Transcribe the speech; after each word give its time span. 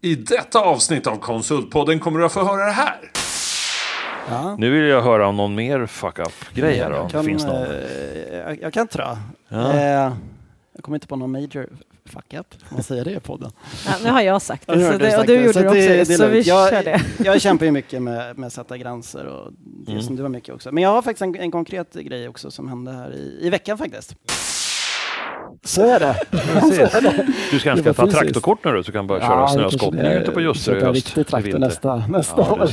I 0.00 0.14
detta 0.14 0.60
avsnitt 0.60 1.06
av 1.06 1.16
Konsultpodden 1.16 2.00
kommer 2.00 2.18
du 2.18 2.24
att 2.26 2.32
få 2.32 2.44
höra 2.44 2.64
det 2.66 2.72
här. 2.72 3.10
Ja. 4.30 4.56
Nu 4.58 4.70
vill 4.70 4.84
jag 4.84 5.02
höra 5.02 5.26
om 5.28 5.36
någon 5.36 5.54
mer 5.54 5.86
fuck 5.86 6.18
up-grej 6.18 6.76
här 6.78 6.90
då. 6.90 6.96
Jag 6.96 7.10
kan, 7.10 7.24
Finns 7.24 7.44
någon? 7.44 7.62
eh, 7.64 8.38
jag, 8.38 8.62
jag 8.62 8.72
kan 8.72 8.88
tra. 8.88 9.18
Ja. 9.48 9.72
Eh, 9.72 9.80
jag 10.74 10.82
kommer 10.82 10.96
inte 10.96 11.06
på 11.06 11.16
någon 11.16 11.30
major 11.32 11.68
fuck 12.04 12.34
up, 12.34 12.46
om 12.60 12.66
man 12.70 12.82
säger 12.82 13.04
det 13.04 13.10
i 13.10 13.20
podden. 13.20 13.50
Ja, 13.86 13.92
nu 14.04 14.10
har 14.10 14.20
jag 14.20 14.42
sagt 14.42 14.68
nu 14.68 14.74
det, 14.74 14.84
så 14.86 14.92
du 14.92 14.98
det 14.98 15.18
och 15.18 15.26
du 15.26 15.36
det. 15.36 15.40
gjorde 15.42 15.52
Så 15.52 15.60
det 15.60 15.68
också, 15.68 15.78
det- 16.12 16.16
så 16.18 16.26
vi. 16.26 16.40
Jag- 16.40 16.70
kör 16.70 16.82
det. 16.84 17.00
Jag 17.24 17.40
kämpar 17.40 17.66
ju 17.66 17.72
mycket 17.72 18.02
med, 18.02 18.38
med 18.38 18.46
att 18.46 18.52
sätta 18.52 18.76
gränser 18.78 19.26
och 19.26 19.52
det 19.86 19.92
Mm. 19.92 20.02
som 20.04 20.16
du 20.16 20.22
har 20.22 20.28
mycket 20.30 20.54
också. 20.54 20.72
Men 20.72 20.82
jag 20.82 20.90
har 20.90 21.02
faktiskt 21.02 21.22
en, 21.22 21.36
en 21.36 21.50
konkret 21.50 21.94
grej 21.94 22.28
också 22.28 22.50
som 22.50 22.68
hände 22.68 22.92
här 22.92 23.14
i, 23.14 23.38
i 23.46 23.50
veckan 23.50 23.78
faktiskt. 23.78 24.14
Så 25.64 25.82
är 25.82 26.00
det. 26.00 27.26
Du 27.50 27.58
ska 27.60 27.76
skaffa 27.76 28.06
traktorkort 28.06 28.64
nu 28.64 28.82
så 28.82 28.92
kan 28.92 29.06
börja 29.06 29.20
köra 29.26 29.40
Ja, 29.40 29.48
snöskottning 29.48 30.06
ute 30.06 30.30
på 30.30 30.40
Ljusterö 30.40 30.78
i 30.80 30.84
höst. 30.84 30.94
riktig 31.06 31.26
traktor 31.26 31.58
nästa, 31.58 31.96
nästa 32.08 32.34
Ja, 32.40 32.52
år. 32.52 32.70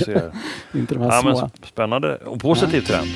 Inte 0.78 0.94
de 0.94 1.02
här 1.04 1.12
Ja, 1.12 1.22
men 1.24 1.36
små. 1.38 1.50
spännande 1.66 2.16
och 2.16 2.40
positiv 2.42 2.82
trend. 2.82 3.08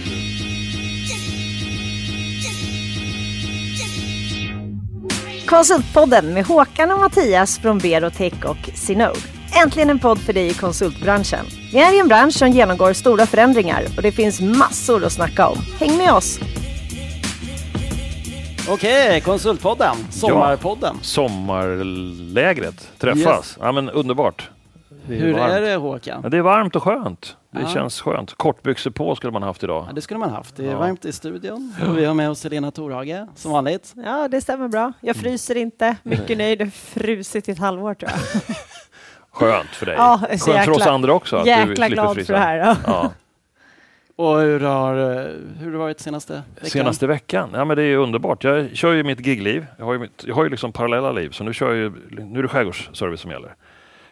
Konsultpodden 5.46 6.34
med 6.34 6.46
Håkan 6.46 6.92
och 6.92 7.00
Mattias 7.00 7.60
från 7.60 7.78
Berotech 7.78 8.46
och 8.46 8.70
Sinode. 8.76 9.20
Äntligen 9.64 9.90
en 9.90 10.00
podd 10.00 10.20
för 10.20 10.34
dig 10.34 10.48
i 10.48 10.54
konsultbranschen. 10.54 11.46
Vi 11.74 11.80
är 11.80 11.96
i 11.96 12.00
en 12.00 12.08
bransch 12.08 12.34
som 12.34 12.50
genomgår 12.50 12.94
stora 12.94 13.26
förändringar 13.26 13.84
och 13.98 14.02
det 14.02 14.12
finns 14.12 14.42
massor 14.42 15.06
att 15.06 15.12
snacka 15.12 15.48
om. 15.48 15.58
Häng 15.80 15.98
med 15.98 16.14
oss! 16.14 16.40
Okej, 18.72 19.22
Konsultpodden, 19.22 19.96
Sommarpodden. 20.12 20.96
Sommarlägret 21.02 22.92
träffas. 22.98 23.58
Ja, 23.62 23.72
men 23.72 23.90
underbart. 23.90 24.50
Det 25.08 25.16
Hur 25.16 25.34
varmt. 25.34 25.52
är 25.54 25.62
det 25.62 25.76
Håkan? 25.76 26.20
Ja, 26.24 26.30
det 26.30 26.38
är 26.38 26.42
varmt 26.42 26.76
och 26.76 26.84
skönt. 26.84 27.36
Det 27.52 27.62
Ja. 27.62 27.68
känns 27.68 28.02
skönt. 28.02 28.34
Kortbyxor 28.34 28.92
på 28.92 29.16
skulle 29.16 29.32
man 29.34 29.44
haft 29.44 29.64
idag. 29.64 29.86
Ja, 29.90 29.94
det 29.94 30.02
skulle 30.02 30.20
man 30.20 30.30
haft. 30.30 30.56
Det 30.56 30.66
är 30.66 30.72
Ja. 30.72 30.78
varmt 30.78 31.06
i 31.06 31.12
studion 31.12 31.74
och 31.88 31.98
vi 31.98 32.06
har 32.06 32.14
med 32.14 32.30
oss 32.30 32.44
Helena 32.44 32.72
Torhage 32.72 33.26
som 33.36 33.52
vanligt. 33.52 33.94
Ja, 34.06 34.28
det 34.28 34.42
stämmer 34.42 34.68
bra. 34.68 34.94
Jag 35.02 35.16
fryser 35.16 35.56
inte. 35.58 35.96
Mycket 36.04 36.38
nöjd. 36.38 36.62
Jag 36.62 36.66
har 36.66 36.72
frusit 36.72 37.50
i 37.50 37.52
ett 37.52 37.60
halvår 37.60 37.94
tror 37.94 38.12
jag. 38.12 38.20
Skönt 39.32 39.70
för 39.70 39.86
dig. 39.86 39.96
Ja, 39.98 40.20
jag 40.22 40.32
är 40.32 40.38
Skönt 40.38 40.66
för 40.66 40.72
oss 40.72 40.78
jäkla- 40.80 40.92
andra 40.92 41.14
också. 41.14 41.36
Att 41.38 41.44
du 41.44 41.50
Jäkla 41.50 41.66
slipper 41.76 41.90
glad 41.90 42.16
frysa. 42.16 42.26
för 42.28 42.34
det 42.34 42.40
här. 42.40 42.58
Ja. 42.58 42.76
Ja. 42.86 43.12
Och 44.20 44.40
hur 44.40 44.60
har, 44.60 44.96
eh, 44.98 45.26
hur 45.60 45.66
har 45.66 45.72
det 45.72 45.78
varit 45.78 46.00
senaste 46.00 46.34
veckan? 46.34 46.70
Senaste 46.70 47.08
veckan? 47.08 47.50
Ja, 47.54 47.66
men 47.66 47.78
det 47.78 47.84
är 47.84 47.98
underbart. 47.98 48.44
Jag 48.44 48.76
kör 48.76 48.94
ju 48.94 49.04
mitt 49.04 49.26
gigliv. 49.26 49.66
Jag 49.78 49.86
har 49.86 49.94
ju, 49.94 50.00
mitt, 50.00 50.24
jag 50.28 50.36
har 50.36 50.44
ju 50.44 50.50
liksom 50.50 50.72
parallella 50.72 51.12
liv, 51.12 51.30
så 51.30 51.44
nu, 51.44 51.54
kör 51.54 51.74
jag 51.74 51.94
nu 52.10 52.40
är 52.40 52.44
det 52.44 52.50
skärgårdsservice 52.50 53.22
som 53.22 53.32
gäller. 53.32 53.56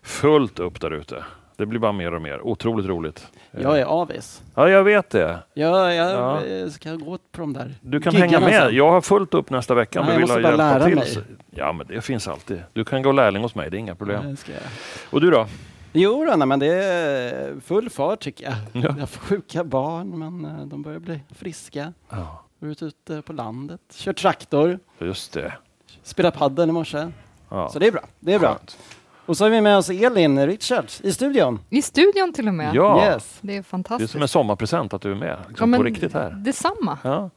Fullt 0.04 0.60
upp 0.60 0.82
där 0.82 0.92
ute. 0.92 1.24
Det 1.58 1.66
blir 1.66 1.80
bara 1.80 1.92
mer 1.92 2.14
och 2.14 2.22
mer. 2.22 2.42
Otroligt 2.42 2.86
roligt. 2.86 3.28
Jag 3.52 3.80
är 3.80 3.86
avis. 3.86 4.42
Ja, 4.56 4.70
jag 4.70 4.84
vet 4.84 5.10
det. 5.10 5.40
Jag, 5.54 5.96
jag 5.96 6.12
Ja. 6.12 6.46
eh, 6.46 6.68
ska 6.70 6.96
gå 6.96 7.18
på 7.32 7.42
de 7.42 7.54
där 7.54 7.74
Du 7.82 8.00
kan 8.00 8.16
hänga 8.16 8.40
med. 8.40 8.54
sen. 8.64 8.76
Jag 8.76 8.92
har 8.92 9.02
fullt 9.02 9.34
upp 9.34 9.50
nästa 9.50 9.74
vecka 9.74 10.00
om 10.00 10.06
du 10.06 10.12
jag 10.12 10.18
vill 10.20 10.22
måste 10.28 10.34
ha 10.36 10.42
bara 10.42 10.50
hjälpa 10.50 10.78
lära 10.78 10.86
till. 10.86 10.96
mig. 10.96 11.26
Ja, 11.50 11.72
men 11.74 11.88
det 11.88 12.02
finns 12.02 12.28
alltid. 12.28 12.62
Du 12.74 12.86
kan 12.86 13.02
gå 13.02 13.12
lärling 13.12 13.42
hos 13.44 13.56
mig, 13.56 13.70
det 13.70 13.78
är 13.78 13.80
inga 13.80 13.96
problem. 13.96 14.22
Ja, 14.48 14.54
jag. 14.54 14.62
Och 15.14 15.22
du 15.22 15.32
då? 15.32 15.48
Jo, 15.94 16.26
då, 16.26 16.36
nej, 16.36 16.48
men 16.48 16.60
det 16.60 16.68
är 16.84 17.60
full 17.60 17.90
fart 17.90 18.20
tycker 18.20 18.46
jag. 18.46 18.54
Ja. 18.74 18.82
Jag 18.82 18.92
har 18.92 19.08
sjuka 19.08 19.64
barn, 19.64 20.20
men 20.20 20.46
eh, 20.60 20.66
de 20.66 20.82
börjar 20.82 21.00
bli 21.00 21.20
friska. 21.36 21.94
Ja, 22.10 22.44
Varit 22.60 22.84
ute 22.84 23.22
på 23.22 23.34
landet, 23.34 23.82
kört 23.94 24.18
traktor, 24.18 24.80
just 25.00 25.34
det. 25.34 25.54
spelat 26.04 26.38
padel 26.38 26.70
i 26.70 26.72
morse. 26.72 27.12
Ja. 27.50 27.70
Så 27.70 27.80
det 27.80 27.88
är 27.88 27.92
bra. 27.92 28.02
Det 28.20 28.34
är 28.34 28.40
bra. 28.40 28.50
Skönt. 28.56 28.78
Och 29.26 29.38
så 29.38 29.46
har 29.46 29.50
vi 29.50 29.62
med 29.62 29.78
oss 29.78 29.90
Elin 29.90 30.48
Richards 30.48 31.02
i 31.02 31.14
studion. 31.14 31.60
I 31.70 31.82
studion 31.82 32.34
till 32.34 32.48
och 32.48 32.54
med. 32.54 32.76
Ja, 32.76 33.06
Yes. 33.06 33.38
Det 33.42 33.48
är 33.48 33.54
det 33.54 33.58
är 33.60 33.64
fantastiskt. 33.64 34.12
som 34.12 34.22
en 34.22 34.28
sommarpresent 34.28 34.94
att 34.94 35.02
du 35.02 35.12
är 35.12 35.16
med. 35.16 35.38
Liksom 35.50 35.74
Ja, 35.74 35.78
på 35.78 35.84
riktigt 35.84 36.14
här. 36.14 36.32
Detsamma. 36.32 36.98
Ja. 37.04 37.30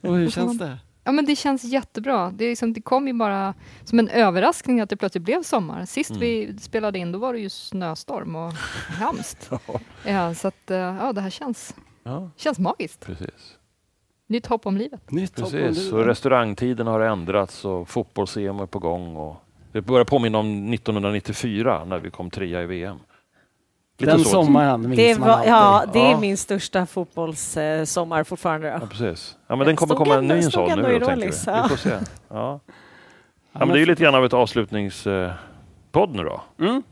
Och 0.00 0.16
hur 0.16 0.30
känns 0.30 0.58
det? 0.58 0.78
Ja, 1.04 1.12
men 1.12 1.24
det 1.26 1.36
känns 1.36 1.64
jättebra. 1.64 2.30
Det, 2.30 2.44
är 2.44 2.48
liksom, 2.48 2.72
det 2.72 2.80
kom 2.80 3.06
ju 3.06 3.12
bara 3.12 3.54
som 3.84 3.98
en 3.98 4.08
överraskning 4.08 4.80
att 4.80 4.90
det 4.90 4.96
plötsligt 4.96 5.24
blev 5.24 5.42
sommar. 5.42 5.84
Sist 5.86 6.10
Mm. 6.10 6.20
vi 6.20 6.56
spelade 6.60 6.98
in 6.98 7.12
då 7.12 7.18
var 7.18 7.32
det 7.32 7.38
ju 7.40 7.48
snöstorm 7.48 8.36
och 8.36 8.52
hemskt. 8.88 9.50
ja, 10.06 10.34
så 10.34 10.48
att, 10.48 10.70
eh, 10.70 10.76
ja, 10.78 11.12
det 11.12 11.20
här 11.20 11.30
känns, 11.30 11.74
ja, 12.02 12.30
känns 12.36 12.58
magiskt. 12.58 13.00
precis. 13.06 13.58
Nytt 14.26 14.46
hopp 14.46 14.66
om 14.66 14.76
livet. 14.76 15.10
Nytt 15.10 15.40
hopp 15.40 15.46
om 15.46 15.50
Precis, 15.58 15.78
livet. 15.84 15.92
och 15.92 16.04
restaurangtiden 16.06 16.86
har 16.86 17.00
ändrats 17.00 17.64
och 17.64 17.88
fotbolls-EM 17.88 18.60
är 18.62 18.66
på 18.66 18.78
gång. 18.78 19.16
Och 19.16 19.36
det 19.72 19.80
börjar 19.82 20.04
påminna 20.04 20.38
om 20.38 20.72
1994 20.74 21.84
när 21.84 21.98
vi 21.98 22.10
kom 22.10 22.30
trea 22.30 22.62
i 22.62 22.66
VM. 22.66 22.98
Lite 24.02 24.12
Den 24.12 24.24
så. 24.24 24.30
sommaren 24.30 24.80
minns 24.82 24.96
Det, 24.96 25.18
man 25.18 25.28
var, 25.28 25.34
alltid. 25.36 25.52
ja, 25.52 25.84
det 25.92 25.98
är 26.00 26.10
Ja. 26.10 26.20
min 26.20 26.36
största 26.36 26.86
fotbollssommar 26.86 28.24
fortfarande. 28.24 28.68
Ja, 28.68 28.80
precis. 28.86 29.36
Ja, 29.46 29.56
men 29.56 29.66
den 29.66 29.76
kommer 29.76 29.94
komma 29.94 30.14
en 30.14 30.26
ny 30.28 30.42
sån 30.42 30.68
nu 30.82 30.98
då, 30.98 31.06
tänker 31.06 31.26
vi. 31.26 31.32
ja. 31.46 31.62
Vi 31.62 31.68
får 31.68 31.76
se. 31.76 31.96
Ja. 32.28 32.60
Ja, 33.54 33.58
men 33.58 33.68
det 33.68 33.74
är 33.74 33.80
ju 33.80 33.86
lite 33.86 34.02
grann 34.02 34.14
av 34.14 34.24
ett 34.24 34.32
avslutningspodd 34.32 36.10
nu 36.16 36.22
då. 36.24 36.40
Mm. 36.60 36.82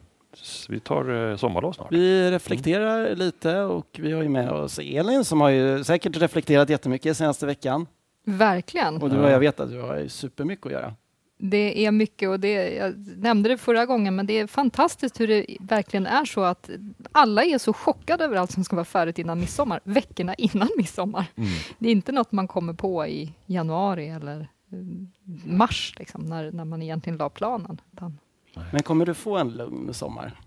Vi 0.69 0.81
tar 0.81 1.31
eh, 1.31 1.37
sommarlov 1.37 1.73
snart. 1.73 1.93
Vi 1.93 2.31
reflekterar 2.31 3.15
lite 3.17 3.59
och 3.61 3.87
vi 3.99 4.13
har 4.13 4.23
ju 4.23 4.29
med 4.29 4.51
oss 4.51 4.79
Elin 4.79 5.25
som 5.25 5.41
har 5.41 5.49
ju 5.49 5.85
säkert 5.85 6.17
reflekterat 6.17 6.69
jättemycket 6.71 7.17
senaste 7.17 7.47
veckan. 7.47 7.87
Verkligen. 8.27 9.03
Och 9.03 9.11
du, 9.11 9.17
Ja. 9.17 9.31
jag 9.31 9.39
vet 9.41 9.61
att 9.61 9.71
du 9.71 9.81
har 9.81 10.09
supermycket 10.09 10.67
att 10.67 10.73
göra. 10.73 10.95
Det 11.43 11.87
är 11.87 11.91
mycket 11.91 12.29
och 12.29 12.41
det, 12.41 12.75
jag 12.75 13.07
nämnde 13.17 13.49
det 13.49 13.59
förra 13.59 13.87
gången, 13.87 14.17
men 14.17 14.27
det 14.27 14.39
är 14.39 14.47
fantastiskt 14.47 15.21
hur 15.21 15.29
det 15.29 15.47
verkligen 15.61 16.07
är 16.07 16.25
så 16.25 16.41
att 16.41 16.71
alla 17.13 17.45
är 17.45 17.59
så 17.59 17.73
chockade 17.73 18.25
över 18.25 18.37
allt 18.37 18.51
som 18.51 18.65
ska 18.65 18.77
vara 18.77 18.85
färdigt 18.85 19.19
innan 19.19 19.41
midsommar, 19.41 19.81
veckorna 19.85 20.35
innan 20.35 20.69
midsommar. 20.77 21.27
Mm. 21.35 21.51
Det 21.79 21.89
är 21.89 21.93
inte 21.93 22.13
något 22.13 22.33
man 22.33 22.49
kommer 22.49 22.73
på 22.73 23.07
i 23.07 23.35
januari 23.47 24.09
eller 24.09 24.41
eh, 24.41 25.49
mars, 25.53 25.95
liksom, 25.99 26.27
när, 26.27 26.53
när 26.53 26.65
man 26.65 26.83
egentligen 26.83 27.17
la 27.17 27.31
planen. 27.31 27.81
Men 28.73 28.83
kommer 28.83 29.07
du 29.07 29.15
få 29.15 29.39
en 29.39 29.51
lugn 29.51 29.95
sommar 29.95 30.41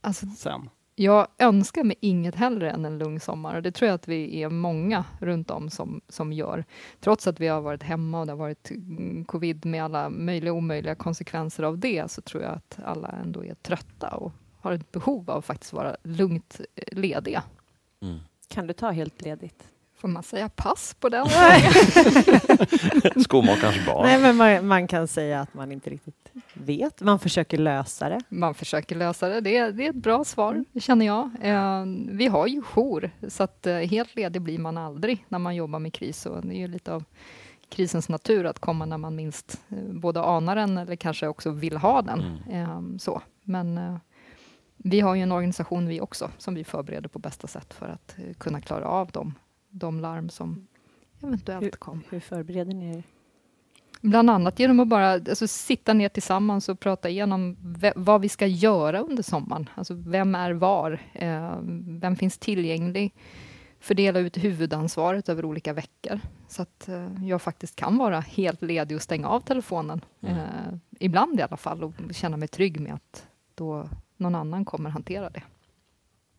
alltså, 0.00 0.26
sen? 0.26 0.68
Jag 0.98 1.28
önskar 1.38 1.84
mig 1.84 1.96
inget 2.00 2.34
hellre 2.34 2.70
än 2.70 2.84
en 2.84 2.98
lugn 2.98 3.20
sommar 3.20 3.54
och 3.54 3.62
det 3.62 3.72
tror 3.72 3.86
jag 3.86 3.94
att 3.94 4.08
vi 4.08 4.42
är 4.42 4.50
många 4.50 5.04
runt 5.20 5.50
om 5.50 5.70
som, 5.70 6.00
som 6.08 6.32
gör. 6.32 6.64
Trots 7.00 7.26
att 7.26 7.40
vi 7.40 7.48
har 7.48 7.60
varit 7.60 7.82
hemma 7.82 8.20
och 8.20 8.26
det 8.26 8.32
har 8.32 8.38
varit 8.38 8.70
mm, 8.70 9.24
covid 9.24 9.66
med 9.66 9.84
alla 9.84 10.10
möjliga 10.10 10.52
och 10.52 10.58
omöjliga 10.58 10.94
konsekvenser 10.94 11.62
av 11.62 11.78
det 11.78 12.10
så 12.10 12.20
tror 12.20 12.42
jag 12.42 12.52
att 12.52 12.78
alla 12.84 13.08
ändå 13.08 13.44
är 13.44 13.54
trötta 13.54 14.08
och 14.08 14.32
har 14.60 14.72
ett 14.72 14.92
behov 14.92 15.30
av 15.30 15.38
att 15.38 15.44
faktiskt 15.44 15.72
vara 15.72 15.96
lugnt 16.02 16.60
eh, 16.74 16.98
lediga. 16.98 17.42
Mm. 18.00 18.18
Kan 18.48 18.66
du 18.66 18.72
ta 18.72 18.90
helt 18.90 19.22
ledigt? 19.22 19.68
Får 20.00 20.08
man 20.08 20.22
säga 20.22 20.48
pass 20.48 20.96
på 21.00 21.08
den? 21.08 21.26
Skomakarens 23.24 23.86
barn. 23.86 24.06
Nej, 24.06 24.20
men 24.20 24.36
man, 24.36 24.66
man 24.66 24.86
kan 24.86 25.08
säga 25.08 25.40
att 25.40 25.54
man 25.54 25.72
inte 25.72 25.90
riktigt 25.90 26.32
vet. 26.52 27.00
Man 27.00 27.18
försöker 27.18 27.58
lösa 27.58 28.08
det. 28.08 28.20
Man 28.28 28.54
försöker 28.54 28.96
lösa 28.96 29.28
det. 29.28 29.40
Det 29.40 29.56
är, 29.56 29.72
det 29.72 29.86
är 29.86 29.90
ett 29.90 29.96
bra 29.96 30.24
svar, 30.24 30.64
det 30.72 30.80
känner 30.80 31.06
jag. 31.06 31.30
Eh, 31.40 31.84
vi 32.08 32.26
har 32.26 32.46
ju 32.46 32.62
jour, 32.62 33.10
så 33.28 33.42
att 33.42 33.66
eh, 33.66 33.74
helt 33.74 34.16
ledig 34.16 34.42
blir 34.42 34.58
man 34.58 34.78
aldrig 34.78 35.24
när 35.28 35.38
man 35.38 35.54
jobbar 35.56 35.78
med 35.78 35.94
kris. 35.94 36.26
Och 36.26 36.46
det 36.46 36.54
är 36.54 36.58
ju 36.58 36.68
lite 36.68 36.92
av 36.92 37.04
krisens 37.68 38.08
natur 38.08 38.46
att 38.46 38.58
komma 38.58 38.84
när 38.84 38.98
man 38.98 39.16
minst 39.16 39.60
eh, 39.68 39.78
både 39.78 40.22
anar 40.22 40.56
den 40.56 40.78
eller 40.78 40.96
kanske 40.96 41.28
också 41.28 41.50
vill 41.50 41.76
ha 41.76 42.02
den. 42.02 42.38
Eh, 42.50 42.80
så. 42.98 43.22
Men 43.44 43.78
eh, 43.78 43.96
vi 44.76 45.00
har 45.00 45.14
ju 45.14 45.22
en 45.22 45.32
organisation 45.32 45.86
vi 45.86 46.00
också 46.00 46.30
som 46.38 46.54
vi 46.54 46.64
förbereder 46.64 47.08
på 47.08 47.18
bästa 47.18 47.46
sätt 47.46 47.74
för 47.74 47.88
att 47.88 48.14
eh, 48.18 48.34
kunna 48.34 48.60
klara 48.60 48.84
av 48.86 49.10
de, 49.12 49.34
de 49.78 50.00
larm 50.00 50.28
som 50.28 50.66
eventuellt 51.22 51.76
kommer. 51.76 52.04
Hur 52.10 52.20
förbereder 52.20 52.74
ni 52.74 52.96
er? 52.96 53.02
Bland 54.00 54.30
annat 54.30 54.58
genom 54.58 54.80
att 54.80 54.88
bara 54.88 55.10
alltså, 55.10 55.48
sitta 55.48 55.92
ner 55.92 56.08
tillsammans 56.08 56.68
och 56.68 56.80
prata 56.80 57.08
igenom 57.08 57.56
vad 57.96 58.20
vi 58.20 58.28
ska 58.28 58.46
göra 58.46 59.00
under 59.00 59.22
sommaren. 59.22 59.68
Alltså 59.74 59.94
vem 59.94 60.34
är 60.34 60.52
var? 60.52 61.00
Eh, 61.12 61.58
vem 62.00 62.16
finns 62.16 62.38
tillgänglig? 62.38 63.14
Fördela 63.80 64.18
ut 64.18 64.36
huvudansvaret 64.36 65.28
över 65.28 65.44
olika 65.44 65.72
veckor. 65.72 66.20
Så 66.48 66.62
att 66.62 66.88
eh, 66.88 67.24
jag 67.24 67.42
faktiskt 67.42 67.76
kan 67.76 67.98
vara 67.98 68.20
helt 68.20 68.62
ledig 68.62 68.96
och 68.96 69.02
stänga 69.02 69.28
av 69.28 69.40
telefonen. 69.40 70.00
Eh, 70.20 70.36
ibland 71.00 71.40
i 71.40 71.42
alla 71.42 71.56
fall 71.56 71.84
och 71.84 71.94
känna 72.10 72.36
mig 72.36 72.48
trygg 72.48 72.80
med 72.80 72.94
att 72.94 73.26
då 73.54 73.88
någon 74.16 74.34
annan 74.34 74.64
kommer 74.64 74.90
hantera 74.90 75.30
det. 75.30 75.42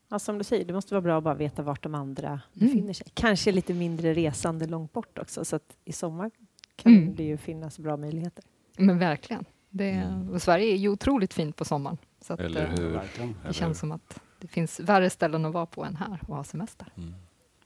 Ja, 0.09 0.19
som 0.19 0.37
du 0.37 0.43
säger, 0.43 0.65
det 0.65 0.73
måste 0.73 0.93
vara 0.93 1.01
bra 1.01 1.17
att 1.17 1.23
bara 1.23 1.33
veta 1.33 1.61
vart 1.61 1.83
de 1.83 1.95
andra 1.95 2.41
befinner 2.53 2.93
sig. 2.93 3.07
Kanske 3.13 3.51
lite 3.51 3.73
mindre 3.73 4.13
resande 4.13 4.67
långt 4.67 4.93
bort 4.93 5.17
också, 5.17 5.45
så 5.45 5.55
att 5.55 5.77
i 5.85 5.91
sommar 5.93 6.31
kan 6.75 6.93
Mm. 6.93 7.15
det 7.15 7.23
ju 7.23 7.37
finnas 7.37 7.79
bra 7.79 7.97
möjligheter. 7.97 8.43
Men 8.77 8.99
verkligen. 8.99 9.45
Det, 9.69 10.03
och 10.33 10.41
Sverige 10.41 10.73
är 10.73 10.77
ju 10.77 10.89
otroligt 10.89 11.33
fint 11.33 11.55
på 11.55 11.65
sommaren. 11.65 11.97
Så 12.21 12.33
att, 12.33 12.39
Eller 12.39 12.63
eh, 12.63 12.69
hur? 12.69 13.01
Det 13.47 13.53
känns 13.53 13.79
som 13.79 13.91
att 13.91 14.19
det 14.39 14.47
finns 14.47 14.79
värre 14.79 15.09
ställen 15.09 15.45
att 15.45 15.53
vara 15.53 15.65
på 15.65 15.83
än 15.85 15.95
här 15.95 16.19
och 16.27 16.35
ha 16.35 16.43
semester. 16.43 16.87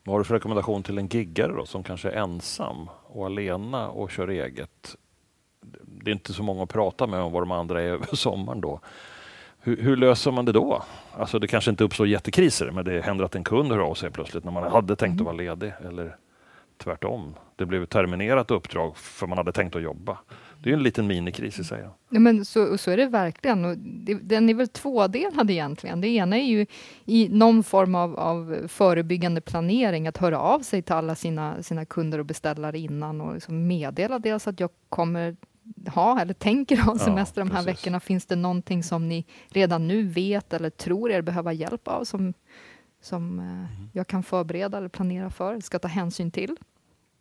Vad 0.03 0.13
har 0.13 0.19
du 0.19 0.25
för 0.25 0.33
rekommendation 0.33 0.83
till 0.83 0.97
en 0.97 1.07
giggare 1.07 1.51
då, 1.53 1.65
som 1.65 1.83
kanske 1.83 2.09
är 2.11 2.15
ensam 2.15 2.89
och 3.03 3.25
alena 3.25 3.89
och 3.89 4.11
kör 4.11 4.27
eget? 4.27 4.95
Det 5.85 6.11
är 6.11 6.13
inte 6.15 6.33
så 6.33 6.43
många 6.43 6.63
att 6.63 6.69
prata 6.69 7.07
med 7.07 7.19
om 7.19 7.31
vad 7.31 7.41
de 7.41 7.51
andra 7.51 7.81
är 7.81 7.85
över 7.87 8.05
sommaren 8.15 8.61
då. 8.61 8.79
Hur, 9.63 9.77
hur, 9.77 9.95
löser 9.95 10.31
man 10.31 10.45
det 10.45 10.51
då? 10.51 10.83
Alltså 11.17 11.39
det 11.39 11.47
kanske 11.47 11.71
inte 11.71 11.83
uppstår 11.83 12.07
jättekriser, 12.07 12.71
men 12.71 12.85
det 12.85 13.01
händer 13.01 13.25
att 13.25 13.35
en 13.35 13.43
kund 13.43 13.71
hör 13.71 13.79
av 13.79 13.93
sig 13.93 14.11
plötsligt 14.11 14.43
när 14.43 14.51
man 14.51 14.71
hade 14.71 14.95
tänkt 14.95 15.21
att 15.21 15.25
vara 15.25 15.35
ledig. 15.35 15.73
Eller 15.85 16.15
tvärtom. 16.77 17.35
Det 17.55 17.65
blev 17.65 17.85
terminerat 17.85 18.51
uppdrag 18.51 18.97
för 18.97 19.27
man 19.27 19.37
hade 19.37 19.51
tänkt 19.51 19.75
att 19.75 19.81
jobba. 19.81 20.17
Det 20.63 20.69
är 20.69 20.73
en 20.73 20.83
liten 20.83 21.07
minikris 21.07 21.59
i 21.59 21.63
sig. 21.63 21.87
Ja, 22.09 22.19
men 22.19 22.45
så, 22.45 22.77
så 22.77 22.91
är 22.91 22.97
det 22.97 23.05
verkligen. 23.05 23.65
Och 23.65 23.77
det, 23.77 24.13
den 24.13 24.49
är 24.49 24.53
väl 24.53 24.67
tvådelad 24.67 25.49
egentligen. 25.49 26.01
Det 26.01 26.07
ena 26.07 26.37
är 26.37 26.45
ju 26.45 26.65
i 27.05 27.29
någon 27.29 27.63
form 27.63 27.95
av, 27.95 28.19
av 28.19 28.67
förebyggande 28.67 29.41
planering, 29.41 30.07
att 30.07 30.17
höra 30.17 30.39
av 30.39 30.59
sig 30.59 30.81
till 30.81 30.95
alla 30.95 31.15
sina, 31.15 31.63
sina 31.63 31.85
kunder 31.85 32.19
och 32.19 32.25
beställare 32.25 32.79
innan 32.79 33.21
och 33.21 33.33
liksom 33.33 33.67
meddela 33.67 34.19
dels 34.19 34.47
att 34.47 34.59
jag 34.59 34.69
kommer 34.89 35.35
ha 35.87 36.21
eller 36.21 36.33
tänker 36.33 36.77
ha 36.77 36.97
semester 36.97 37.41
ja, 37.41 37.45
de 37.45 37.55
här 37.55 37.63
veckorna. 37.63 37.99
Finns 37.99 38.25
det 38.25 38.35
någonting 38.35 38.83
som 38.83 39.09
ni 39.09 39.25
redan 39.47 39.87
nu 39.87 40.03
vet 40.03 40.53
eller 40.53 40.69
tror 40.69 41.11
er 41.11 41.21
behöva 41.21 41.53
hjälp 41.53 41.87
av 41.87 42.03
som, 42.03 42.33
som 43.01 43.39
mm. 43.39 43.65
jag 43.93 44.07
kan 44.07 44.23
förbereda 44.23 44.77
eller 44.77 44.89
planera 44.89 45.29
för, 45.29 45.59
ska 45.59 45.79
ta 45.79 45.87
hänsyn 45.87 46.31
till? 46.31 46.57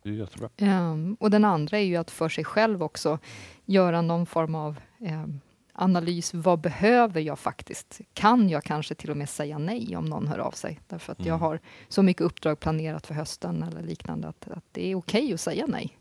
Det 0.03 0.09
är 0.09 0.13
jättebra. 0.13 0.49
Um, 0.57 1.15
och 1.19 1.31
den 1.31 1.45
andra 1.45 1.79
är 1.79 1.83
ju 1.83 1.95
att 1.95 2.11
för 2.11 2.29
sig 2.29 2.43
själv 2.43 2.83
också 2.83 3.19
göra 3.65 4.01
någon 4.01 4.25
form 4.25 4.55
av 4.55 4.79
um, 4.99 5.41
analys. 5.73 6.33
Vad 6.33 6.61
behöver 6.61 7.21
jag 7.21 7.39
faktiskt? 7.39 8.01
Kan 8.13 8.49
jag 8.49 8.63
kanske 8.63 8.95
till 8.95 9.11
och 9.11 9.17
med 9.17 9.29
säga 9.29 9.57
nej 9.57 9.97
om 9.97 10.05
någon 10.05 10.27
hör 10.27 10.39
av 10.39 10.51
sig? 10.51 10.79
Därför 10.87 11.11
att 11.11 11.19
mm. 11.19 11.29
jag 11.29 11.37
har 11.37 11.59
så 11.87 12.03
mycket 12.03 12.21
uppdrag 12.21 12.59
planerat 12.59 13.07
för 13.07 13.13
hösten 13.13 13.63
eller 13.63 13.81
liknande 13.81 14.27
att, 14.27 14.47
att 14.47 14.65
det 14.71 14.91
är 14.91 14.95
okej 14.95 15.23
okay 15.23 15.33
att 15.33 15.41
säga 15.41 15.65
nej. 15.67 15.97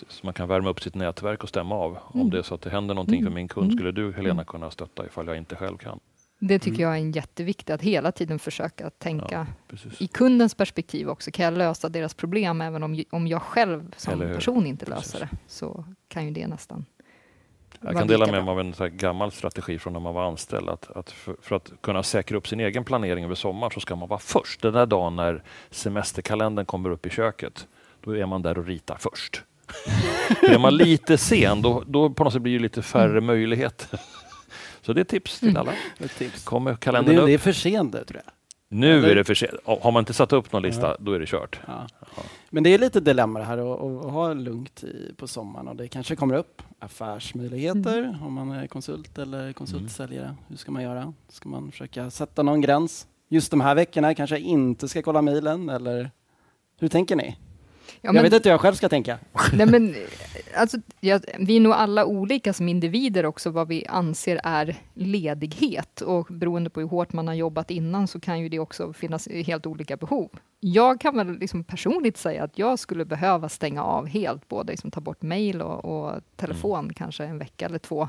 Precis. 0.00 0.22
Man 0.22 0.34
kan 0.34 0.48
värma 0.48 0.70
upp 0.70 0.82
sitt 0.82 0.94
nätverk 0.94 1.42
och 1.42 1.48
stämma 1.48 1.74
av. 1.74 1.90
Mm. 1.90 2.24
Om 2.24 2.30
det 2.30 2.38
är 2.38 2.42
så 2.42 2.54
att 2.54 2.62
det 2.62 2.70
händer 2.70 2.94
någonting 2.94 3.20
mm. 3.20 3.30
för 3.30 3.34
min 3.34 3.48
kund, 3.48 3.64
mm. 3.64 3.76
skulle 3.76 3.92
du 3.92 4.12
Helena 4.12 4.32
mm. 4.32 4.44
kunna 4.44 4.70
stötta 4.70 5.06
ifall 5.06 5.26
jag 5.26 5.36
inte 5.36 5.56
själv 5.56 5.76
kan? 5.76 6.00
Det 6.38 6.58
tycker 6.58 6.82
mm. 6.82 6.98
jag 6.98 7.08
är 7.08 7.16
jätteviktigt, 7.16 7.70
att 7.70 7.82
hela 7.82 8.12
tiden 8.12 8.38
försöka 8.38 8.90
tänka 8.90 9.46
ja, 9.68 9.76
i 9.98 10.06
kundens 10.06 10.54
perspektiv 10.54 11.08
också. 11.08 11.30
Kan 11.30 11.44
jag 11.44 11.58
lösa 11.58 11.88
deras 11.88 12.14
problem 12.14 12.60
även 12.60 12.82
om, 12.82 13.04
om 13.10 13.26
jag 13.26 13.42
själv 13.42 13.94
som 13.96 14.18
person 14.20 14.66
inte 14.66 14.86
löser 14.86 15.18
precis. 15.18 15.30
det? 15.30 15.38
Så 15.46 15.84
kan 16.08 16.24
ju 16.24 16.30
det 16.30 16.46
nästan 16.46 16.84
jag 17.80 17.96
kan 17.96 18.06
dela 18.06 18.26
med 18.26 18.44
mig 18.44 18.52
av 18.52 18.60
en 18.60 18.74
så 18.74 18.88
gammal 18.88 19.32
strategi 19.32 19.78
från 19.78 19.92
när 19.92 20.00
man 20.00 20.14
var 20.14 20.24
anställd. 20.24 20.68
Att, 20.68 20.90
att 20.90 21.10
för, 21.10 21.36
för, 21.40 21.56
att 21.56 21.72
kunna 21.80 22.02
säkra 22.02 22.38
upp 22.38 22.48
sin 22.48 22.60
egen 22.60 22.84
planering 22.84 23.24
över 23.24 23.34
sommaren 23.34 23.70
så 23.70 23.80
ska 23.80 23.96
man 23.96 24.08
vara 24.08 24.20
först. 24.20 24.62
Den 24.62 24.72
där 24.72 24.86
dagen 24.86 25.16
när 25.16 25.42
semesterkalendern 25.70 26.66
kommer 26.66 26.90
upp 26.90 27.06
i 27.06 27.10
köket, 27.10 27.68
då 28.00 28.16
är 28.16 28.26
man 28.26 28.42
där 28.42 28.58
och 28.58 28.66
ritar 28.66 28.96
först. 29.00 29.42
Är 30.42 30.58
man 30.58 30.76
lite 30.76 31.18
sen, 31.18 31.62
då, 31.62 31.82
då 31.86 32.10
på 32.10 32.24
något 32.24 32.32
sätt 32.32 32.42
blir 32.42 32.52
det 32.52 32.62
lite 32.62 32.82
färre 32.82 33.10
mm. 33.10 33.24
möjligheter. 33.24 34.00
Så 34.82 34.92
det 34.92 35.00
är 35.00 35.04
tips 35.04 35.38
till 35.38 35.48
mm. 35.48 35.60
alla. 35.60 35.72
Tips. 36.18 36.44
Kommer 36.44 36.74
kalendern 36.74 37.14
det, 37.14 37.20
upp? 37.20 37.26
Det 37.26 37.34
är 37.34 37.38
för 37.38 37.52
sent 37.52 37.92
tror 37.92 38.22
jag. 38.24 38.32
Nu 38.68 38.98
Eller? 38.98 39.08
är 39.08 39.14
det 39.14 39.24
för 39.24 39.34
sent. 39.34 39.52
Har 39.64 39.92
man 39.92 40.00
inte 40.00 40.14
satt 40.14 40.32
upp 40.32 40.52
någon 40.52 40.62
lista, 40.62 40.86
ja. 40.86 40.96
då 41.00 41.12
är 41.12 41.20
det 41.20 41.26
kört. 41.26 41.60
Ja. 41.66 41.86
Ja. 42.00 42.22
Men 42.50 42.62
det 42.62 42.74
är 42.74 42.78
lite 42.78 43.00
dilemma 43.00 43.38
det 43.38 43.44
här 43.44 43.58
att, 43.58 43.80
att 43.80 44.12
ha 44.12 44.32
lugnt 44.32 44.84
i, 44.84 45.14
på 45.16 45.26
sommaren 45.26 45.68
och 45.68 45.76
det 45.76 45.88
kanske 45.88 46.16
kommer 46.16 46.34
upp 46.34 46.62
affärsmöjligheter 46.78 47.98
mm. 47.98 48.22
om 48.22 48.32
man 48.32 48.50
är 48.50 48.66
konsult 48.66 49.18
eller 49.18 49.52
konsultsäljare. 49.52 50.24
Mm. 50.24 50.36
Hur 50.48 50.56
ska 50.56 50.72
man 50.72 50.82
göra? 50.82 51.12
Ska 51.28 51.48
man 51.48 51.70
försöka 51.70 52.10
sätta 52.10 52.42
någon 52.42 52.60
gräns? 52.60 53.06
Just 53.28 53.50
de 53.50 53.60
här 53.60 53.74
veckorna 53.74 54.14
kanske 54.14 54.36
jag 54.36 54.42
inte 54.42 54.88
ska 54.88 55.02
kolla 55.02 55.22
mejlen 55.22 55.68
eller 55.68 56.10
hur 56.80 56.88
tänker 56.88 57.16
ni? 57.16 57.36
Ja, 58.04 58.12
men, 58.12 58.16
jag 58.16 58.22
vet 58.22 58.32
inte 58.32 58.48
hur 58.48 58.54
jag 58.54 58.60
själv 58.60 58.74
ska 58.74 58.88
tänka. 58.88 59.18
Nej, 59.52 59.66
men, 59.66 59.94
alltså, 60.56 60.76
ja, 61.00 61.20
vi 61.38 61.56
är 61.56 61.60
nog 61.60 61.72
alla 61.72 62.04
olika 62.04 62.52
som 62.52 62.68
individer 62.68 63.26
också 63.26 63.50
vad 63.50 63.68
vi 63.68 63.86
anser 63.86 64.40
är 64.44 64.76
ledighet. 64.94 66.00
Och 66.00 66.26
beroende 66.30 66.70
på 66.70 66.80
hur 66.80 66.88
hårt 66.88 67.12
man 67.12 67.28
har 67.28 67.34
jobbat 67.34 67.70
innan 67.70 68.08
så 68.08 68.20
kan 68.20 68.40
ju 68.40 68.48
det 68.48 68.58
också 68.58 68.92
finnas 68.92 69.28
helt 69.28 69.66
olika 69.66 69.96
behov. 69.96 70.30
Jag 70.60 71.00
kan 71.00 71.16
väl 71.16 71.38
liksom 71.38 71.64
personligt 71.64 72.16
säga 72.16 72.44
att 72.44 72.58
jag 72.58 72.78
skulle 72.78 73.04
behöva 73.04 73.48
stänga 73.48 73.82
av 73.82 74.06
helt, 74.06 74.48
både 74.48 74.72
liksom 74.72 74.90
ta 74.90 75.00
bort 75.00 75.22
mejl 75.22 75.62
och, 75.62 75.84
och 75.84 76.20
telefon 76.36 76.78
mm. 76.78 76.94
kanske 76.94 77.24
en 77.24 77.38
vecka 77.38 77.66
eller 77.66 77.78
två. 77.78 78.08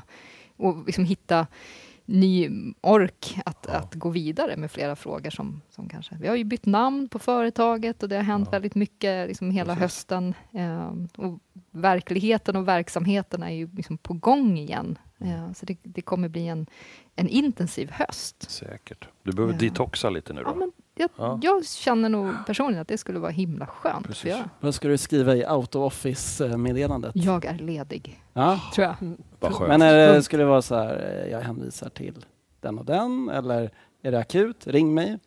Och 0.56 0.86
liksom 0.86 1.04
hitta 1.04 1.46
ny 2.06 2.50
ork 2.80 3.38
att, 3.44 3.66
ja. 3.68 3.74
att 3.74 3.94
gå 3.94 4.08
vidare 4.08 4.56
med 4.56 4.70
flera 4.70 4.96
frågor 4.96 5.30
som, 5.30 5.62
som 5.70 5.88
kanske... 5.88 6.16
Vi 6.20 6.28
har 6.28 6.36
ju 6.36 6.44
bytt 6.44 6.66
namn 6.66 7.08
på 7.08 7.18
företaget 7.18 8.02
och 8.02 8.08
det 8.08 8.16
har 8.16 8.22
hänt 8.22 8.46
ja. 8.46 8.50
väldigt 8.50 8.74
mycket 8.74 9.28
liksom 9.28 9.50
hela 9.50 9.74
Precis. 9.74 9.82
hösten. 9.82 10.34
Eh, 10.52 10.92
och 11.16 11.38
verkligheten 11.70 12.56
och 12.56 12.68
verksamheten 12.68 13.42
är 13.42 13.50
ju 13.50 13.68
liksom 13.72 13.98
på 13.98 14.14
gång 14.14 14.58
igen. 14.58 14.98
Eh, 15.18 15.52
så 15.52 15.66
det, 15.66 15.78
det, 15.82 16.02
kommer 16.02 16.28
bli 16.28 16.48
en, 16.48 16.66
en 17.14 17.28
intensiv 17.28 17.90
höst. 17.90 18.50
Säkert. 18.50 19.08
Du 19.22 19.32
behöver 19.32 19.54
ja. 19.54 19.58
detoxa 19.58 20.10
lite 20.10 20.32
nu 20.32 20.42
då? 20.42 20.50
Ja, 20.50 20.54
men 20.54 20.72
jag, 20.96 21.10
ja. 21.16 21.38
jag, 21.42 21.66
känner 21.66 22.08
nog 22.08 22.32
personligen 22.46 22.82
att 22.82 22.88
det 22.88 22.98
skulle 22.98 23.18
vara 23.18 23.30
himla 23.30 23.66
skönt 23.66 24.06
Precis. 24.06 24.34
att 24.34 24.46
Vad 24.60 24.74
ska 24.74 24.88
du 24.88 24.98
skriva 24.98 25.36
i 25.36 25.46
out 25.46 25.74
of 25.74 25.92
office-meddelandet? 25.92 27.12
Jag 27.14 27.44
är 27.44 27.58
ledig, 27.58 28.22
ja. 28.32 28.60
tror 28.74 28.86
jag. 28.86 28.96
Mm. 29.00 29.68
Men 29.68 29.82
är 29.82 29.94
det, 29.94 30.22
skulle 30.22 30.42
det 30.42 30.48
vara 30.48 30.62
så 30.62 30.74
här, 30.74 31.22
eh, 31.24 31.32
jag 31.32 31.40
hänvisar 31.40 31.88
till 31.88 32.24
den 32.60 32.78
och 32.78 32.84
den, 32.84 33.28
eller 33.28 33.70
är 34.02 34.12
det 34.12 34.18
akut? 34.18 34.66
Ring 34.66 34.94
mig. 34.94 35.18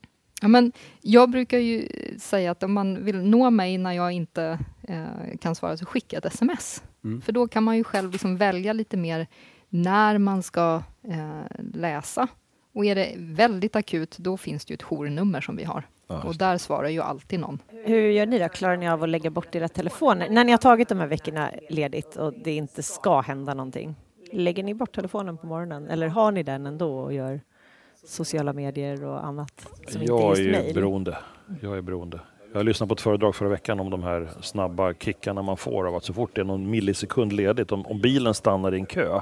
Ja, 0.42 0.48
men 0.48 0.72
jag 1.02 1.30
brukar 1.30 1.58
ju 1.58 1.88
säga 2.20 2.52
att 2.52 2.64
om 2.64 2.74
man 2.74 3.06
vill 3.06 3.24
nå 3.24 3.50
mig 3.50 3.78
när 3.78 3.94
jag 3.94 4.12
inte 4.12 4.60
eh, 4.88 5.38
kan 5.42 5.56
svara, 5.56 5.78
så 5.78 5.86
skicka 5.86 6.18
ett 6.18 6.26
sms. 6.26 6.84
Mm. 7.04 7.22
För 7.22 7.32
då 7.32 7.48
kan 7.48 7.64
man 7.64 7.78
ju 7.78 7.84
själv 7.84 8.12
liksom 8.12 8.38
välja 8.38 8.74
lite 8.74 8.98
mer 8.98 9.28
när 9.70 10.18
man 10.18 10.44
ska 10.44 10.84
eh, 11.04 11.42
läsa 11.74 12.28
och 12.74 12.86
är 12.86 12.96
det 12.96 13.14
väldigt 13.18 13.76
akut, 13.76 14.18
då 14.18 14.38
finns 14.38 14.66
det 14.66 14.72
ju 14.72 14.76
ett 14.76 14.84
journummer 14.84 15.42
som 15.42 15.56
vi 15.56 15.64
har. 15.64 15.84
Ja, 16.08 16.24
och 16.24 16.38
där 16.38 16.58
svarar 16.58 16.90
ju 16.90 17.02
alltid 17.02 17.40
någon. 17.40 17.60
Hur 17.86 18.10
gör 18.10 18.26
ni 18.26 18.40
då? 18.40 18.50
Klarar 18.50 18.78
ni 18.78 18.90
av 18.90 19.04
att 19.04 19.10
lägga 19.10 19.30
bort 19.30 19.56
era 19.56 19.68
telefoner? 19.68 20.30
När 20.30 20.44
ni 20.44 20.52
har 20.52 20.58
tagit 20.58 20.90
de 20.90 21.00
här 21.00 21.08
veckorna 21.08 21.52
ledigt 21.70 22.16
och 22.16 22.34
det 22.34 22.52
inte 22.52 22.84
ska 22.84 23.22
hända 23.22 23.54
någonting, 23.54 23.96
lägger 24.32 24.64
ni 24.64 24.74
bort 24.74 24.96
telefonen 24.96 25.38
på 25.38 25.48
morgonen 25.48 25.88
eller 25.88 26.08
har 26.08 26.32
ni 26.32 26.44
den 26.44 26.66
ändå 26.66 27.00
och 27.00 27.14
gör 27.14 27.42
sociala 28.06 28.54
medier 28.54 29.06
och 29.06 29.26
annat? 29.26 29.68
Som 29.88 30.04
jag 30.04 30.38
inte 30.38 30.42
är, 30.42 30.64
är 30.64 30.68
ju 30.68 30.74
beroende. 30.74 31.18
Jag 31.62 31.78
är 31.78 31.82
beroende. 31.82 32.20
Jag 32.54 32.66
lyssnade 32.66 32.88
på 32.88 32.94
ett 32.94 33.02
föredrag 33.02 33.36
förra 33.36 33.50
veckan 33.50 33.80
om 33.80 33.90
de 33.90 34.04
här 34.04 34.30
snabba 34.42 34.94
kickarna 34.94 35.42
man 35.42 35.58
får 35.58 35.88
av 35.88 35.96
att 35.96 36.04
så 36.04 36.14
fort 36.14 36.36
det 36.36 36.42
är 36.42 36.46
någon 36.46 36.70
millisekund 36.70 37.34
ledigt, 37.34 37.72
om, 37.72 37.86
om 37.86 38.02
bilen 38.02 38.34
stannar 38.34 38.74
i 38.74 38.80
en 38.80 38.86
kö, 38.86 39.22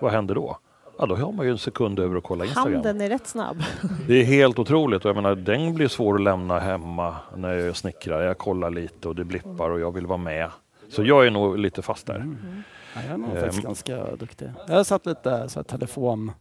vad 0.00 0.12
händer 0.12 0.34
då? 0.34 0.58
Ja, 0.98 1.06
då 1.06 1.16
har 1.16 1.32
man 1.32 1.46
ju 1.46 1.52
en 1.52 1.58
sekund 1.58 1.98
över 1.98 2.16
att 2.16 2.24
kolla 2.24 2.44
Instagram. 2.44 2.74
Handen 2.74 3.00
är 3.00 3.08
rätt 3.08 3.26
snabb. 3.26 3.62
Det 4.06 4.14
är 4.14 4.24
helt 4.24 4.58
otroligt. 4.58 5.04
Och 5.04 5.08
jag 5.08 5.16
menar, 5.16 5.34
den 5.34 5.74
blir 5.74 5.88
svår 5.88 6.14
att 6.14 6.20
lämna 6.20 6.58
hemma 6.58 7.16
när 7.36 7.54
jag 7.54 7.76
snickrar. 7.76 8.22
Jag 8.22 8.38
kollar 8.38 8.70
lite 8.70 9.08
och 9.08 9.14
det 9.14 9.24
blippar 9.24 9.70
och 9.70 9.80
jag 9.80 9.94
vill 9.94 10.06
vara 10.06 10.18
med. 10.18 10.50
Så 10.88 11.04
jag 11.04 11.26
är 11.26 11.30
nog 11.30 11.58
lite 11.58 11.82
fast 11.82 12.06
där. 12.06 12.14
Mm. 12.14 12.62
Ja, 12.94 13.00
jag 13.02 13.12
är 13.12 13.18
nog 13.18 13.30
um, 13.30 13.40
faktiskt 13.40 13.62
ganska 13.62 14.16
duktig. 14.16 14.48
Jag 14.66 14.74
har 14.74 14.84
satt 14.84 15.06
lite 15.06 15.48
så 15.48 15.58
här, 15.58 15.64
telefon... 15.64 16.32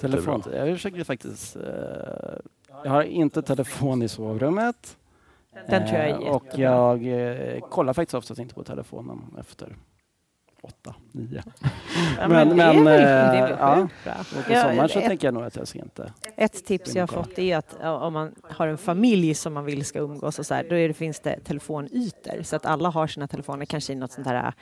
telefon. 0.00 0.42
Jag 0.52 0.76
försöker 0.76 1.04
faktiskt... 1.04 1.56
Uh, 1.56 1.62
jag 2.84 2.90
har 2.90 3.02
inte 3.02 3.42
telefon 3.42 4.02
i 4.02 4.08
sovrummet. 4.08 4.96
Den 5.68 5.86
tror 5.86 5.98
jag 5.98 6.08
är 6.08 6.08
jättebra. 6.08 6.34
Och 6.34 6.58
jag 6.58 7.06
uh, 7.06 7.60
kollar 7.60 7.92
faktiskt 7.92 8.14
oftast 8.14 8.40
inte 8.40 8.54
på 8.54 8.64
telefonen 8.64 9.18
efter 9.40 9.76
åtta, 10.66 10.94
nio. 11.12 11.42
Ja, 12.18 12.28
men, 12.28 12.48
men, 12.48 12.56
men 12.56 12.84
väl, 12.84 13.56
ja, 13.58 13.88
och 14.10 14.44
på 14.46 14.54
sommaren 14.54 14.88
så 14.88 14.98
ett, 14.98 15.04
tänker 15.06 15.26
jag 15.26 15.34
nog 15.34 15.42
att 15.42 15.56
jag 15.56 15.68
ska 15.68 15.78
inte... 15.78 16.12
Ett 16.36 16.64
tips 16.64 16.94
jag 16.94 17.02
har 17.02 17.22
fått 17.22 17.38
är 17.38 17.56
att 17.56 17.76
om 17.82 18.12
man 18.12 18.34
har 18.42 18.66
en 18.66 18.78
familj 18.78 19.34
som 19.34 19.54
man 19.54 19.64
vill 19.64 19.84
ska 19.84 19.98
umgås 19.98 20.38
och 20.38 20.46
så 20.46 20.54
här, 20.54 20.62
då 20.62 20.70
det, 20.70 20.94
finns 20.94 21.20
det 21.20 21.40
telefonytor 21.44 22.42
så 22.42 22.56
att 22.56 22.66
alla 22.66 22.88
har 22.88 23.06
sina 23.06 23.28
telefoner, 23.28 23.66
kanske 23.66 23.92
i 23.92 23.96
något 23.96 24.12
sånt 24.12 24.26
här 24.26 24.52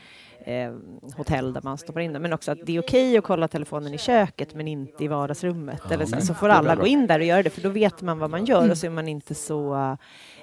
eh, 0.45 0.73
hotell 1.17 1.53
där 1.53 1.61
man 1.63 1.79
stoppar 1.79 2.01
in 2.01 2.13
dem, 2.13 2.23
men 2.23 2.33
också 2.33 2.53
att 2.53 2.59
det 2.67 2.77
är 2.77 2.81
okej 2.81 3.09
okay 3.09 3.19
att 3.19 3.25
kolla 3.25 3.49
telefonen 3.49 3.95
i 3.95 3.99
köket 3.99 4.55
men 4.55 4.69
inte 4.69 5.05
i 5.05 5.09
vardagsrummet. 5.09 5.81
Ja, 5.89 5.95
eller 5.95 6.07
så, 6.07 6.21
så 6.21 6.35
får 6.35 6.49
alla 6.49 6.77
gå 6.77 6.87
in 6.87 7.07
där 7.07 7.19
och 7.19 7.25
göra 7.25 7.43
det, 7.43 7.51
för 7.51 7.61
då 7.61 7.69
vet 7.69 8.03
man 8.03 8.19
vad 8.19 8.31
man 8.31 8.45
gör 8.45 8.59
mm. 8.59 8.71
och 8.71 8.79
så 8.79 8.87
är 8.87 8.91
man 8.91 9.09
inte 9.09 9.35
så 9.35 9.97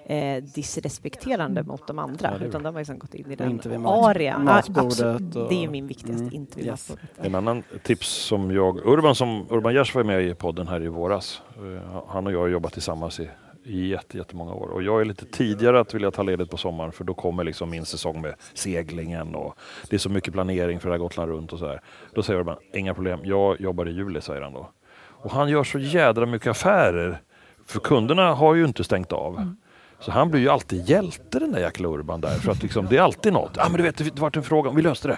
eh, 0.06 0.44
disrespekterande 0.44 1.64
mot 1.64 1.88
de 1.88 2.00
andra, 2.00 2.38
ja, 2.40 2.46
utan 2.46 2.64
de 2.64 2.76
har 2.76 2.82
liksom 2.82 3.00
gått 3.00 3.14
in 3.14 3.32
i 3.32 3.36
den 3.36 3.86
arean. 3.86 4.44
Matbordet 4.44 5.36
och... 5.36 5.50
Det 5.52 5.64
är 5.64 5.70
min 5.70 5.88
viktigaste, 5.88 6.24
mm. 6.24 6.34
inte 6.34 6.58
vid 6.58 6.68
yes. 6.68 6.92
En 7.18 7.36
annan 7.36 7.64
tips 7.84 8.08
som 8.08 8.52
jag, 8.52 8.88
Urban, 8.88 9.16
som, 9.16 9.48
Urban 9.50 9.74
Gers 9.74 9.96
var 9.96 10.04
med 10.04 10.24
i 10.24 10.34
podden 10.34 10.68
här 10.68 10.82
i 10.84 10.88
våras. 10.88 11.42
Uh, 11.64 11.80
han 12.08 12.28
och 12.28 12.34
jag 12.34 12.40
har 12.40 12.48
jobbat 12.48 12.74
tillsammans 12.74 13.20
i 13.20 13.30
i 13.64 13.88
jätte, 13.88 14.18
jättemånga 14.18 14.54
år. 14.54 14.68
Och 14.68 14.84
jag 14.84 15.02
är 15.02 15.06
lite 15.06 15.26
tidigare 15.26 15.80
att 15.80 15.94
vilja 15.94 16.12
ta 16.12 16.24
ledigt 16.24 16.50
på 16.50 16.58
sommaren 16.58 16.92
för 16.92 17.04
då 17.04 17.14
kommer 17.14 17.44
liksom 17.44 17.70
min 17.70 17.86
säsong 17.86 18.22
med 18.22 18.36
seglingen 18.54 19.36
och 19.36 19.56
det 19.90 19.96
är 19.96 19.98
så 19.98 20.10
mycket 20.10 20.34
planering 20.34 20.80
för 20.80 20.90
det 20.90 20.94
här 20.94 21.00
Gotland 21.00 21.32
runt 21.32 21.54
och 21.54 21.60
så 21.60 21.68
här. 21.68 21.82
Då 22.16 22.24
säger 22.24 22.40
Urban, 22.40 22.58
inga 22.74 22.94
problem, 22.94 23.20
jag 23.24 23.62
jobbar 23.62 23.90
i 23.90 23.92
juli, 23.92 24.22
säger 24.22 24.42
han 24.42 24.54
då. 24.54 24.70
Och 24.96 25.32
han 25.32 25.50
gör 25.50 25.64
så 25.64 25.80
jädra 25.80 26.26
mycket 26.26 26.48
affärer 26.48 27.22
för 27.66 27.80
kunderna 27.80 28.34
har 28.34 28.56
ju 28.56 28.66
inte 28.66 28.84
stängt 28.84 29.12
av. 29.12 29.36
Mm. 29.38 29.58
Så 30.02 30.12
han 30.12 30.32
blir 30.32 30.42
ju 30.42 30.50
alltid 30.50 30.90
hjälte 30.90 31.40
den 31.40 31.52
där 31.52 31.60
jäkla 31.60 31.88
Urban 31.90 32.22
där. 32.22 32.30
För 32.30 32.52
att 32.52 32.64
liksom, 32.64 32.88
det 32.90 32.98
är 32.98 33.02
alltid 33.02 33.34
något. 33.34 33.52
Ja 33.56 33.66
ah, 33.66 33.70
men 33.70 33.78
du 33.78 33.84
vet, 33.84 33.98
det 33.98 34.20
var 34.20 34.38
en 34.38 34.44
fråga, 34.44 34.72
vi 34.72 34.82
löste 34.82 35.08
det. 35.08 35.18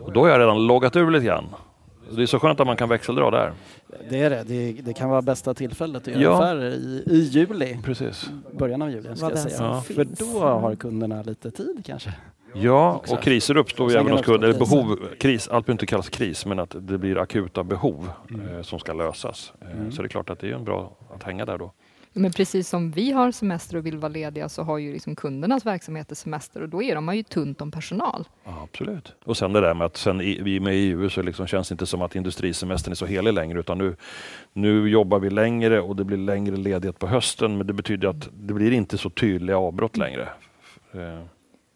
Och 0.00 0.12
då 0.12 0.20
har 0.20 0.28
jag 0.28 0.40
redan 0.40 0.66
loggat 0.66 0.96
ur 0.96 1.10
lite 1.10 1.24
grann. 1.26 1.44
Det 2.16 2.22
är 2.22 2.26
så 2.26 2.38
skönt 2.38 2.60
att 2.60 2.66
man 2.66 2.76
kan 2.76 2.88
växeldra 2.88 3.30
där. 3.30 3.52
Det 4.10 4.20
är 4.22 4.30
det. 4.30 4.42
Det, 4.46 4.72
det 4.72 4.92
kan 4.92 5.10
vara 5.10 5.22
bästa 5.22 5.54
tillfället 5.54 6.02
att 6.08 6.14
göra 6.14 6.22
Ja. 6.22 6.34
affärer 6.36 6.70
i, 6.70 7.02
i 7.06 7.18
juli. 7.18 7.78
Precis. 7.84 8.30
Början 8.58 8.82
av 8.82 8.90
juli 8.90 9.16
ska 9.16 9.28
jag 9.30 9.38
säga. 9.38 9.56
Ja. 9.58 9.80
För 9.80 10.04
då 10.04 10.40
har 10.40 10.74
kunderna 10.74 11.22
lite 11.22 11.50
tid 11.50 11.82
kanske. 11.86 12.12
Ja, 12.54 12.94
Också. 12.94 13.14
och 13.14 13.22
kriser 13.22 13.56
uppstår 13.56 13.90
ju 13.90 13.96
även 13.98 14.12
hos 14.12 14.22
kunder. 14.22 14.48
Eller 14.48 14.58
behov, 14.58 14.98
kris, 15.20 15.48
allt 15.48 15.66
behöver 15.66 15.72
inte 15.74 15.86
kallas 15.86 16.08
kris, 16.08 16.46
men 16.46 16.58
att 16.58 16.76
det 16.80 16.98
blir 16.98 17.18
akuta 17.18 17.64
behov 17.64 18.10
Mm. 18.30 18.56
eh, 18.56 18.62
som 18.62 18.78
ska 18.78 18.92
lösas. 18.92 19.52
Eh, 19.60 19.70
Mm. 19.78 19.92
Så 19.92 20.02
det 20.02 20.06
är 20.06 20.08
klart 20.08 20.30
att 20.30 20.38
det 20.40 20.50
är 20.50 20.54
en 20.54 20.64
bra 20.64 20.96
att 21.14 21.22
hänga 21.22 21.44
där 21.44 21.58
då. 21.58 21.72
Men 22.18 22.32
precis 22.32 22.68
som 22.68 22.90
vi 22.90 23.12
har 23.12 23.30
semester 23.30 23.76
och 23.76 23.86
vill 23.86 23.98
vara 23.98 24.12
lediga 24.12 24.48
så 24.48 24.62
har 24.62 24.78
ju 24.78 24.92
liksom 24.92 25.16
kundernas 25.16 25.66
verksamheter 25.66 26.14
semester 26.14 26.62
och 26.62 26.68
då 26.68 26.82
är 26.82 26.94
de 26.94 27.16
ju 27.16 27.22
tunt 27.22 27.60
om 27.60 27.70
personal. 27.70 28.28
Ja, 28.44 28.62
absolut. 28.62 29.14
Och 29.24 29.36
sen 29.36 29.52
det 29.52 29.60
där 29.60 29.74
med 29.74 29.84
att 29.84 29.96
sen 29.96 30.20
i, 30.20 30.42
vi 30.42 30.56
är 30.56 30.60
med 30.60 30.74
i 30.74 30.78
EU 30.78 31.10
så 31.10 31.22
liksom 31.22 31.46
känns 31.46 31.68
det 31.68 31.72
inte 31.72 31.86
som 31.86 32.02
att 32.02 32.16
industrisemestern 32.16 32.92
är 32.92 32.96
så 32.96 33.06
helig 33.06 33.32
längre 33.32 33.60
utan 33.60 33.78
nu, 33.78 33.96
nu 34.52 34.88
jobbar 34.88 35.18
vi 35.18 35.30
längre 35.30 35.80
och 35.80 35.96
det 35.96 36.04
blir 36.04 36.16
längre 36.16 36.56
ledighet 36.56 36.98
på 36.98 37.06
hösten 37.06 37.58
men 37.58 37.66
det 37.66 37.72
betyder 37.72 38.08
att 38.08 38.28
det 38.32 38.54
blir 38.54 38.72
inte 38.72 38.98
så 38.98 39.10
tydliga 39.10 39.58
avbrott 39.58 39.96
längre. 39.96 40.28
Mm 40.92 41.24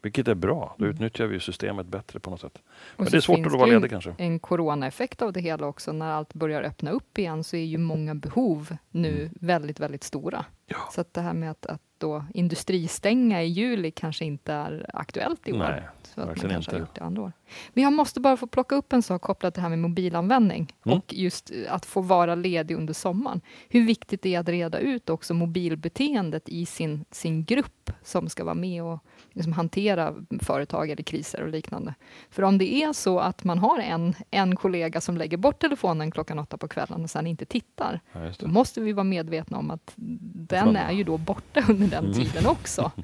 vilket 0.02 0.28
är 0.28 0.34
bra, 0.34 0.74
då 0.78 0.86
utnyttjar 0.86 1.26
vi 1.26 1.40
systemet 1.40 1.86
bättre 1.86 2.20
på 2.20 2.30
något 2.30 2.40
sätt. 2.40 2.58
Men 2.96 3.06
det 3.06 3.16
är 3.16 3.20
svårt 3.20 3.46
att 3.46 3.52
vara 3.52 3.66
ledig 3.66 3.90
kanske. 3.90 4.14
En 4.18 4.38
coronaeffekt 4.38 5.22
av 5.22 5.32
det 5.32 5.40
hela 5.40 5.66
också. 5.66 5.92
När 5.92 6.12
allt 6.12 6.34
börjar 6.34 6.62
öppna 6.62 6.90
upp 6.90 7.18
igen 7.18 7.44
så 7.44 7.56
är 7.56 7.64
ju 7.64 7.78
många 7.78 8.14
behov 8.14 8.76
nu 8.90 9.30
väldigt, 9.40 9.80
väldigt 9.80 10.04
stora. 10.04 10.38
Mm. 10.38 10.50
Ja. 10.66 10.76
Så 10.92 11.00
att 11.00 11.14
det 11.14 11.20
här 11.20 11.32
med 11.32 11.50
att, 11.50 11.66
att 11.66 11.82
då 11.98 12.24
industristänga 12.34 13.42
i 13.42 13.46
juli 13.46 13.90
kanske 13.90 14.24
inte 14.24 14.52
är 14.52 14.90
aktuellt 14.94 15.48
i 15.48 15.52
år. 15.52 15.58
Nej, 15.58 15.82
så 16.20 16.22
att 16.22 16.28
man 16.28 16.34
verkligen 16.34 16.54
kanske 16.54 16.70
har 16.70 16.78
inte. 16.78 16.88
gjort 16.90 16.94
det 16.98 17.04
andra 17.04 17.22
år. 17.22 17.32
Men 17.74 17.84
jag 17.84 17.92
måste 17.92 18.20
bara 18.20 18.36
få 18.36 18.46
plocka 18.46 18.74
upp 18.74 18.92
en 18.92 19.02
sak 19.02 19.22
kopplat 19.22 19.54
till 19.54 19.60
det 19.60 19.62
här 19.62 19.68
med 19.70 19.78
mobilanvändning 19.78 20.74
Mm. 20.84 20.98
och 20.98 21.14
just 21.14 21.50
eh, 21.50 21.74
att 21.74 21.86
få 21.86 22.00
vara 22.00 22.34
ledig 22.34 22.74
under 22.76 22.94
sommaren. 22.94 23.40
Hur 23.68 23.86
viktigt 23.86 24.22
det 24.22 24.34
är 24.34 24.40
att 24.40 24.48
reda 24.48 24.78
ut 24.78 25.10
också 25.10 25.34
mobilbeteendet 25.34 26.48
i 26.48 26.66
sin, 26.66 27.04
sin 27.10 27.44
grupp 27.44 27.90
som 28.02 28.28
ska 28.28 28.44
vara 28.44 28.54
med 28.54 28.82
och 28.82 28.98
liksom 29.32 29.52
hantera 29.52 30.14
företag 30.40 30.90
eller 30.90 31.02
kriser 31.02 31.42
och 31.42 31.48
liknande. 31.48 31.94
För 32.30 32.42
om 32.42 32.58
det 32.58 32.74
är 32.74 32.92
så 32.92 33.18
att 33.20 33.44
man 33.44 33.58
har 33.58 33.78
en, 33.78 34.14
en 34.30 34.56
kollega 34.56 35.00
som 35.00 35.16
lägger 35.16 35.36
bort 35.36 35.58
telefonen 35.60 36.10
klockan 36.10 36.38
åtta 36.38 36.56
på 36.56 36.68
kvällen 36.68 37.02
och 37.04 37.10
sen 37.10 37.26
inte 37.26 37.44
tittar, 37.44 38.00
Ja, 38.12 38.32
då 38.38 38.48
måste 38.48 38.80
vi 38.80 38.92
vara 38.92 39.04
medvetna 39.04 39.58
om 39.58 39.70
att 39.70 39.92
den 39.96 40.66
Man- 40.66 40.76
är 40.76 40.92
ju 40.92 41.04
då 41.04 41.18
borta 41.18 41.60
under 41.68 41.86
den 41.88 42.04
Mm. 42.04 42.12
tiden 42.12 42.46
också. 42.46 42.90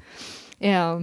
Eh, 0.59 0.99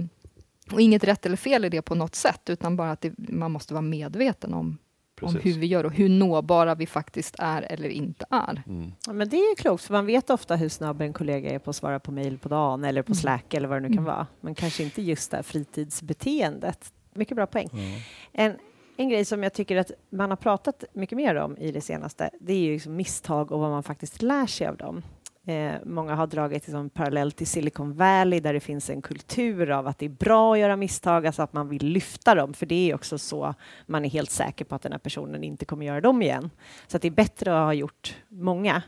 och 0.71 0.81
inget 0.81 1.03
rätt 1.03 1.25
eller 1.25 1.37
fel 1.37 1.65
i 1.65 1.69
det 1.69 1.81
på 1.81 1.95
något 1.95 2.15
sätt, 2.15 2.49
utan 2.49 2.75
bara 2.77 2.91
att 2.91 3.01
det, 3.01 3.13
man 3.17 3.51
måste 3.51 3.73
vara 3.73 3.81
medveten 3.81 4.53
om, 4.53 4.77
om 5.21 5.35
hur 5.35 5.53
vi 5.59 5.65
gör 5.67 5.83
och 5.83 5.93
hur 5.93 6.09
nåbara 6.09 6.75
vi 6.75 6.85
faktiskt 6.87 7.35
är 7.39 7.61
eller 7.61 7.89
inte 7.89 8.25
är. 8.29 8.63
Mm. 8.67 8.91
Ja, 9.07 9.13
men 9.13 9.29
det 9.29 9.35
är 9.37 9.49
ju 9.49 9.55
klokt, 9.55 9.83
för 9.83 9.93
man 9.93 10.05
vet 10.05 10.29
ofta 10.29 10.55
hur 10.55 10.69
snabb 10.69 11.01
en 11.01 11.13
kollega 11.13 11.49
är 11.49 11.59
på 11.59 11.69
att 11.69 11.75
svara 11.75 11.99
på 11.99 12.11
mejl 12.11 12.37
på 12.37 12.49
dagen 12.49 12.83
eller 12.83 13.01
på 13.01 13.09
Mm. 13.11 13.15
Slack 13.15 13.53
eller 13.53 13.67
vad 13.67 13.77
det 13.77 13.81
nu 13.81 13.87
kan 13.87 13.97
Mm. 13.97 14.03
vara. 14.13 14.27
Men 14.41 14.55
kanske 14.55 14.83
inte 14.83 15.01
just 15.01 15.31
det 15.31 15.37
här 15.37 15.43
fritidsbeteendet. 15.43 16.93
Mycket 17.13 17.35
bra 17.35 17.45
poäng. 17.47 17.69
Mm. 17.73 17.99
En, 18.31 18.57
en 18.97 19.09
grej 19.09 19.25
som 19.25 19.43
jag 19.43 19.53
tycker 19.53 19.75
att 19.77 19.91
man 20.09 20.29
har 20.29 20.37
pratat 20.37 20.83
mycket 20.93 21.17
mer 21.17 21.35
om 21.35 21.57
i 21.57 21.71
det 21.71 21.81
senaste, 21.81 22.29
det 22.39 22.53
är 22.53 22.57
ju 22.59 22.73
liksom 22.73 22.95
misstag 22.95 23.51
och 23.51 23.59
vad 23.59 23.69
man 23.71 23.83
faktiskt 23.83 24.21
lär 24.21 24.45
sig 24.45 24.67
av 24.67 24.77
dem. 24.77 25.01
Eh, 25.47 25.75
många 25.85 26.15
har 26.15 26.27
dragit 26.27 26.67
liksom 26.67 26.89
parallell 26.89 27.31
till 27.31 27.47
Silicon 27.47 27.93
Valley 27.93 28.39
där 28.39 28.53
det 28.53 28.59
finns 28.59 28.89
en 28.89 29.01
kultur 29.01 29.71
av 29.71 29.87
att 29.87 29.99
det 29.99 30.05
är 30.05 30.09
bra 30.09 30.53
att 30.53 30.59
göra 30.59 30.75
misstag, 30.75 31.27
alltså 31.27 31.41
att 31.41 31.53
man 31.53 31.69
vill 31.69 31.85
lyfta 31.87 32.35
dem, 32.35 32.53
för 32.53 32.65
det 32.65 32.91
är 32.91 32.95
också 32.95 33.17
så 33.17 33.53
man 33.85 34.05
är 34.05 34.09
helt 34.09 34.31
säker 34.31 34.65
på 34.65 34.75
att 34.75 34.81
den 34.81 34.91
här 34.91 34.99
personen 34.99 35.43
inte 35.43 35.65
kommer 35.65 35.85
göra 35.85 36.01
dem 36.01 36.21
igen. 36.21 36.49
Så 36.87 36.97
att 36.97 37.01
det 37.01 37.07
är 37.07 37.11
bättre 37.11 37.59
att 37.59 37.65
ha 37.65 37.73
gjort 37.73 38.15
många. 38.27 38.83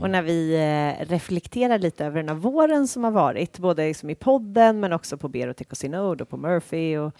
Och 0.00 0.10
när 0.10 0.22
vi 0.22 0.54
eh, 0.54 1.06
reflekterar 1.06 1.78
lite 1.78 2.04
över 2.04 2.16
den 2.16 2.28
här 2.28 2.36
våren 2.36 2.88
som 2.88 3.04
har 3.04 3.10
varit, 3.10 3.58
både 3.58 3.86
liksom 3.86 4.10
i 4.10 4.14
podden 4.14 4.80
men 4.80 4.92
också 4.92 5.16
på 5.16 5.28
Berotech 5.28 5.70
och 5.70 5.76
Synode 5.76 6.22
och 6.22 6.28
på 6.28 6.36
Murphy 6.36 6.96
och, 6.96 7.12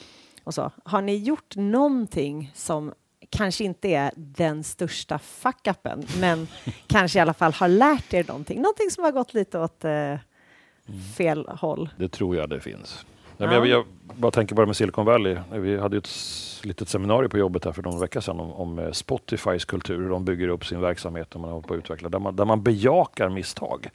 och 0.44 0.54
så. 0.54 0.70
Har 0.84 1.02
ni 1.02 1.16
gjort 1.16 1.56
någonting 1.56 2.52
som 2.54 2.92
kanske 3.30 3.64
inte 3.64 3.88
är 3.88 4.10
den 4.16 4.64
största 4.64 5.18
fuck-upen, 5.18 6.06
men 6.20 6.48
kanske 6.86 7.18
i 7.18 7.22
alla 7.22 7.34
fall 7.34 7.52
har 7.52 7.68
lärt 7.68 8.14
er 8.14 8.24
någonting? 8.28 8.60
Någonting 8.62 8.90
som 8.90 9.04
har 9.04 9.12
gått 9.12 9.34
lite 9.34 9.58
åt 9.58 9.84
eh, 9.84 10.14
fel 11.16 11.48
håll? 11.48 11.88
Det 11.96 12.08
tror 12.08 12.36
jag 12.36 12.50
det 12.50 12.60
finns. 12.60 13.06
Nej, 13.36 13.48
Ja. 13.48 13.54
jag, 13.54 13.66
jag 13.66 13.84
bara 14.16 14.30
tänker 14.30 14.54
bara 14.54 14.66
med 14.66 14.76
Silicon 14.76 15.06
Valley. 15.06 15.36
Vi 15.52 15.78
hade 15.78 15.96
ett 15.96 16.08
litet 16.62 16.88
seminarium 16.88 17.30
på 17.30 17.38
jobbet 17.38 17.64
här 17.64 17.72
för 17.72 17.82
någon 17.82 18.00
vecka 18.00 18.20
sedan 18.20 18.40
om, 18.40 18.52
om 18.52 18.78
eh, 18.78 18.92
Spotifys 18.92 19.64
kultur, 19.64 19.98
hur 20.02 20.08
de 20.10 20.24
bygger 20.24 20.48
upp 20.48 20.66
sin 20.66 20.80
verksamhet 20.80 21.34
och 21.34 21.40
man 21.40 21.50
håller 21.50 21.68
på 21.68 21.74
att 21.74 21.78
utveckla, 21.78 22.08
där 22.08 22.18
man, 22.18 22.36
där 22.36 22.44
man 22.44 22.62
bejakar 22.62 23.28
misstag. 23.28 23.88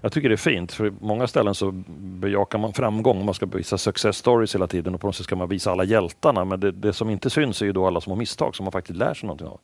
Jag 0.00 0.12
tycker 0.12 0.28
det 0.28 0.34
är 0.34 0.36
fint, 0.36 0.72
för 0.72 0.90
på 0.90 1.06
många 1.06 1.26
ställen 1.26 1.54
så 1.54 1.70
bejakar 1.98 2.58
man 2.58 2.72
framgång. 2.72 3.24
Man 3.24 3.34
ska 3.34 3.46
visa 3.46 3.78
success 3.78 4.16
stories 4.16 4.54
hela 4.54 4.66
tiden 4.66 4.94
och 4.94 5.00
på 5.00 5.06
något 5.06 5.16
sätt 5.16 5.24
ska 5.24 5.36
man 5.36 5.48
visa 5.48 5.72
alla 5.72 5.84
hjältarna. 5.84 6.44
Men 6.44 6.60
det, 6.60 6.72
det 6.72 6.92
som 6.92 7.10
inte 7.10 7.30
syns 7.30 7.62
är 7.62 7.66
ju 7.66 7.72
då 7.72 7.86
alla 7.86 8.00
små 8.00 8.14
misstag 8.14 8.56
som 8.56 8.64
man 8.64 8.72
faktiskt 8.72 8.98
lär 8.98 9.14
sig 9.14 9.26
någonting 9.26 9.48
av. 9.48 9.60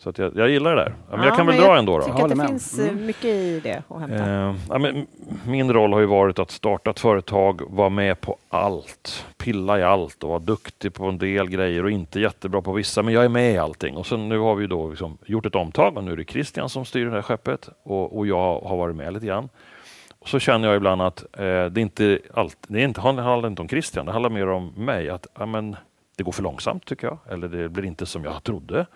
Så 0.00 0.10
att 0.10 0.18
jag, 0.18 0.36
jag 0.36 0.50
gillar 0.50 0.76
det 0.76 0.82
där. 0.82 0.94
Ja, 1.10 1.16
men 1.16 1.26
jag 1.26 1.36
kan 1.36 1.46
väl 1.46 1.54
men 1.54 1.64
dra 1.64 1.70
jag 1.70 1.78
ändå. 1.78 1.98
Då. 1.98 2.04
tycker 2.04 2.24
att 2.24 2.38
det 2.38 2.46
finns 2.46 2.78
eh, 2.78 2.88
Mm. 2.88 3.06
mycket 3.06 3.24
i 3.24 3.60
det 3.60 3.82
att 3.88 4.00
hämta. 4.00 4.16
Eh, 4.16 4.54
ja, 4.68 4.78
men 4.78 5.06
min 5.46 5.72
roll 5.72 5.92
har 5.92 6.00
ju 6.00 6.06
varit 6.06 6.38
att 6.38 6.50
starta 6.50 6.90
ett 6.90 7.00
företag, 7.00 7.62
vara 7.70 7.88
med 7.88 8.20
på 8.20 8.36
allt, 8.48 9.26
pilla 9.38 9.78
i 9.78 9.82
allt 9.82 10.22
och 10.24 10.28
vara 10.30 10.38
duktig 10.38 10.94
på 10.94 11.04
en 11.04 11.18
del 11.18 11.48
grejer 11.48 11.84
och 11.84 11.90
inte 11.90 12.20
jättebra 12.20 12.62
på 12.62 12.72
vissa, 12.72 13.02
men 13.02 13.14
jag 13.14 13.24
är 13.24 13.28
med 13.28 13.54
i 13.54 13.58
allting. 13.58 13.96
Och 13.96 14.06
sen 14.06 14.28
nu 14.28 14.38
har 14.38 14.54
vi 14.54 14.66
då 14.66 14.88
liksom 14.90 15.18
gjort 15.26 15.46
ett 15.46 15.54
omtag 15.54 15.96
och 15.96 16.04
nu 16.04 16.12
är 16.12 16.16
det 16.16 16.24
Christian 16.24 16.68
som 16.68 16.84
styr 16.84 17.04
det 17.06 17.10
här 17.10 17.22
skeppet 17.22 17.68
och, 17.82 18.18
och 18.18 18.26
jag 18.26 18.60
har 18.60 18.76
varit 18.76 18.96
med 18.96 19.12
lite 19.12 19.26
grann. 19.26 19.48
Och 20.18 20.28
så 20.28 20.38
känner 20.38 20.68
jag 20.68 20.76
ibland 20.76 21.02
att 21.02 21.22
eh, 21.22 21.44
det 21.44 21.50
är 21.50 21.78
inte 21.78 22.18
allt, 22.34 22.56
det, 22.68 22.80
är 22.80 22.84
inte, 22.84 23.00
det 23.00 23.22
handlar 23.22 23.46
inte 23.46 23.62
om 23.62 23.68
Christian, 23.68 24.06
det 24.06 24.12
handlar 24.12 24.30
mer 24.30 24.48
om 24.48 24.72
mig. 24.76 25.10
Att 25.10 25.26
ja, 25.38 25.46
men, 25.46 25.76
det 26.16 26.22
går 26.22 26.32
för 26.32 26.42
långsamt 26.42 26.84
tycker 26.84 27.06
jag, 27.06 27.18
eller 27.30 27.48
det 27.48 27.68
blir 27.68 27.84
inte 27.84 28.06
som 28.06 28.24
jag 28.24 28.42
trodde. 28.42 28.86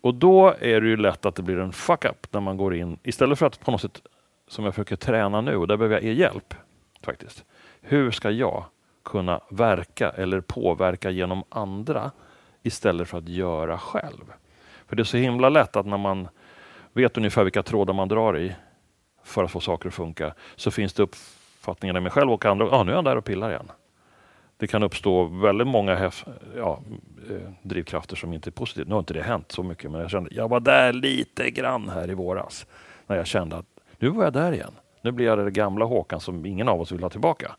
Och 0.00 0.14
då 0.14 0.54
är 0.60 0.80
det 0.80 0.88
ju 0.88 0.96
lätt 0.96 1.26
att 1.26 1.34
det 1.34 1.42
blir 1.42 1.58
en 1.58 1.72
fuck-up 1.72 2.32
när 2.32 2.40
man 2.40 2.56
går 2.56 2.74
in, 2.74 2.98
istället 3.02 3.38
för 3.38 3.46
att 3.46 3.60
på 3.60 3.70
något 3.70 3.80
sätt, 3.80 4.02
som 4.48 4.64
jag 4.64 4.74
försöker 4.74 4.96
träna 4.96 5.40
nu, 5.40 5.56
och 5.56 5.66
där 5.66 5.76
behöver 5.76 5.94
jag 5.94 6.04
er 6.04 6.12
hjälp 6.12 6.54
faktiskt. 7.02 7.44
Hur 7.80 8.10
ska 8.10 8.30
jag 8.30 8.64
kunna 9.04 9.40
verka 9.50 10.10
eller 10.10 10.40
påverka 10.40 11.10
genom 11.10 11.44
andra 11.48 12.10
istället 12.62 13.08
för 13.08 13.18
att 13.18 13.28
göra 13.28 13.78
själv? 13.78 14.32
För 14.86 14.96
det 14.96 15.02
är 15.02 15.04
så 15.04 15.16
himla 15.16 15.48
lätt 15.48 15.76
att 15.76 15.86
när 15.86 15.98
man 15.98 16.28
vet 16.92 17.16
ungefär 17.16 17.44
vilka 17.44 17.62
trådar 17.62 17.94
man 17.94 18.08
drar 18.08 18.38
i 18.38 18.54
för 19.24 19.44
att 19.44 19.50
få 19.50 19.60
saker 19.60 19.88
att 19.88 19.94
funka, 19.94 20.34
så 20.56 20.70
finns 20.70 20.92
det 20.92 21.02
uppfattningar 21.02 21.96
i 21.96 22.00
mig 22.00 22.12
själv 22.12 22.32
och 22.32 22.44
andra, 22.44 22.68
ja 22.70 22.82
nu 22.82 22.90
är 22.92 22.96
han 22.96 23.04
där 23.04 23.16
och 23.16 23.24
pillar 23.24 23.50
igen. 23.50 23.70
Det 24.58 24.66
kan 24.66 24.82
uppstå 24.82 25.24
väldigt 25.24 25.66
många 25.66 25.94
hef- 25.96 26.26
ja, 26.56 26.80
eh, 27.30 27.50
drivkrafter 27.62 28.16
som 28.16 28.32
inte 28.32 28.48
är 28.48 28.52
positiva. 28.52 28.84
Nu 28.88 28.94
har 28.94 28.98
inte 28.98 29.14
det 29.14 29.22
hänt 29.22 29.52
så 29.52 29.62
mycket, 29.62 29.90
men 29.90 30.00
jag 30.00 30.10
kände, 30.10 30.30
jag 30.34 30.48
var 30.48 30.60
där 30.60 30.92
lite 30.92 31.50
grann 31.50 31.88
här 31.88 32.10
i 32.10 32.14
våras. 32.14 32.66
När 33.06 33.16
jag 33.16 33.26
kände 33.26 33.56
att 33.56 33.66
nu 33.98 34.08
var 34.08 34.24
jag 34.24 34.32
där 34.32 34.52
igen. 34.52 34.72
Nu 35.02 35.12
blir 35.12 35.26
jag 35.26 35.38
det 35.38 35.50
gamla 35.50 35.84
Håkan 35.84 36.20
som 36.20 36.46
ingen 36.46 36.68
av 36.68 36.80
oss 36.80 36.92
vill 36.92 37.02
ha 37.02 37.10
tillbaka. 37.10 37.56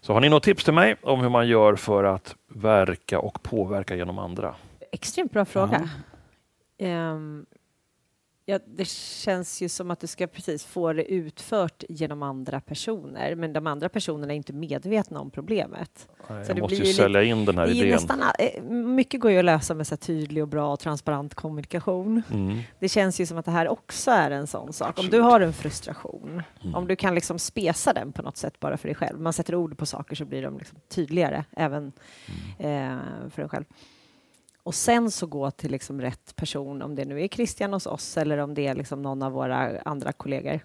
Så 0.00 0.12
har 0.12 0.20
ni 0.20 0.28
något 0.28 0.42
tips 0.42 0.64
till 0.64 0.74
mig 0.74 0.96
om 1.02 1.20
hur 1.20 1.28
man 1.28 1.48
gör 1.48 1.74
för 1.76 2.04
att 2.04 2.36
verka 2.48 3.18
och 3.20 3.42
påverka 3.42 3.96
genom 3.96 4.18
andra? 4.18 4.54
Extremt 4.92 5.32
bra 5.32 5.44
fråga. 5.44 5.88
Ehm, 6.78 7.46
ja, 8.44 8.58
det 8.66 8.88
känns 8.88 9.62
ju 9.62 9.68
som 9.68 9.90
att 9.90 10.00
du 10.00 10.06
ska 10.06 10.26
precis 10.26 10.64
få 10.64 10.92
det 10.92 11.04
utfört 11.12 11.84
genom 11.88 12.22
andra 12.22 12.60
personer, 12.60 13.34
men 13.34 13.52
de 13.52 13.66
andra 13.66 13.88
personerna 13.88 14.32
är 14.32 14.36
inte 14.36 14.52
medvetna 14.52 15.20
om 15.20 15.30
problemet. 15.30 16.08
Nej, 16.30 16.44
Så 16.44 16.50
jag 16.50 16.56
det 16.56 16.60
måste 16.62 16.74
ju 16.76 16.92
sälja 16.92 17.22
in 17.22 17.44
den 17.44 17.58
här 17.58 17.70
idén. 17.70 17.88
nästan, 17.90 18.22
eh, 18.38 18.62
mycket 18.72 19.20
går 19.20 19.30
ju 19.30 19.38
att 19.38 19.44
lösa 19.44 19.74
med 19.74 19.86
så 19.86 19.96
tydlig 19.96 20.42
och 20.42 20.48
bra 20.48 20.72
och 20.72 20.80
transparent 20.80 21.34
kommunikation. 21.34 22.22
Mm. 22.32 22.58
Det 22.78 22.88
känns 22.88 23.20
ju 23.20 23.26
som 23.26 23.38
att 23.38 23.44
det 23.44 23.50
här 23.50 23.68
också 23.68 24.10
är 24.10 24.30
en 24.30 24.46
sån 24.46 24.72
sak. 24.72 24.98
Om 24.98 25.06
du 25.08 25.20
har 25.20 25.40
en 25.40 25.52
frustration, 25.52 26.42
Mm. 26.62 26.74
om 26.74 26.86
du 26.88 26.96
kan 26.96 27.14
liksom 27.14 27.38
spesa 27.38 27.92
den 27.92 28.12
på 28.12 28.22
något 28.22 28.36
sätt 28.36 28.60
bara 28.60 28.76
för 28.76 28.88
dig 28.88 28.94
själv. 28.94 29.20
Man 29.20 29.32
sätter 29.32 29.54
ord 29.54 29.78
på 29.78 29.86
saker 29.86 30.16
så 30.16 30.24
blir 30.24 30.42
de 30.42 30.58
liksom 30.58 30.78
tydligare 30.88 31.44
även 31.56 31.92
Mm. 32.58 32.92
eh, 32.92 33.30
för 33.30 33.42
en 33.42 33.48
själv. 33.48 33.64
Och 34.62 34.74
sen 34.74 35.10
så 35.10 35.26
gå 35.26 35.50
till 35.50 35.70
liksom 35.70 36.00
rätt 36.00 36.36
person, 36.36 36.82
om 36.82 36.94
det 36.94 37.04
nu 37.04 37.22
är 37.22 37.28
Christian 37.28 37.72
hos 37.72 37.86
oss 37.86 38.16
eller 38.16 38.38
om 38.38 38.54
det 38.54 38.66
är 38.66 38.74
liksom 38.74 39.02
någon 39.02 39.22
av 39.22 39.32
våra 39.32 39.80
andra 39.80 40.12
kollegor. 40.12 40.60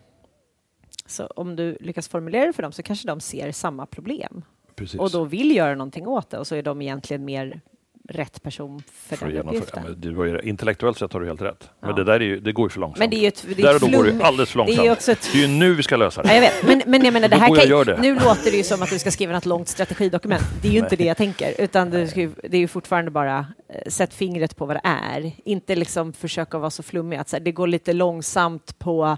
Så 1.06 1.26
om 1.26 1.56
du 1.56 1.78
lyckas 1.82 2.08
formulera 2.08 2.46
det 2.46 2.54
för 2.54 2.64
dem 2.64 2.72
så 2.72 2.84
kanske 2.84 3.08
de 3.08 3.20
ser 3.20 3.52
samma 3.52 3.86
problem 3.86 4.44
Precis. 4.76 5.00
och 5.00 5.12
då 5.12 5.24
vill 5.24 5.56
göra 5.56 5.76
någonting 5.76 6.08
åt 6.08 6.30
det 6.30 6.38
och 6.38 6.48
så 6.48 6.56
är 6.56 6.64
de 6.64 6.82
egentligen 6.82 7.26
mer 7.26 7.62
rätt 8.10 8.44
person 8.44 8.84
för, 8.94 9.16
För 9.16 9.26
den. 9.26 9.36
Ja, 9.36 9.42
uppgiften. 9.42 10.16
har 10.16 10.26
ju, 10.26 10.40
intellektuellt 10.44 10.98
sett 10.98 11.14
har 11.14 11.20
du 11.20 11.26
helt 11.28 11.42
rätt. 11.42 11.70
Men 11.80 11.90
Ja. 11.90 11.96
det 11.96 12.04
där 12.04 12.14
är 12.14 12.20
ju, 12.20 12.40
det 12.40 12.52
går 12.52 12.66
ju 12.66 12.70
för 12.70 12.80
långsamt. 12.80 13.00
Men 13.00 13.10
det 13.10 13.16
är 13.16 13.22
ju 13.22 13.28
ett, 13.28 13.46
det 13.56 13.62
är 13.62 13.66
där 13.68 13.74
och 13.76 13.80
då 13.92 13.98
går 13.98 14.04
det 14.04 14.24
alldeles 14.26 14.50
för 14.52 14.60
Det 14.60 14.72
är 14.72 14.76
långsamt. 14.78 14.98
också 14.98 15.12
ett 15.12 15.30
Det 15.34 15.38
är 15.44 15.48
ju 15.48 15.48
nu 15.48 15.74
vi 15.74 15.84
ska 15.84 15.96
lösa 15.98 16.22
Ja, 16.24 16.28
det. 16.30 16.34
jag 16.36 16.42
vet, 16.42 16.64
men, 16.68 16.82
men 16.86 17.06
jag 17.06 17.14
menar, 17.14 17.28
det 17.28 17.36
här 17.36 17.48
jag 17.50 17.58
kan, 17.58 17.70
gör 17.70 17.86
det. 17.86 18.02
nu 18.02 18.14
låter 18.16 18.52
det 18.52 18.58
ju 18.58 18.64
som 18.64 18.82
att 18.82 18.90
du 18.90 19.00
ska 19.00 19.12
skriva 19.12 19.34
något 19.34 19.46
långt 19.46 19.68
strategidokument. 19.68 20.44
Det 20.62 20.68
är 20.68 20.72
ju 20.72 20.80
inte 20.80 20.96
det 20.96 21.04
jag 21.06 21.18
tänker, 21.18 21.54
utan 21.62 21.90
det, 21.90 22.08
ska, 22.08 22.30
det 22.44 22.58
är 22.58 22.62
ju 22.62 22.68
fortfarande 22.68 23.12
bara 23.12 23.48
eh, 23.74 23.90
sätt 23.90 24.14
fingret 24.14 24.56
på 24.56 24.66
vad 24.66 24.76
det 24.76 24.82
är. 24.84 25.32
Inte 25.46 25.76
liksom 25.76 26.14
försöka 26.14 26.58
vara 26.58 26.70
så 26.70 26.84
flummig 26.84 27.18
att 27.18 27.30
så 27.30 27.36
här, 27.36 27.44
det 27.44 27.52
går 27.52 27.68
lite 27.68 27.94
långsamt 27.94 28.80
på 28.80 29.18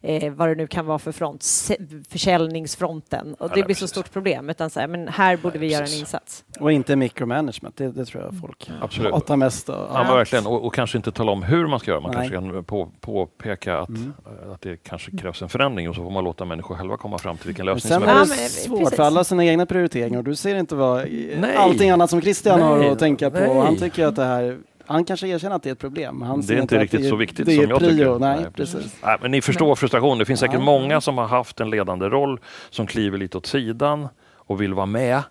eh, 0.00 0.32
vad 0.32 0.48
det 0.48 0.54
nu 0.54 0.66
kan 0.66 0.86
vara 0.86 0.98
för 0.98 1.12
front, 1.12 1.44
försäljningsfronten. 2.08 3.34
Och 3.34 3.44
Ja, 3.44 3.48
det 3.48 3.54
nej, 3.54 3.64
blir 3.64 3.74
så 3.74 3.88
stort 3.88 4.12
problem. 4.12 4.50
Utan 4.50 4.70
så 4.70 4.80
här, 4.80 4.86
men 4.86 5.08
här 5.08 5.36
borde 5.36 5.58
vi 5.58 5.72
göra 5.72 5.84
en 5.84 5.92
insats. 5.94 6.44
Och 6.60 6.72
inte 6.72 6.96
micromanagement, 6.96 7.76
det, 7.76 7.88
det 7.88 8.04
tror 8.04 8.22
jag 8.22 8.40
folk 8.40 8.70
Absolut. 8.80 9.12
hatar 9.12 9.36
mest. 9.36 9.68
av. 9.68 9.90
Ja, 9.92 10.04
men 10.04 10.16
verkligen. 10.16 10.46
Och, 10.46 10.66
och 10.66 10.74
kanske 10.74 10.96
inte 10.98 11.12
tala 11.12 11.32
om 11.32 11.42
hur 11.42 11.66
man 11.66 11.80
ska 11.80 11.90
göra. 11.90 12.00
Man 12.00 12.10
Nej. 12.14 12.28
kanske 12.30 12.52
kan 12.52 12.64
på, 12.64 12.88
påpeka 13.00 13.78
att, 13.78 13.88
Mm. 13.88 14.12
eh, 14.46 14.52
att 14.52 14.60
det 14.60 14.76
kanske 14.76 15.16
krävs 15.16 15.42
en 15.42 15.48
förändring 15.48 15.88
och 15.88 15.94
så 15.94 16.02
får 16.02 16.10
man 16.10 16.24
låta 16.24 16.44
människor 16.44 16.74
själva 16.76 16.96
komma 16.96 17.18
fram 17.18 17.36
till 17.36 17.46
vilken 17.46 17.66
lösning 17.66 17.92
som 17.92 18.02
är 18.02 18.06
är 18.06 18.10
Ja, 18.10 18.14
det 18.24 18.32
eh, 18.32 18.48
svårt 18.48 18.78
precis. 18.80 18.96
för 18.96 19.02
alla 19.02 19.24
sina 19.24 19.44
egna 19.44 19.66
prioriteringar 19.66 20.18
och 20.18 20.24
du 20.24 20.34
ser 20.34 20.56
inte 20.56 20.74
vad 20.74 20.96
Nej. 21.38 21.56
allting 21.56 21.90
annat 21.90 22.10
som 22.10 22.20
Christian 22.20 22.60
har 22.62 22.78
Nej. 22.78 22.88
att 22.88 22.98
tänka 22.98 23.30
på. 23.30 23.38
Nej. 23.38 23.58
Han 23.58 23.76
tycker 23.76 24.06
att 24.06 24.16
det 24.16 24.24
här 24.24 24.58
han 24.86 25.04
kanske 25.04 25.28
erkänner 25.28 25.56
att 25.56 25.62
det 25.62 25.68
är 25.68 25.72
ett 25.72 25.78
problem. 25.78 26.16
Men 26.18 26.28
han 26.28 26.40
Det 26.40 26.54
är 26.54 26.60
inte 26.62 26.78
riktigt 26.78 27.00
det 27.00 27.06
är, 27.06 27.10
så 27.10 27.16
viktigt 27.16 27.46
det 27.46 27.52
är 27.56 27.60
som 27.62 27.70
jag 27.70 27.78
prio. 27.78 27.90
tycker. 27.90 28.18
Nej, 28.18 28.40
Nej, 28.40 28.50
precis. 28.52 28.96
Nej, 29.02 29.16
men 29.22 29.30
ni 29.30 29.42
förstår 29.42 29.74
frustrationen. 29.74 30.18
Det 30.18 30.24
finns 30.24 30.40
säkert 30.40 30.54
Ja. 30.58 30.64
många 30.64 31.00
som 31.00 31.18
har 31.18 31.26
haft 31.26 31.60
en 31.60 31.70
ledande 31.70 32.06
roll 32.06 32.40
som 32.70 32.86
kliver 32.86 33.18
lite 33.18 33.38
åt 33.38 33.46
sidan 33.46 34.08
och 34.34 34.60
vill 34.60 34.74
vara 34.74 34.86
med 34.86 35.22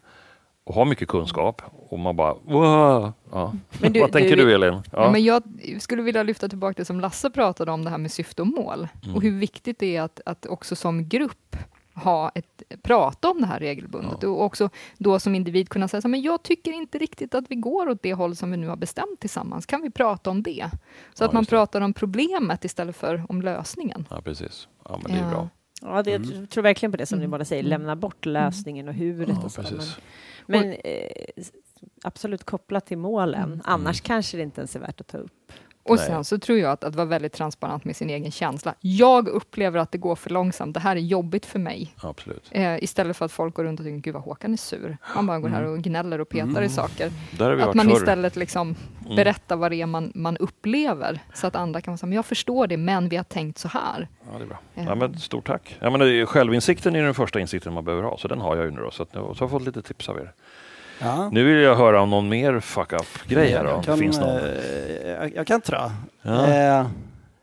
och 0.65 0.75
har 0.75 0.85
mycket 0.85 1.07
kunskap. 1.07 1.61
Och 1.89 1.99
man 1.99 2.15
bara 2.15 2.33
wow. 2.33 3.13
ja. 3.31 3.53
Men 3.81 3.93
du- 3.93 3.99
Vad 3.99 4.11
tänker 4.11 4.35
du- 4.35 4.45
du, 4.45 4.53
Elin? 4.55 4.73
Ja. 4.73 4.81
Ja. 4.91 5.11
men 5.11 5.23
jag 5.23 5.43
skulle 5.79 6.01
vilja 6.01 6.23
lyfta 6.23 6.47
tillbaka 6.49 6.73
det 6.77 6.85
som 6.85 6.99
Lasse 6.99 7.29
pratade 7.29 7.71
om, 7.71 7.83
det 7.83 7.89
här 7.89 7.97
med 7.97 8.11
syfte 8.11 8.41
och 8.41 8.47
mål. 8.47 8.87
Mm. 9.03 9.15
Och 9.15 9.21
hur 9.21 9.39
viktigt 9.39 9.79
det 9.79 9.95
är 9.95 10.01
att, 10.01 10.21
att 10.25 10.45
också 10.45 10.75
som 10.75 11.07
grupp 11.09 11.55
ha 11.95 12.29
ett, 12.35 12.63
prata 12.83 13.29
om 13.29 13.41
det 13.41 13.47
här 13.47 13.59
regelbundet. 13.59 14.23
Och 14.23 14.41
också 14.43 14.69
då 14.97 15.19
som 15.19 15.35
individ 15.35 15.69
kunna 15.69 15.87
säga 15.87 16.01
så 16.01 16.07
men 16.07 16.21
jag 16.21 16.43
tycker 16.43 16.71
inte 16.71 16.97
riktigt 16.97 17.35
att 17.35 17.45
vi 17.49 17.55
går 17.55 17.89
åt 17.89 18.01
det 18.01 18.13
håll 18.13 18.35
som 18.35 18.51
vi 18.51 18.57
nu 18.57 18.67
har 18.67 18.75
bestämt 18.75 19.19
tillsammans. 19.19 19.65
Kan 19.65 19.81
vi 19.81 19.89
prata 19.89 20.29
om 20.29 20.43
det? 20.43 20.69
Så 21.13 21.23
Ja, 21.23 21.27
att 21.27 21.33
man 21.33 21.45
pratar 21.45 21.81
om 21.81 21.93
problemet 21.93 22.65
istället 22.65 22.95
för 22.95 23.25
om 23.29 23.41
lösningen. 23.41 24.07
ja, 24.09 24.21
precis. 24.21 24.67
Ja, 24.89 24.99
men 25.03 25.11
det 25.11 25.17
är 25.17 25.23
Ja. 25.23 25.29
bra. 25.29 25.49
Ja, 25.81 26.03
det, 26.03 26.15
Mm. 26.15 26.39
Jag 26.39 26.49
tror 26.49 26.63
verkligen 26.63 26.91
på 26.91 26.97
det 26.97 27.05
som 27.05 27.19
ni 27.19 27.23
Mm. 27.25 27.31
båda 27.31 27.45
säger, 27.45 27.63
lämna 27.63 27.95
bort 27.95 28.25
lösningen 28.25 28.87
och 28.87 28.93
huret 28.93 29.29
Ja, 29.29 29.43
och 29.45 29.51
så. 29.51 29.61
Men, 29.61 29.71
precis. 29.71 29.97
men 30.45 30.71
eh, 30.71 31.43
absolut 32.03 32.43
kopplat 32.43 32.85
till 32.85 32.97
målen. 32.97 33.43
Mm. 33.43 33.61
Annars 33.63 34.01
kanske 34.01 34.37
det 34.37 34.43
inte 34.43 34.61
ens 34.61 34.75
är 34.75 34.79
värt 34.79 35.01
att 35.01 35.07
ta 35.07 35.17
upp. 35.17 35.51
Och 35.85 35.95
Nej. 35.95 36.05
sen 36.05 36.23
så 36.23 36.37
tror 36.39 36.57
jag 36.57 36.71
att, 36.71 36.83
att 36.83 36.95
vara 36.95 37.05
väldigt 37.05 37.33
transparent 37.33 37.85
med 37.85 37.95
sin 37.95 38.09
egen 38.09 38.31
känsla. 38.31 38.73
Jag 38.79 39.27
upplever 39.27 39.79
att 39.79 39.91
det 39.91 39.97
går 39.97 40.15
för 40.15 40.29
långsamt. 40.29 40.73
Det 40.73 40.79
här 40.79 40.95
är 40.95 40.99
jobbigt 40.99 41.45
för 41.45 41.59
mig. 41.59 41.93
Absolut. 41.97 42.47
Eh, 42.51 42.83
istället 42.83 43.17
för 43.17 43.25
att 43.25 43.31
folk 43.31 43.55
går 43.55 43.63
runt 43.63 43.79
och 43.79 43.85
tänker, 43.85 44.01
gud 44.01 44.13
vad 44.13 44.23
Håkan 44.23 44.53
är 44.53 44.57
sur. 44.57 44.97
Han 45.01 45.27
bara 45.27 45.39
går 45.39 45.49
här 45.49 45.63
och 45.63 45.79
gnäller 45.79 46.21
och 46.21 46.29
petar 46.29 46.61
i 46.61 46.69
saker. 46.69 47.11
Där 47.37 47.49
har 47.49 47.55
vi 47.55 47.63
Att 47.63 47.73
man 47.73 47.85
förr. 47.89 47.95
istället 47.95 48.35
liksom 48.35 48.75
Mm. 49.05 49.15
berättar 49.15 49.55
vad 49.55 49.71
det 49.71 49.81
är 49.81 49.85
man, 49.85 50.11
man 50.15 50.37
upplever. 50.37 51.19
Så 51.33 51.47
att 51.47 51.55
andra 51.55 51.81
kan 51.81 51.97
men 52.01 52.11
jag 52.11 52.25
förstår 52.25 52.67
det, 52.67 52.77
men 52.77 53.09
vi 53.09 53.15
har 53.15 53.23
tänkt 53.23 53.57
så 53.57 53.67
här. 53.67 54.07
Ja, 54.31 54.37
det 54.37 54.43
är 54.43 54.47
bra. 54.47 54.59
Ja. 54.73 54.83
Ja, 54.87 54.95
men 54.95 55.19
stort 55.19 55.47
tack. 55.47 55.77
Ja, 55.81 55.89
men 55.89 56.01
är, 56.01 56.25
självinsikten 56.25 56.95
är 56.95 57.03
den 57.03 57.13
första 57.13 57.39
insikten 57.39 57.73
man 57.73 57.85
behöver 57.85 58.03
ha, 58.03 58.17
så 58.17 58.27
den 58.27 58.41
har 58.41 58.55
jag 58.55 58.65
ju 58.65 58.71
nu. 58.71 58.81
Då, 58.81 58.91
så, 58.91 59.03
att, 59.03 59.11
så 59.11 59.19
har 59.19 59.35
jag 59.39 59.49
fått 59.49 59.61
lite 59.65 59.81
tips 59.81 60.09
av 60.09 60.17
er. 60.17 60.33
Ja. 61.01 61.29
Nu 61.29 61.43
vill 61.43 61.57
jag 61.63 61.75
höra 61.75 62.01
om 62.01 62.09
någon 62.09 62.29
mer 62.29 62.59
fuck-up-grej 62.59 63.51
här. 63.51 63.63
Då, 63.63 63.69
om 63.69 63.75
Jag 63.75 63.81
det 63.81 63.85
kan, 63.85 63.97
finns 63.97 64.19
någon. 64.19 64.29
eh, 64.37 65.09
jag, 65.11 65.35
jag 65.35 65.47
kan 65.47 65.61
tra. 65.61 65.91
Ja. 66.21 66.47
Eh, 66.47 66.87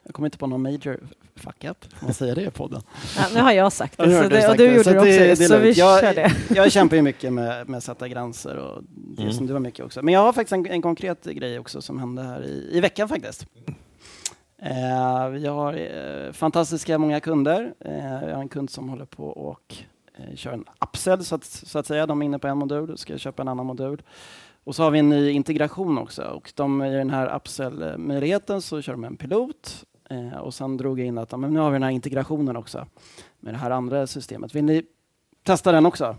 jag 0.05 0.15
kommer 0.15 0.27
inte 0.27 0.39
på 0.39 0.47
någon 0.47 0.63
major 0.63 1.01
fuck 1.37 1.65
up, 1.65 1.85
man 2.01 2.15
säger 2.15 2.35
det 2.35 2.43
i 2.43 2.51
podden. 2.51 2.83
Ja, 3.19 3.25
nu 3.35 3.41
har 3.41 3.53
jag 3.53 3.73
sagt 3.73 3.99
det, 3.99 4.05
så 4.17 4.23
du 4.23 4.29
det 4.29 4.41
sagt 4.41 4.51
och 4.51 4.57
du 4.57 4.67
det, 4.69 4.73
gjorde 4.73 4.85
så 4.85 4.91
det 4.91 4.99
också. 4.99 5.07
det- 5.11 5.19
det 5.35 5.45
är 5.45 5.49
så 5.49 5.59
vi. 5.59 5.73
Jag- 5.73 6.01
kör 6.01 6.15
det. 6.15 6.33
Jag 6.55 6.73
kämpar 6.73 6.97
ju 6.97 7.03
mycket 7.03 7.33
med, 7.33 7.69
med 7.69 7.79
att 7.79 7.85
sätta 7.85 8.09
gränser 8.09 8.57
och 8.57 8.83
det 9.17 9.23
Mm. 9.23 9.35
som 9.35 9.47
du 9.47 9.53
har 9.53 9.61
mycket 9.61 9.85
också. 9.85 10.03
Men 10.03 10.15
jag 10.15 10.21
har 10.21 10.33
faktiskt 10.33 10.53
en, 10.53 10.67
en 10.67 10.83
konkret 10.83 11.25
grej 11.25 11.59
också 11.59 11.83
som 11.83 11.99
hände 11.99 12.23
här 12.23 12.45
i, 12.45 12.69
i 12.73 12.81
veckan 12.81 13.09
faktiskt. 13.09 13.47
Eh, 14.63 15.29
vi 15.29 15.47
har 15.47 15.73
eh, 15.75 16.33
fantastiska 16.33 16.99
många 16.99 17.21
kunder. 17.21 17.73
Eh, 17.85 18.29
jag 18.29 18.35
har 18.35 18.43
en 18.43 18.49
kund 18.49 18.71
som 18.71 18.89
håller 18.89 19.05
på 19.05 19.25
och 19.29 19.75
kör 20.35 20.53
en 20.53 20.65
upsell 20.81 21.25
så 21.25 21.35
att, 21.35 21.45
så 21.45 21.79
att 21.79 21.87
säga. 21.87 22.07
De 22.07 22.23
är 22.23 22.27
inne 22.27 22.39
på 22.39 22.49
en 22.49 22.59
modul 22.59 22.91
och 22.91 22.99
ska 22.99 23.19
köpa 23.19 23.43
en 23.43 23.49
annan 23.49 23.67
modul. 23.67 24.03
Och 24.65 24.75
så 24.75 24.83
har 24.83 24.91
vi 24.91 24.99
en 24.99 25.09
ny 25.09 25.31
integration 25.31 25.99
också 25.99 26.23
och 26.23 26.53
de, 26.57 26.83
i 26.83 26.91
den 26.95 27.11
här 27.11 27.37
upsell-möjligheten 27.37 28.63
så 28.63 28.81
kör 28.83 28.93
de 28.93 29.05
en 29.05 29.17
pilot 29.17 29.85
eh, 30.11 30.37
och 30.39 30.55
sen 30.55 30.77
drog 30.77 31.01
jag 31.01 31.07
in 31.07 31.19
att 31.19 31.41
men 31.41 31.55
nu 31.55 31.61
har 31.61 31.71
vi 31.71 31.75
den 31.75 31.83
här 31.83 31.91
integrationen 31.91 32.57
också 32.57 32.87
med 33.41 33.55
det 33.55 33.59
här 33.59 33.71
andra 33.71 34.07
systemet. 34.07 34.55
Vill 34.55 34.65
ni 34.65 34.83
testa 35.43 35.73
den 35.73 35.87
också? 35.87 36.17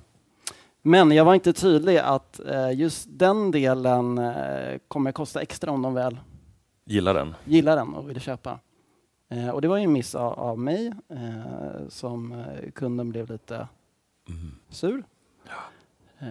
Men 0.81 1.11
jag 1.11 1.25
var 1.25 1.33
inte 1.33 1.53
tydlig 1.53 1.97
att 1.97 2.39
eh, 2.39 2.71
just 2.79 3.07
den 3.09 3.51
delen 3.51 4.17
eh, 4.17 4.77
kommer 4.87 5.11
kosta 5.11 5.41
extra 5.41 5.71
om 5.71 5.81
de 5.81 5.93
väl 5.93 6.19
Gillar 6.85 7.13
den. 7.13 7.35
gillar 7.45 7.75
den 7.75 7.93
och 7.93 8.09
vill 8.09 8.19
köpa. 8.21 8.59
Eh, 9.29 9.49
och 9.49 9.61
det 9.61 9.67
var 9.67 9.77
ju 9.77 9.83
en 9.83 9.91
miss 9.91 10.15
av, 10.15 10.33
av 10.39 10.59
mig 10.59 10.93
eh, 11.09 11.87
som 11.89 12.31
eh, 12.31 12.71
kunden 12.71 13.09
blev 13.09 13.31
lite 13.31 13.67
sur. 14.69 15.03
Eh, 16.19 16.27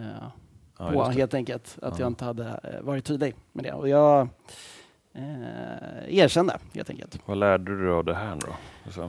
Ja, 0.79 0.91
på 0.93 1.05
helt 1.05 1.35
enkelt 1.35 1.79
att 1.83 1.99
Ja. 1.99 2.01
jag 2.05 2.07
inte 2.07 2.25
hade 2.25 2.45
eh, 2.45 2.81
varit 2.81 3.05
tydlig 3.05 3.35
med 3.53 3.65
det. 3.65 3.73
Och 3.73 3.89
jag 3.89 4.29
eh, 5.15 6.19
erkände 6.19 6.59
helt 6.75 6.91
enkelt. 6.91 7.19
Vad 7.27 7.39
lärde 7.39 7.65
du 7.77 7.85
dig 7.85 7.93
av 7.95 8.05
det 8.05 8.15
här 8.15 8.37
då? 8.41 8.53
Så. 8.93 9.03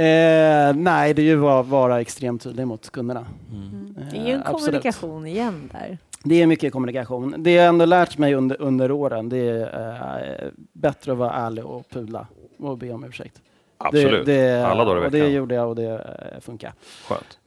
Eh, 0.00 0.74
nej, 0.74 1.14
det 1.14 1.22
är 1.22 1.26
ju 1.26 1.46
att 1.48 1.66
vara 1.66 2.00
extremt 2.00 2.42
tydlig 2.42 2.66
mot 2.66 2.90
kunderna. 2.90 3.26
Mm. 3.52 3.96
Det 4.10 4.16
är 4.18 4.24
ju 4.26 4.32
en 4.32 4.40
Eh, 4.40 4.46
absolut. 4.50 4.64
kommunikation 4.64 5.26
igen 5.26 5.70
där. 5.72 5.98
Det 6.24 6.42
är 6.42 6.46
mycket 6.46 6.72
kommunikation. 6.72 7.34
Det 7.38 7.50
jag 7.52 7.66
ändå 7.66 7.84
lärt 7.84 8.18
mig 8.18 8.34
under, 8.34 8.60
under 8.62 8.90
åren, 8.90 9.28
det 9.28 9.38
är 9.38 10.44
eh, 10.44 10.48
bättre 10.72 11.12
att 11.12 11.18
vara 11.18 11.32
ärlig 11.32 11.64
och 11.66 11.88
pudla 11.90 12.26
och 12.58 12.78
be 12.78 12.92
om 12.92 13.04
ursäkt. 13.04 13.42
Absolut. 13.78 14.26
Det, 14.26 14.32
det, 14.42 14.66
Alla 14.66 14.84
dagar 14.84 15.02
i 15.04 15.06
och 15.06 15.10
Det 15.10 15.18
veckan. 15.20 15.32
gjorde 15.34 15.54
jag 15.54 15.68
och 15.68 15.76
det 15.76 16.30
eh, 16.34 16.40
funkar. 16.40 16.72
Skönt. 17.08 17.38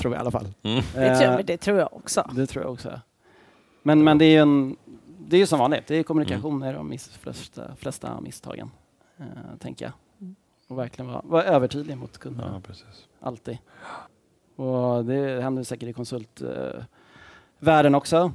Tror 0.00 0.14
jag 0.14 0.18
i 0.18 0.20
alla 0.20 0.30
fall. 0.30 0.46
Mm. 0.62 0.82
Det 0.94 1.16
tror, 1.18 1.38
Eh, 1.38 1.44
det 1.44 1.56
tror 1.56 1.78
jag 1.78 1.88
också. 1.92 2.30
det 2.34 2.46
tror 2.46 2.64
jag 2.64 2.72
också. 2.72 3.00
Men, 3.82 4.04
men 4.04 4.18
det 4.18 4.24
är 4.24 4.30
ju 4.30 4.36
en, 4.38 4.76
det 5.18 5.36
är 5.36 5.46
som 5.46 5.58
vanligt. 5.58 5.86
Det 5.86 5.96
är 5.96 6.02
kommunikation 6.02 6.62
är 6.62 6.74
de 6.74 6.88
miss, 6.88 7.08
flesta, 7.08 7.76
flesta 7.76 8.20
misstagen, 8.20 8.70
eh, 9.18 9.24
tänker 9.58 9.84
jag. 9.84 9.92
Och 10.68 10.78
verkligen 10.78 11.10
vara, 11.10 11.22
vara 11.24 11.42
övertydlig 11.44 11.96
mot 11.96 12.18
kunderna. 12.18 12.50
Ja, 12.54 12.60
precis. 12.60 13.06
Alltid. 13.20 13.58
Och 14.56 15.04
det 15.04 15.42
händer 15.42 15.62
säkert 15.62 15.88
i 15.88 15.92
konsultvärlden 15.92 17.94
också. 17.94 18.32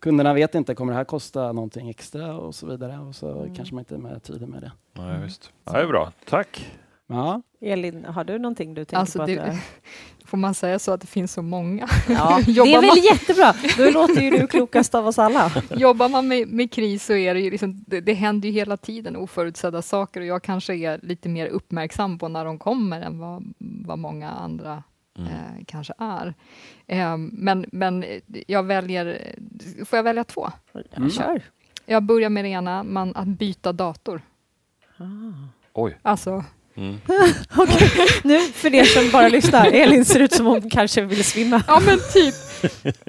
Kunderna 0.00 0.34
vet 0.34 0.54
inte, 0.54 0.74
kommer 0.74 0.92
det 0.92 0.96
här 0.96 1.04
kosta 1.04 1.52
någonting 1.52 1.90
extra 1.90 2.36
och 2.36 2.54
så 2.54 2.66
vidare. 2.66 2.98
Och 2.98 3.14
så 3.16 3.40
Mm. 3.42 3.54
kanske 3.54 3.74
man 3.74 3.80
inte 3.82 3.94
är 3.94 3.98
med 3.98 4.22
tydlig 4.22 4.48
med 4.48 4.62
det. 4.62 4.72
Ja, 4.92 5.18
visst. 5.24 5.52
Ja, 5.64 5.72
det 5.72 5.78
är 5.82 5.86
bra. 5.86 6.12
Tack. 6.28 6.70
Ja, 7.10 7.42
Elin, 7.60 8.04
har 8.04 8.24
du 8.24 8.38
någonting 8.38 8.74
du 8.74 8.84
tänker 8.84 8.96
Alltså, 8.96 9.18
på? 9.18 9.22
Att 9.22 9.28
det- 9.28 9.58
Får 10.24 10.36
man 10.38 10.54
säga 10.54 10.78
så 10.78 10.92
att 10.92 11.00
det 11.00 11.06
finns 11.06 11.32
så 11.32 11.42
många? 11.42 11.88
ja, 12.08 12.40
det 12.46 12.50
är 12.52 12.80
väl 12.80 12.86
man- 12.86 12.96
jättebra. 13.12 13.54
Då 13.76 13.90
låter 13.90 14.20
ju 14.22 14.30
du 14.30 14.46
klokast 14.50 14.94
av 14.94 15.06
oss 15.06 15.18
alla. 15.18 15.52
Jobbar 15.70 16.08
man 16.08 16.28
med, 16.28 16.48
med 16.48 16.72
kris 16.72 17.04
så 17.06 17.12
är 17.12 17.34
det 17.34 17.40
ju 17.40 17.50
liksom, 17.50 17.84
det, 17.86 18.00
det 18.00 18.14
händer 18.14 18.48
ju 18.48 18.54
hela 18.54 18.76
tiden 18.76 19.16
oförutsedda 19.16 19.82
saker 19.82 20.20
och 20.20 20.26
jag 20.26 20.42
kanske 20.42 20.74
är 20.74 21.00
lite 21.02 21.28
mer 21.28 21.46
uppmärksam 21.46 22.18
på 22.18 22.28
när 22.28 22.44
de 22.44 22.58
kommer 22.58 23.00
än 23.00 23.18
vad, 23.18 23.44
vad 23.58 23.98
många 23.98 24.30
andra 24.30 24.82
Mm. 25.18 25.30
eh, 25.32 25.64
kanske 25.66 25.92
är. 25.98 26.34
Eh, 26.86 27.16
men, 27.16 27.66
men 27.72 28.04
jag 28.46 28.62
väljer, 28.62 29.34
får 29.84 29.96
jag 29.96 30.04
välja 30.04 30.24
två? 30.24 30.48
Mm. 30.96 31.10
Kör. 31.10 31.42
Jag 31.86 32.02
börjar 32.02 32.30
med 32.30 32.44
det 32.44 32.48
ena, 32.48 32.82
man, 32.82 33.16
att 33.16 33.26
byta 33.28 33.72
dator. 33.72 34.22
Oj. 35.72 35.98
Alltså, 36.02 36.44
Mm. 36.76 36.98
Nu, 38.24 38.40
för 38.40 38.74
er 38.74 38.84
som 38.84 39.10
bara 39.12 39.28
lyssnar, 39.28 39.66
Elin 39.66 40.04
ser 40.04 40.20
ut 40.20 40.32
som 40.32 40.46
hon 40.46 40.70
kanske 40.70 41.02
vill 41.02 41.24
svimma. 41.24 41.62
ja 41.66 41.80
men 41.86 41.98
typ. 42.12 42.34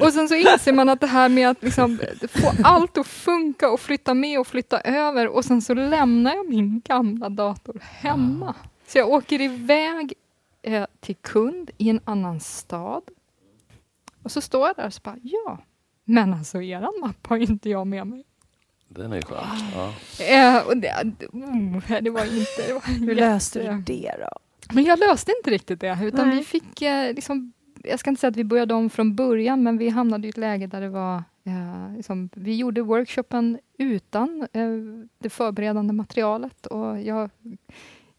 Och 0.02 0.14
sen 0.14 0.30
så 0.30 0.36
inser 0.36 0.74
man 0.74 0.90
att 0.90 1.02
det 1.02 1.08
här 1.08 1.30
med 1.30 1.50
att 1.50 1.64
liksom 1.64 2.00
få 2.30 2.52
allt 2.64 2.98
att 2.98 3.08
funka 3.08 3.70
och 3.70 3.80
flytta 3.80 4.14
med 4.14 4.40
och 4.40 4.48
flytta 4.48 4.82
över 4.82 5.28
och 5.28 5.46
sen 5.46 5.62
så 5.62 5.74
lämnar 5.74 6.36
jag 6.36 6.50
min 6.50 6.82
gamla 6.86 7.30
dator 7.30 7.82
hemma. 7.82 8.56
Så 8.88 8.98
jag 8.98 9.10
åker 9.10 9.42
iväg 9.42 10.14
eh, 10.64 10.86
till 11.00 11.16
kund 11.16 11.72
i 11.78 11.90
en 11.90 12.00
annan 12.06 12.40
stad. 12.40 13.04
Och 14.24 14.32
så 14.32 14.42
står 14.42 14.68
jag 14.68 14.76
där 14.76 14.86
och 14.88 14.94
så 14.94 15.02
bara, 15.04 15.18
ja, 15.24 15.58
men 16.06 16.34
alltså 16.34 16.62
eran 16.62 16.94
mapp 17.02 17.28
har 17.28 17.38
inte 17.38 17.70
jag 17.70 17.88
med 17.88 18.08
mig. 18.08 18.24
Den 18.96 19.12
är 19.12 19.16
ju 19.16 19.22
skön. 19.22 19.38
Ja. 19.76 19.94
Eh, 20.26 20.68
och 20.68 20.78
det, 20.78 20.94
oh, 21.34 22.02
det 22.02 22.10
var 22.10 22.26
inte... 22.26 22.68
Det 22.68 22.74
var 22.74 23.06
Hur 23.06 23.16
löste 23.16 23.72
du 23.72 23.82
det 23.82 24.16
då? 24.20 24.30
Men 24.74 24.84
jag 24.84 25.00
löste 25.00 25.34
inte 25.38 25.50
riktigt 25.50 25.80
det, 25.80 26.00
utan 26.04 26.28
Nej. 26.28 26.38
vi 26.38 26.44
fick 26.44 26.82
eh, 26.82 27.14
liksom, 27.14 27.54
jag 27.84 28.00
ska 28.00 28.10
inte 28.10 28.20
säga 28.20 28.30
att 28.30 28.38
vi 28.38 28.44
började 28.44 28.74
om 28.74 28.90
från 28.90 29.16
början, 29.16 29.64
men 29.64 29.78
vi 29.78 29.90
hamnade 29.90 30.28
i 30.28 30.30
ett 30.30 30.38
läge 30.38 30.68
där 30.68 30.82
det 30.82 30.90
var 30.90 31.24
Eh, 31.44 31.96
liksom, 31.96 32.30
vi 32.36 32.56
gjorde 32.56 32.82
workshopen 32.82 33.60
utan 33.78 34.48
eh, 34.54 34.70
det 35.20 35.30
förberedande 35.30 35.94
materialet 35.94 36.66
och 36.66 37.02
jag 37.02 37.30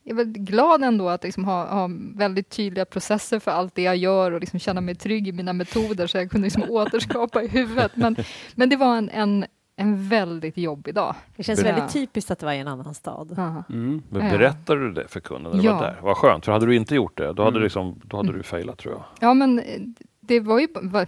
är 0.05 0.15
väldigt 0.15 0.43
glad 0.43 0.83
ändå 0.85 1.09
att 1.09 1.25
liksom 1.25 1.45
ha, 1.45 1.67
ha 1.67 1.91
väldigt 2.15 2.49
tydliga 2.49 2.85
processer 2.85 3.39
för 3.39 3.51
allt 3.51 3.75
det 3.75 3.83
jag 3.83 3.97
gör 3.97 4.33
och 4.33 4.41
liksom 4.41 4.59
känna 4.59 4.81
mig 4.81 4.95
trygg 4.95 5.29
i 5.29 5.33
mina 5.33 5.53
metoder 5.53 6.07
så 6.07 6.19
jag 6.19 6.31
kunde 6.31 6.45
liksom 6.45 6.63
återskapa 6.71 7.43
i 7.43 7.49
huvudet. 7.49 7.93
Men, 7.95 8.17
men 8.55 8.69
det 8.69 8.77
var 8.77 8.97
en, 8.97 9.09
en, 9.09 9.45
en 9.77 10.09
väldigt 10.09 10.57
jobbig 10.57 10.95
dag. 10.95 11.15
Det 11.37 11.43
känns 11.43 11.63
Ja. 11.65 11.73
väldigt 11.75 11.93
typiskt 11.93 12.31
att 12.31 12.39
det 12.39 12.47
var 12.47 12.53
i 12.53 12.59
en 12.59 12.69
annan 12.69 12.95
stad. 12.95 13.35
Ja. 13.37 13.65
Mm. 13.69 14.03
Men 14.09 14.25
Ja. 14.27 14.31
berättade 14.39 14.81
du 14.81 14.93
det 14.93 15.09
för 15.09 15.21
kunden 15.21 15.53
när 15.53 15.59
du 15.63 15.65
Ja. 15.69 15.75
var 15.75 15.83
där? 15.83 15.99
Vad 16.03 16.17
skönt, 16.17 16.45
för 16.45 16.53
hade 16.53 16.67
du 16.67 16.77
inte 16.77 16.95
gjort 16.95 17.17
det, 17.19 17.25
då 17.33 17.43
hade, 17.43 17.43
Mm. 17.43 17.55
du, 17.55 17.61
liksom, 17.61 18.01
då 18.05 18.17
hade 18.17 18.29
Mm. 18.29 18.39
du 18.39 18.43
failat 18.45 18.79
tror 18.79 18.95
jag. 18.95 19.05
Ja, 19.21 19.35
men 19.35 19.59
eh, 19.59 19.81
det 20.21 20.41
var 20.41 20.59
ju 20.61 20.67
det 20.67 20.99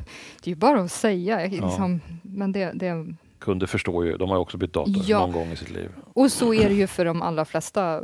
är 0.44 0.48
ju 0.48 0.55
bara 0.55 0.81
att 0.81 0.92
säga. 0.92 1.46
Liksom, 1.46 2.00
Men 2.22 2.53
det, 2.53 2.72
det, 2.74 3.14
Kunder 3.44 3.66
förstår 3.66 4.07
ju, 4.07 4.16
de 4.16 4.28
har 4.28 4.37
ju 4.37 4.40
också 4.40 4.57
bytt 4.57 4.72
dator 4.72 4.94
Ja. 5.07 5.18
någon 5.18 5.33
gång 5.33 5.52
i 5.52 5.57
sitt 5.57 5.70
liv. 5.70 5.90
och 6.14 6.30
så 6.33 6.54
är 6.54 6.68
det 6.68 6.74
ju 6.74 6.87
för 6.87 7.04
de 7.04 7.22
allra 7.22 7.44
flesta, 7.44 8.00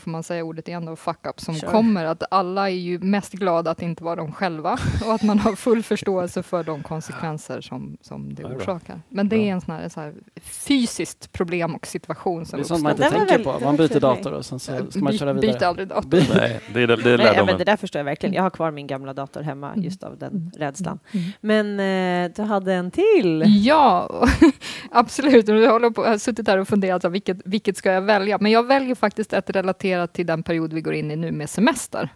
får 0.00 0.10
man 0.10 0.22
säga 0.22 0.44
ordet 0.44 0.68
igen 0.68 0.86
då, 0.86 0.96
fuck 0.96 1.26
up 1.26 1.40
som 1.40 1.54
Kör. 1.54 1.68
kommer. 1.68 2.04
Att 2.04 2.22
alla 2.30 2.70
är 2.70 2.74
ju 2.74 2.98
mest 2.98 3.32
glada 3.32 3.70
att 3.70 3.82
inte 3.82 4.04
var 4.04 4.16
de 4.16 4.32
själva 4.32 4.78
och 5.06 5.14
att 5.14 5.22
man 5.22 5.38
har 5.38 5.52
full 5.56 5.82
förståelse 5.82 6.42
för 6.42 6.64
de 6.64 6.82
konsekvenser 6.82 7.60
som, 7.60 7.96
som 8.00 8.34
det 8.34 8.44
orsakar. 8.44 9.00
Men 9.08 9.28
det 9.28 9.36
är 9.36 9.52
en 9.52 9.60
sån 9.60 9.74
här, 9.74 9.88
så 9.88 10.00
här 10.00 10.14
fysiskt 10.42 11.32
problem 11.32 11.74
och 11.74 11.86
situation 11.86 12.46
som 12.46 12.56
Det 12.58 12.62
är 12.62 12.64
sånt 12.66 12.82
man 12.82 12.92
uppstår. 12.92 13.06
inte 13.06 13.18
tänker 13.18 13.44
väl- 13.44 13.58
på. 13.60 13.64
Man 13.64 13.76
byter 13.76 14.00
dator 14.00 14.32
och 14.32 14.44
sen 14.44 14.58
så 14.58 14.72
ska 14.90 15.00
man 15.00 15.18
köra 15.18 15.34
Byt 15.34 15.44
vidare. 15.44 15.66
aldrig 15.68 15.88
dator. 15.88 16.10
Nej, 16.36 16.60
det 16.74 16.80
är 16.82 16.86
det, 16.86 16.96
det 16.96 17.10
är 17.10 17.18
Nej, 17.18 17.42
men 17.46 17.58
det 17.58 17.64
där 17.64 17.76
förstår 17.76 17.98
jag 18.00 18.04
verkligen. 18.04 18.34
Jag 18.34 18.42
har 18.42 18.50
kvar 18.50 18.70
min 18.70 18.86
gamla 18.86 19.14
dator 19.14 19.40
hemma 19.42 19.68
Mm. 19.72 19.84
just 19.84 20.02
av 20.02 20.18
den 20.18 20.30
Mm. 20.32 20.50
rädslan. 20.56 20.98
Mm. 21.12 21.26
Men 21.40 21.80
eh, 22.26 22.30
du 22.36 22.42
hade 22.42 22.74
en 22.74 22.90
till. 22.90 23.44
Ja, 23.64 24.10
absolut. 24.90 25.48
Jag, 25.48 25.72
håller 25.72 25.90
på, 25.90 26.04
jag 26.04 26.10
har 26.10 26.18
suttit 26.18 26.48
här 26.48 26.58
och 26.58 26.68
funderat, 26.68 27.04
vilket, 27.04 27.38
vilket 27.44 27.76
ska 27.76 27.92
jag 27.92 28.02
välja? 28.02 28.38
Men 28.40 28.52
jag 28.52 28.66
väljer 28.66 28.94
faktiskt 28.94 29.32
ett 29.32 29.50
relaterat 29.50 30.12
till 30.12 30.26
den 30.26 30.42
period 30.42 30.72
vi 30.72 30.80
går 30.80 30.94
in 30.94 31.10
i 31.10 31.16
nu 31.16 31.32
med 31.32 31.50
semester. 31.50 32.08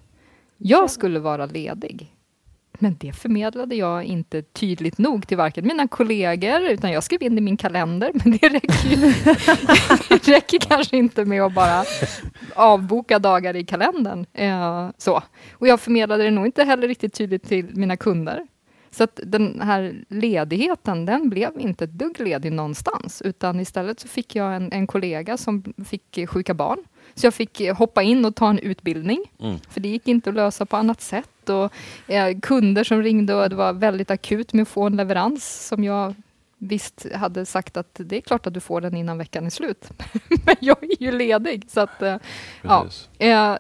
Jag 0.59 0.90
skulle 0.90 1.18
vara 1.18 1.46
ledig. 1.46 2.16
Men 2.79 2.96
det 3.00 3.12
förmedlade 3.12 3.74
jag 3.74 4.05
inte 4.05 4.42
tydligt 4.42 4.98
nog 4.98 5.29
till 5.29 5.37
varken 5.37 5.66
mina 5.66 5.88
kollegor, 5.88 6.61
utan 6.62 6.92
jag 6.92 7.05
skrev 7.05 7.22
in 7.22 7.35
det 7.35 7.38
i 7.38 7.42
min 7.42 7.57
kalender, 7.57 8.11
men 8.14 8.38
det 8.38 8.48
räcker, 8.48 8.88
ju, 8.88 8.96
det 10.09 10.29
räcker 10.29 10.59
kanske 10.59 10.96
inte 10.96 11.24
med 11.24 11.42
att 11.42 11.55
bara 11.55 11.85
avboka 12.55 13.18
dagar 13.18 13.57
i 13.57 13.64
kalendern. 13.64 14.26
Eh, 14.33 14.88
så. 14.98 15.22
Och 15.52 15.68
jag 15.68 15.81
förmedlade 15.81 16.24
det 16.24 16.31
nog 16.31 16.46
inte 16.46 16.64
heller 16.64 16.88
riktigt 16.88 17.14
tydligt 17.14 17.48
till 17.48 17.76
mina 17.76 17.96
kunder. 17.96 18.46
Så 18.97 19.05
att 19.05 19.21
den 19.25 19.61
här 19.61 20.05
ledigheten, 20.09 21.07
den 21.07 21.29
blev 21.29 21.51
inte 21.61 21.85
ett 21.85 21.91
dugg 21.93 22.21
ledig 22.21 22.53
någonstans, 22.53 23.23
utan 23.23 23.61
istället 23.61 24.01
så 24.01 24.09
fick 24.09 24.35
jag 24.37 24.57
en, 24.57 24.73
en 24.73 24.87
kollega 24.87 25.37
som 25.37 25.75
fick 25.85 26.19
sjuka 26.29 26.55
barn. 26.55 26.79
Så 27.15 27.27
jag 27.27 27.35
fick 27.35 27.61
eh, 27.61 27.77
hoppa 27.77 28.03
in 28.03 28.25
och 28.25 28.35
ta 28.35 28.51
en 28.51 28.59
utbildning, 28.59 29.25
Mm. 29.41 29.57
för 29.71 29.81
det 29.81 29.89
gick 29.89 30.09
inte 30.09 30.31
att 30.31 30.37
lösa 30.37 30.67
på 30.67 30.77
annat 30.77 31.01
sätt. 31.01 31.49
Och, 31.49 31.73
eh, 32.13 32.39
kunder 32.41 32.85
som 32.85 33.03
ringde 33.03 33.35
och 33.35 33.49
det 33.51 33.57
var 33.57 33.73
väldigt 33.73 34.11
akut 34.11 34.53
med 34.53 34.63
att 34.63 34.69
få 34.69 34.83
en 34.87 34.97
leverans 34.97 35.67
som 35.67 35.85
jag 35.85 36.15
visst 36.59 37.07
hade 37.15 37.47
sagt 37.47 37.77
att 37.77 37.91
det 37.95 38.17
är 38.17 38.21
klart 38.21 38.47
att 38.47 38.55
du 38.55 38.61
får 38.61 38.81
den 38.81 38.97
innan 38.97 39.19
veckan 39.19 39.47
är 39.47 39.51
slut. 39.51 39.91
Men 40.45 40.57
jag 40.61 40.83
är 40.85 41.03
ju 41.03 41.13
ledig, 41.13 41.65
så 41.69 41.81
att 41.81 42.03
eh, 42.03 42.17
Ja. 42.63 42.87
Eh, 43.19 43.57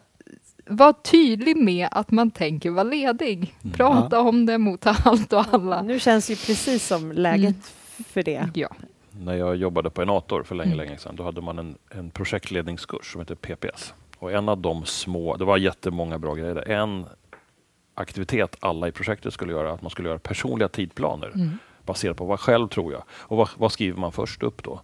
var 0.68 0.92
tydlig 0.92 1.56
med 1.56 1.88
att 1.90 2.10
man 2.10 2.30
tänker 2.30 2.70
vara 2.70 2.84
ledig. 2.84 3.54
Mm. 3.64 3.76
Prata 3.76 4.20
om 4.20 4.46
det 4.46 4.58
mot 4.58 4.86
allt 4.86 5.32
och 5.32 5.44
alla. 5.54 5.82
Nu 5.82 5.98
känns 6.00 6.30
ju 6.30 6.34
precis 6.36 6.86
som 6.86 7.12
läget 7.12 7.74
för 8.08 8.22
det. 8.22 8.48
Ja. 8.54 8.68
När 9.10 9.34
jag 9.34 9.56
jobbade 9.56 9.90
på 9.90 10.02
Enator 10.02 10.42
för 10.42 10.54
länge, 10.54 10.72
Mm. 10.74 10.86
länge 10.86 10.98
sedan, 10.98 11.16
då 11.16 11.22
hade 11.22 11.40
man 11.40 11.58
en, 11.58 11.74
en 11.90 12.10
projektledningskurs 12.10 13.12
som 13.12 13.20
heter 13.20 13.34
PPS. 13.34 13.94
Och 14.18 14.32
en 14.32 14.48
av 14.48 14.58
de 14.58 14.84
små, 14.84 15.36
det 15.36 15.44
var 15.44 15.56
jättemånga 15.56 16.18
bra 16.18 16.34
grejer 16.34 16.54
där. 16.54 16.68
En 16.70 17.04
aktivitet 17.94 18.56
alla 18.60 18.88
i 18.88 18.92
projektet 18.92 19.32
skulle 19.34 19.52
göra, 19.52 19.72
att 19.72 19.82
man 19.82 19.90
skulle 19.90 20.08
göra 20.08 20.18
personliga 20.18 20.68
tidplaner 20.68 21.28
Mm. 21.34 21.58
baserat 21.84 22.16
på 22.16 22.24
vad 22.24 22.40
själv 22.40 22.68
tror 22.68 22.92
jag. 22.92 23.02
Och 23.10 23.36
vad, 23.36 23.48
vad 23.56 23.72
skriver 23.72 24.00
man 24.00 24.12
först 24.12 24.42
upp 24.42 24.62
då? 24.62 24.80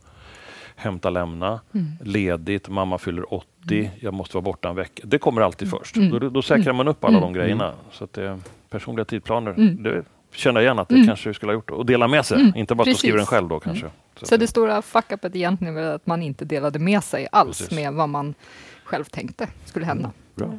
Hämta, 0.83 1.11
lämna, 1.11 1.61
Mm. 1.75 1.87
ledigt, 2.01 2.69
mamma 2.69 2.99
fyller 2.99 3.35
80, 3.35 3.91
jag 4.01 4.15
måste 4.15 4.37
vara 4.37 4.43
borta 4.43 4.69
en 4.69 4.75
vecka. 4.75 5.03
Det 5.07 5.19
kommer 5.19 5.41
alltid 5.43 5.71
först. 5.71 5.97
Mm. 5.97 6.11
Då, 6.11 6.29
då 6.29 6.43
säkrar 6.43 6.73
man 6.73 6.89
upp 6.89 7.05
alla 7.05 7.19
Mm. 7.19 7.33
de 7.33 7.39
grejerna. 7.39 7.73
Så 7.91 8.05
att 8.05 8.13
det, 8.13 8.39
personliga 8.71 9.05
tidplaner, 9.05 9.51
Mm. 9.51 9.83
det 9.83 10.05
känner 10.35 10.61
jag 10.61 10.67
igen 10.67 10.79
att 10.79 10.89
det 10.89 10.95
Mm. 10.95 11.07
kanske 11.07 11.29
vi 11.29 11.35
skulle 11.35 11.51
ha 11.53 11.55
gjort. 11.55 11.71
Och 11.71 11.87
dela 11.87 12.09
med 12.09 12.27
sig, 12.27 12.41
Mm. 12.41 12.53
inte 12.57 12.75
bara 12.75 12.91
att 12.91 12.97
skriver 12.97 13.17
den 13.17 13.27
själv 13.27 13.49
då 13.49 13.61
kanske. 13.61 13.87
Så 14.23 14.37
det 14.37 14.47
stora 14.47 14.83
fuck-upet 14.83 15.37
egentligen 15.37 15.75
var 15.75 15.83
att 15.83 16.07
man 16.07 16.23
inte 16.23 16.45
delade 16.45 16.79
med 16.79 17.05
sig 17.05 17.29
alls 17.33 17.59
Precis. 17.59 17.77
med 17.79 17.93
vad 17.93 18.09
man 18.09 18.35
själv 18.85 19.05
tänkte 19.05 19.49
skulle 19.65 19.87
hända. 19.87 20.11
Bra. 20.35 20.59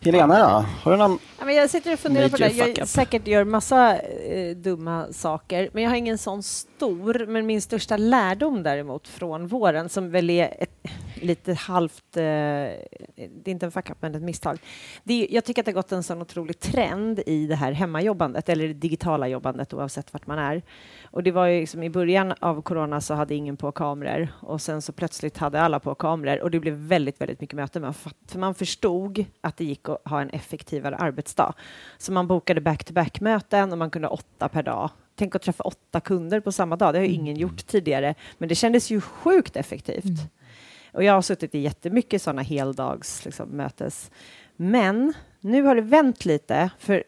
Helena 0.00 0.38
då? 0.38 0.66
Har 0.82 0.92
du 0.92 0.98
någon? 0.98 1.18
Ja, 1.38 1.44
men 1.44 1.54
jag 1.54 1.70
sitter 1.70 1.92
och 1.92 1.98
funderar 1.98 2.28
på 2.28 2.36
det. 2.36 2.48
Jag 2.76 2.88
säkert 2.88 3.26
gör 3.26 3.44
massa 3.44 4.00
eh, 4.00 4.56
dumma 4.56 5.06
saker, 5.12 5.70
men 5.72 5.82
jag 5.82 5.90
har 5.90 5.96
ingen 5.96 6.18
sån 6.18 6.42
stor. 6.42 7.26
Men 7.26 7.46
min 7.46 7.62
största 7.62 7.96
lärdom 7.96 8.62
däremot 8.62 9.08
från 9.08 9.46
våren, 9.46 9.88
som 9.88 10.10
väl 10.10 10.30
är 10.30 10.54
ett 10.58 10.86
lite 11.22 11.54
halvt, 11.54 12.16
eh, 12.16 12.22
det 12.22 13.44
är 13.44 13.48
inte 13.48 13.66
en 13.66 13.72
fuck 13.72 13.90
up, 13.90 13.96
men 14.00 14.14
ett 14.14 14.22
misstag. 14.22 14.58
Det 15.04 15.28
jag 15.30 15.44
tycker 15.44 15.62
att 15.62 15.66
det 15.66 15.72
har 15.72 15.74
gått 15.74 15.92
en 15.92 16.02
sån 16.02 16.22
otrolig 16.22 16.60
trend 16.60 17.22
i 17.26 17.46
det 17.46 17.54
här 17.54 17.72
hemmajobbandet, 17.72 18.48
eller 18.48 18.68
det 18.68 18.74
digitala 18.74 19.28
jobbandet 19.28 19.74
oavsett 19.74 20.12
vart 20.12 20.26
man 20.26 20.38
är. 20.38 20.62
Och 21.04 21.22
det 21.22 21.30
var 21.30 21.46
ju 21.46 21.60
liksom 21.60 21.82
i 21.82 21.90
början 21.90 22.34
av 22.40 22.62
corona 22.62 23.00
så 23.00 23.14
hade 23.14 23.34
ingen 23.34 23.56
på 23.56 23.72
kameror 23.72 24.28
och 24.40 24.60
sen 24.60 24.82
så 24.82 24.92
plötsligt 24.92 25.38
hade 25.38 25.60
alla 25.60 25.80
på 25.80 25.94
kameror 25.94 26.42
och 26.42 26.50
det 26.50 26.60
blev 26.60 26.74
väldigt, 26.74 27.20
väldigt 27.20 27.40
mycket 27.40 27.56
möten. 27.56 27.82
Man 27.82 27.94
För 28.26 28.38
man 28.38 28.54
förstod 28.54 29.24
att 29.40 29.56
det 29.56 29.64
gick 29.64 29.88
att 29.88 30.02
ha 30.04 30.20
en 30.20 30.30
effektivare 30.30 30.96
arbetsdag. 30.96 31.54
Så 31.98 32.12
man 32.12 32.26
bokade 32.26 32.60
back-to-back-möten 32.60 33.72
och 33.72 33.78
man 33.78 33.90
kunde 33.90 34.08
ha 34.08 34.14
åtta 34.14 34.48
per 34.48 34.62
dag. 34.62 34.90
Tänk 35.14 35.34
att 35.34 35.42
träffa 35.42 35.64
åtta 35.64 36.00
kunder 36.00 36.40
på 36.40 36.52
samma 36.52 36.76
dag. 36.76 36.94
Det 36.94 36.98
har 36.98 37.06
ju 37.06 37.12
ingen 37.12 37.36
gjort 37.36 37.66
tidigare, 37.66 38.14
men 38.38 38.48
det 38.48 38.54
kändes 38.54 38.90
ju 38.90 39.00
sjukt 39.00 39.56
effektivt. 39.56 40.04
Mm. 40.04 40.16
Och 40.92 41.04
jag 41.04 41.12
har 41.12 41.22
suttit 41.22 41.54
i 41.54 41.58
jättemycket 41.58 42.22
sådana 42.22 42.42
heldags 42.42 43.24
liksom, 43.24 43.48
mötes. 43.48 44.10
Men 44.56 45.14
nu 45.40 45.62
har 45.62 45.74
det 45.74 45.82
vänt 45.82 46.24
lite, 46.24 46.70
för 46.78 47.04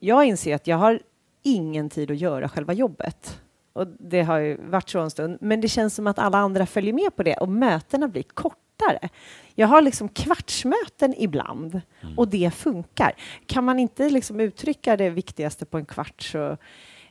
jag 0.00 0.24
inser 0.24 0.54
att 0.54 0.66
jag 0.66 0.76
har 0.76 1.00
ingen 1.42 1.90
tid 1.90 2.10
att 2.10 2.18
göra 2.18 2.48
själva 2.48 2.72
jobbet. 2.72 3.40
Och 3.72 3.86
det 3.86 4.22
har 4.22 4.38
ju 4.38 4.56
varit 4.56 4.88
så 4.88 5.00
en 5.00 5.10
stund. 5.10 5.38
Men 5.40 5.60
det 5.60 5.68
känns 5.68 5.94
som 5.94 6.06
att 6.06 6.18
alla 6.18 6.38
andra 6.38 6.66
följer 6.66 6.92
med 6.92 7.16
på 7.16 7.22
det 7.22 7.36
och 7.36 7.48
mötena 7.48 8.08
blir 8.08 8.22
kortare. 8.22 9.08
Jag 9.54 9.66
har 9.66 9.82
liksom 9.82 10.08
kvartsmöten 10.08 11.14
ibland 11.18 11.80
och 12.16 12.28
det 12.28 12.54
funkar. 12.54 13.12
Kan 13.46 13.64
man 13.64 13.78
inte 13.78 14.10
liksom 14.10 14.40
uttrycka 14.40 14.96
det 14.96 15.10
viktigaste 15.10 15.66
på 15.66 15.78
en 15.78 15.86
kvart 15.86 16.22
så 16.22 16.56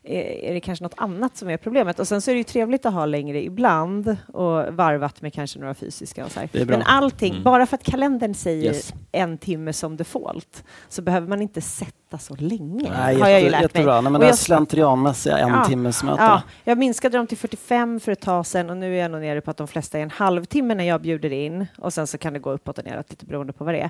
är 0.10 0.54
det 0.54 0.60
kanske 0.60 0.84
något 0.86 0.94
annat 0.98 1.38
som 1.38 1.50
är 1.50 1.58
problemet. 1.58 2.00
Och 2.00 2.08
sen 2.08 2.22
så 2.22 2.32
är 2.32 2.36
det 2.36 2.38
ju 2.38 2.44
trevligt 2.44 2.86
att 2.86 2.94
ha 2.94 3.06
längre 3.06 3.44
ibland 3.44 4.18
och 4.34 4.74
varvat 4.74 5.22
med 5.22 5.34
kanske 5.34 5.60
några 5.60 5.74
fysiska 5.74 6.26
och 6.26 6.32
så. 6.32 6.40
Men 6.54 6.82
allting, 6.82 7.32
Mm. 7.32 7.44
bara 7.44 7.66
för 7.66 7.76
att 7.78 7.84
kalendern 7.84 8.34
säger 8.34 8.64
Yes. 8.74 8.94
en 9.12 9.38
timme 9.38 9.74
som 9.74 9.98
default 9.98 10.64
så 10.90 11.02
behöver 11.02 11.28
man 11.28 11.42
inte 11.42 11.62
sätta 11.62 12.18
så 12.18 12.36
länge. 12.36 12.90
Nej, 12.98 13.20
har 13.20 13.30
jag 13.30 13.42
ju 13.42 13.46
lärt 13.50 13.52
mig. 13.52 13.62
jättebra. 13.62 13.94
Nej, 13.94 14.04
men 14.04 14.16
Och 14.16 14.20
det 14.22 14.28
jag- 14.28 14.38
slentrianmässiga 14.38 15.38
en 15.38 15.50
Ja. 15.50 15.66
timmes 15.66 16.04
möte. 16.04 16.24
Ja, 16.24 16.42
jag 16.64 16.78
minskade 16.78 17.18
dem 17.18 17.28
till 17.28 17.38
45 17.38 18.00
för 18.00 18.12
ett 18.12 18.22
tag 18.22 18.46
sedan 18.46 18.70
och 18.70 18.78
nu 18.78 18.96
är 18.98 19.02
jag 19.02 19.12
nog 19.12 19.22
nere 19.22 19.42
på 19.42 19.52
att 19.52 19.58
de 19.58 19.68
flesta 19.68 19.98
är 19.98 20.02
en 20.04 20.10
halvtimme 20.12 20.76
när 20.76 20.84
jag 20.84 21.02
bjuder 21.02 21.32
in 21.34 21.66
och 21.78 21.94
sen 21.94 22.08
så 22.08 22.18
kan 22.18 22.34
det 22.34 22.40
gå 22.40 22.52
uppåt 22.52 22.78
och 22.78 22.86
neråt 22.86 23.10
lite 23.10 23.26
beroende 23.26 23.54
på 23.54 23.64
vad 23.64 23.74
det 23.74 23.80
är. 23.82 23.90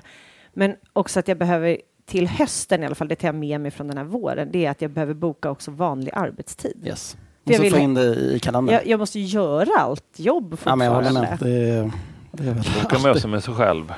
Men 0.52 0.74
också 0.92 1.18
att 1.20 1.28
jag 1.28 1.38
behöver 1.38 1.78
till 2.08 2.26
hösten 2.28 2.82
i 2.82 2.86
alla 2.86 2.94
fall, 2.94 3.08
det 3.08 3.16
tar 3.16 3.28
jag 3.28 3.34
med 3.34 3.60
mig 3.60 3.70
från 3.70 3.88
den 3.88 3.96
här 3.98 4.04
våren, 4.04 4.48
det 4.52 4.66
är 4.66 4.70
att 4.70 4.82
jag 4.82 4.90
behöver 4.90 5.14
boka 5.14 5.50
också 5.50 5.70
vanlig 5.70 6.12
arbetstid. 6.14 6.82
Yes. 6.86 7.16
Och 7.46 7.54
så 7.54 7.62
vill 7.62 7.72
få 7.72 7.78
in 7.78 7.94
det 7.94 8.14
i 8.14 8.38
kalendern. 8.40 8.74
Jag, 8.74 8.86
jag 8.86 8.98
måste 9.00 9.20
göra 9.20 9.70
allt 9.78 10.04
jobb 10.16 10.58
ja, 10.64 10.76
men 10.76 10.86
jag 10.86 10.94
fortfarande. 10.96 11.20
håller 11.20 11.30
med. 11.30 11.38
Det 11.40 11.70
är, 11.70 11.90
det 12.32 12.42
är 12.42 12.54
väl 12.54 12.64
Boka 12.82 12.98
möten 12.98 13.30
med 13.30 13.44
sig 13.44 13.54
själv. 13.54 13.94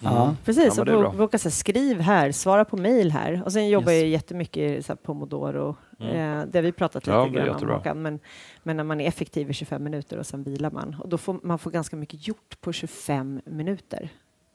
Ja. 0.00 0.34
Precis, 0.44 0.78
Ja, 0.86 1.06
och 1.06 1.14
boka 1.14 1.38
så 1.38 1.48
här, 1.48 1.50
skriv 1.54 2.00
här, 2.00 2.32
svara 2.32 2.64
på 2.64 2.76
mejl 2.76 3.10
här. 3.10 3.42
Och 3.44 3.52
sen 3.52 3.68
jobbar 3.68 3.92
Yes. 3.92 4.00
jag 4.02 4.08
jättemycket 4.10 4.86
så 4.86 4.92
här, 4.92 4.96
pomodoro, 4.96 5.76
Mm. 6.00 6.38
eh, 6.40 6.46
det 6.46 6.58
har 6.58 6.62
vi 6.62 6.72
pratat 6.72 7.06
lite 7.06 7.16
Ja, 7.16 7.26
grann 7.26 7.48
om. 7.64 7.68
Håkan. 7.68 8.02
Men, 8.02 8.18
men 8.62 8.76
när 8.76 8.84
man 8.84 9.00
är 9.00 9.08
effektiv 9.08 9.50
i 9.50 9.54
25 9.54 9.84
minuter 9.84 10.18
och 10.18 10.26
sen 10.26 10.42
vilar 10.42 10.70
man. 10.70 10.96
Och 11.00 11.08
då 11.08 11.18
får 11.18 11.36
man 11.42 11.58
får 11.58 11.70
ganska 11.70 11.96
mycket 11.96 12.28
gjort 12.28 12.60
på 12.60 12.72
25 12.72 13.40
minuter. 13.44 14.08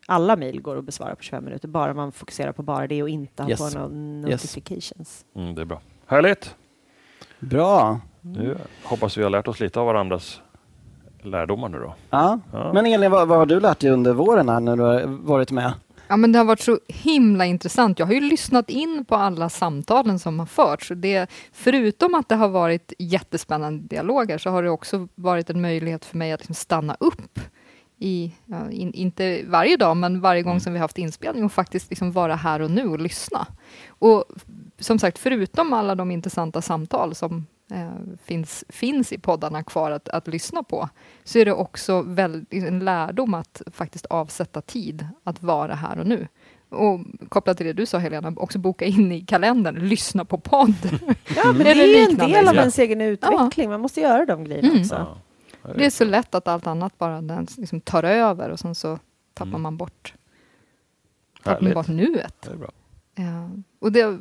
Alla 0.06 0.36
mejl 0.36 0.62
går 0.62 0.78
att 0.78 0.84
besvara 0.86 1.16
på 1.16 1.24
25 1.24 1.46
minuter, 1.46 1.68
bara 1.68 1.94
man 1.94 2.12
fokuserar 2.12 2.52
på 2.52 2.64
bara 2.64 2.88
det 2.88 3.04
och 3.04 3.10
inte 3.10 3.44
har 3.44 3.50
Yes. 3.50 3.60
på 3.74 3.80
några 3.80 4.30
Yes. 4.30 4.44
notifications. 4.44 5.26
Mm, 5.36 5.56
det 5.56 5.62
är 5.62 5.66
bra. 5.66 5.82
Härligt! 6.06 6.56
Bra. 7.40 8.00
Nu 8.22 8.58
hoppas 8.84 9.18
vi 9.18 9.24
har 9.24 9.30
lärt 9.30 9.48
oss 9.48 9.60
lite 9.60 9.80
av 9.80 9.86
varandras 9.86 10.42
lärdomar 11.22 11.70
nu 11.70 11.80
då. 11.80 11.96
Ja. 12.10 12.40
Ja. 12.54 12.74
Men 12.74 12.86
Elin, 12.86 13.12
vad, 13.12 13.28
vad 13.28 13.38
har 13.38 13.46
du 13.46 13.60
lärt 13.60 13.80
dig 13.80 13.90
under 13.92 14.14
våren 14.14 14.50
här 14.50 14.60
när 14.60 14.76
du 14.76 14.84
har 14.84 15.04
varit 15.08 15.52
med? 15.52 15.74
Ja, 16.08 16.18
men 16.18 16.32
det 16.32 16.38
har 16.38 16.46
varit 16.46 16.60
så 16.60 16.80
himla 16.88 17.46
intressant. 17.46 18.00
Jag 18.00 18.06
har 18.06 18.14
ju 18.14 18.20
lyssnat 18.22 18.70
in 18.70 19.06
på 19.06 19.16
alla 19.16 19.50
samtalen 19.50 20.20
som 20.20 20.40
har 20.40 20.46
förts. 20.46 20.92
Det, 20.96 21.28
förutom 21.54 22.16
att 22.16 22.30
det 22.30 22.36
har 22.36 22.48
varit 22.50 22.94
jättespännande 23.00 23.88
dialoger 23.88 24.38
så 24.38 24.50
har 24.50 24.64
det 24.64 24.70
också 24.70 25.08
varit 25.16 25.50
en 25.50 25.62
möjlighet 25.62 26.06
för 26.06 26.18
mig 26.18 26.32
att 26.32 26.40
liksom 26.40 26.56
stanna 26.56 26.96
upp 27.00 27.40
i, 28.04 28.32
ja, 28.46 28.72
in, 28.72 28.94
inte 28.94 29.44
varje 29.48 29.78
dag, 29.78 29.98
men 29.98 30.22
varje 30.22 30.42
gång 30.42 30.60
som 30.60 30.74
vi 30.74 30.80
haft 30.80 30.98
inspelning 30.98 31.44
och 31.46 31.52
faktiskt 31.52 31.90
liksom 31.90 32.12
vara 32.12 32.36
här 32.36 32.60
och 32.62 32.72
nu 32.72 32.88
och 32.88 33.00
lyssna. 33.00 33.48
Och 33.88 34.26
som 34.80 35.00
sagt, 35.00 35.20
förutom 35.20 35.74
alla 35.74 35.96
de 35.96 36.12
intressanta 36.12 36.62
samtal 36.62 37.16
som 37.16 37.46
eh, 37.72 37.90
finns, 38.26 38.64
finns 38.70 39.14
i 39.14 39.18
poddarna 39.20 39.64
kvar 39.64 39.92
att, 39.92 40.10
att 40.10 40.28
lyssna 40.28 40.64
på, 40.64 40.90
så 41.24 41.40
är 41.40 41.46
det 41.46 41.54
också 41.54 42.02
väl, 42.02 42.46
en 42.50 42.80
lärdom 42.80 43.34
att 43.34 43.62
faktiskt 43.72 44.06
avsätta 44.06 44.62
tid 44.62 45.08
att 45.24 45.44
vara 45.44 45.76
här 45.76 46.00
och 46.00 46.08
nu. 46.08 46.28
Och 46.70 47.00
kopplat 47.30 47.58
till 47.58 47.66
det 47.66 47.74
du 47.74 47.86
sa 47.86 47.98
Helena, 47.98 48.34
också 48.38 48.60
boka 48.60 48.86
in 48.86 49.12
i 49.12 49.22
kalendern, 49.22 49.76
lyssna 49.88 50.26
på 50.26 50.38
podd. 50.38 50.74
Ja, 51.36 51.44
men 51.46 51.58
det 51.64 51.72
är 51.72 51.98
ju 52.00 52.06
en 52.12 52.18
del 52.18 52.48
av 52.48 52.56
Ja. 52.56 52.60
ens 52.60 52.80
egen 52.80 53.02
utveckling. 53.02 53.70
Man 53.70 53.82
måste 53.82 54.02
göra 54.02 54.26
de 54.26 54.44
grejerna 54.44 54.68
Mm. 54.70 54.82
också. 54.82 54.96
Ja. 54.96 55.18
Det 55.76 55.86
är 55.86 55.90
så 55.90 56.06
lätt 56.06 56.36
att 56.36 56.48
allt 56.48 56.68
annat 56.68 56.98
bara 56.98 57.22
den 57.22 57.48
liksom 57.58 57.82
tar 57.82 58.04
över 58.04 58.50
och 58.50 58.60
sen 58.60 58.76
så 58.76 59.00
tappar 59.34 59.50
Mm. 59.50 59.62
man 59.62 59.78
bort, 59.78 60.14
tappar 61.44 61.62
man 61.62 61.74
bort 61.74 61.88
nuet. 61.88 62.42
Det 62.42 62.52
är 62.52 62.56
bra. 62.56 62.72
Ja, 63.16 63.50
och 63.80 63.92
det 63.92 64.00
är 64.02 64.20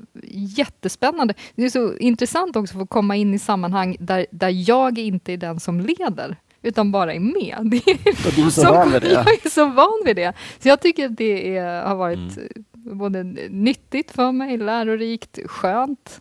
jättespännande. 0.58 1.34
Det 1.54 1.64
är 1.64 1.70
så 1.70 1.96
intressant 1.96 2.56
också 2.56 2.74
att 2.74 2.80
få 2.80 2.86
komma 2.86 3.16
in 3.16 3.34
i 3.34 3.38
sammanhang 3.38 3.96
där, 4.00 4.26
där 4.30 4.68
jag 4.70 4.98
inte 4.98 5.32
är 5.32 5.36
den 5.36 5.60
som 5.60 5.80
leder, 5.80 6.36
utan 6.62 6.92
bara 6.92 7.14
är 7.14 7.20
med. 7.20 7.58
Det 7.70 7.76
är 7.76 8.36
du 8.36 8.42
är 8.46 8.50
så 8.50 8.60
så- 8.62 8.72
van 8.74 8.92
vid 8.92 9.02
det. 9.02 9.08
Jag 9.12 9.28
är 9.46 9.48
så 9.50 9.66
van 9.66 10.02
vid 10.04 10.16
det. 10.16 10.32
Så 10.58 10.68
jag 10.68 10.80
tycker 10.80 11.06
att 11.06 11.16
det 11.16 11.56
är, 11.56 11.82
har 11.86 11.94
varit 11.96 12.36
Mm. 12.36 12.98
både 12.98 13.22
nyttigt 13.50 14.10
för 14.10 14.32
mig, 14.32 14.56
lärorikt, 14.58 15.38
skönt. 15.46 16.20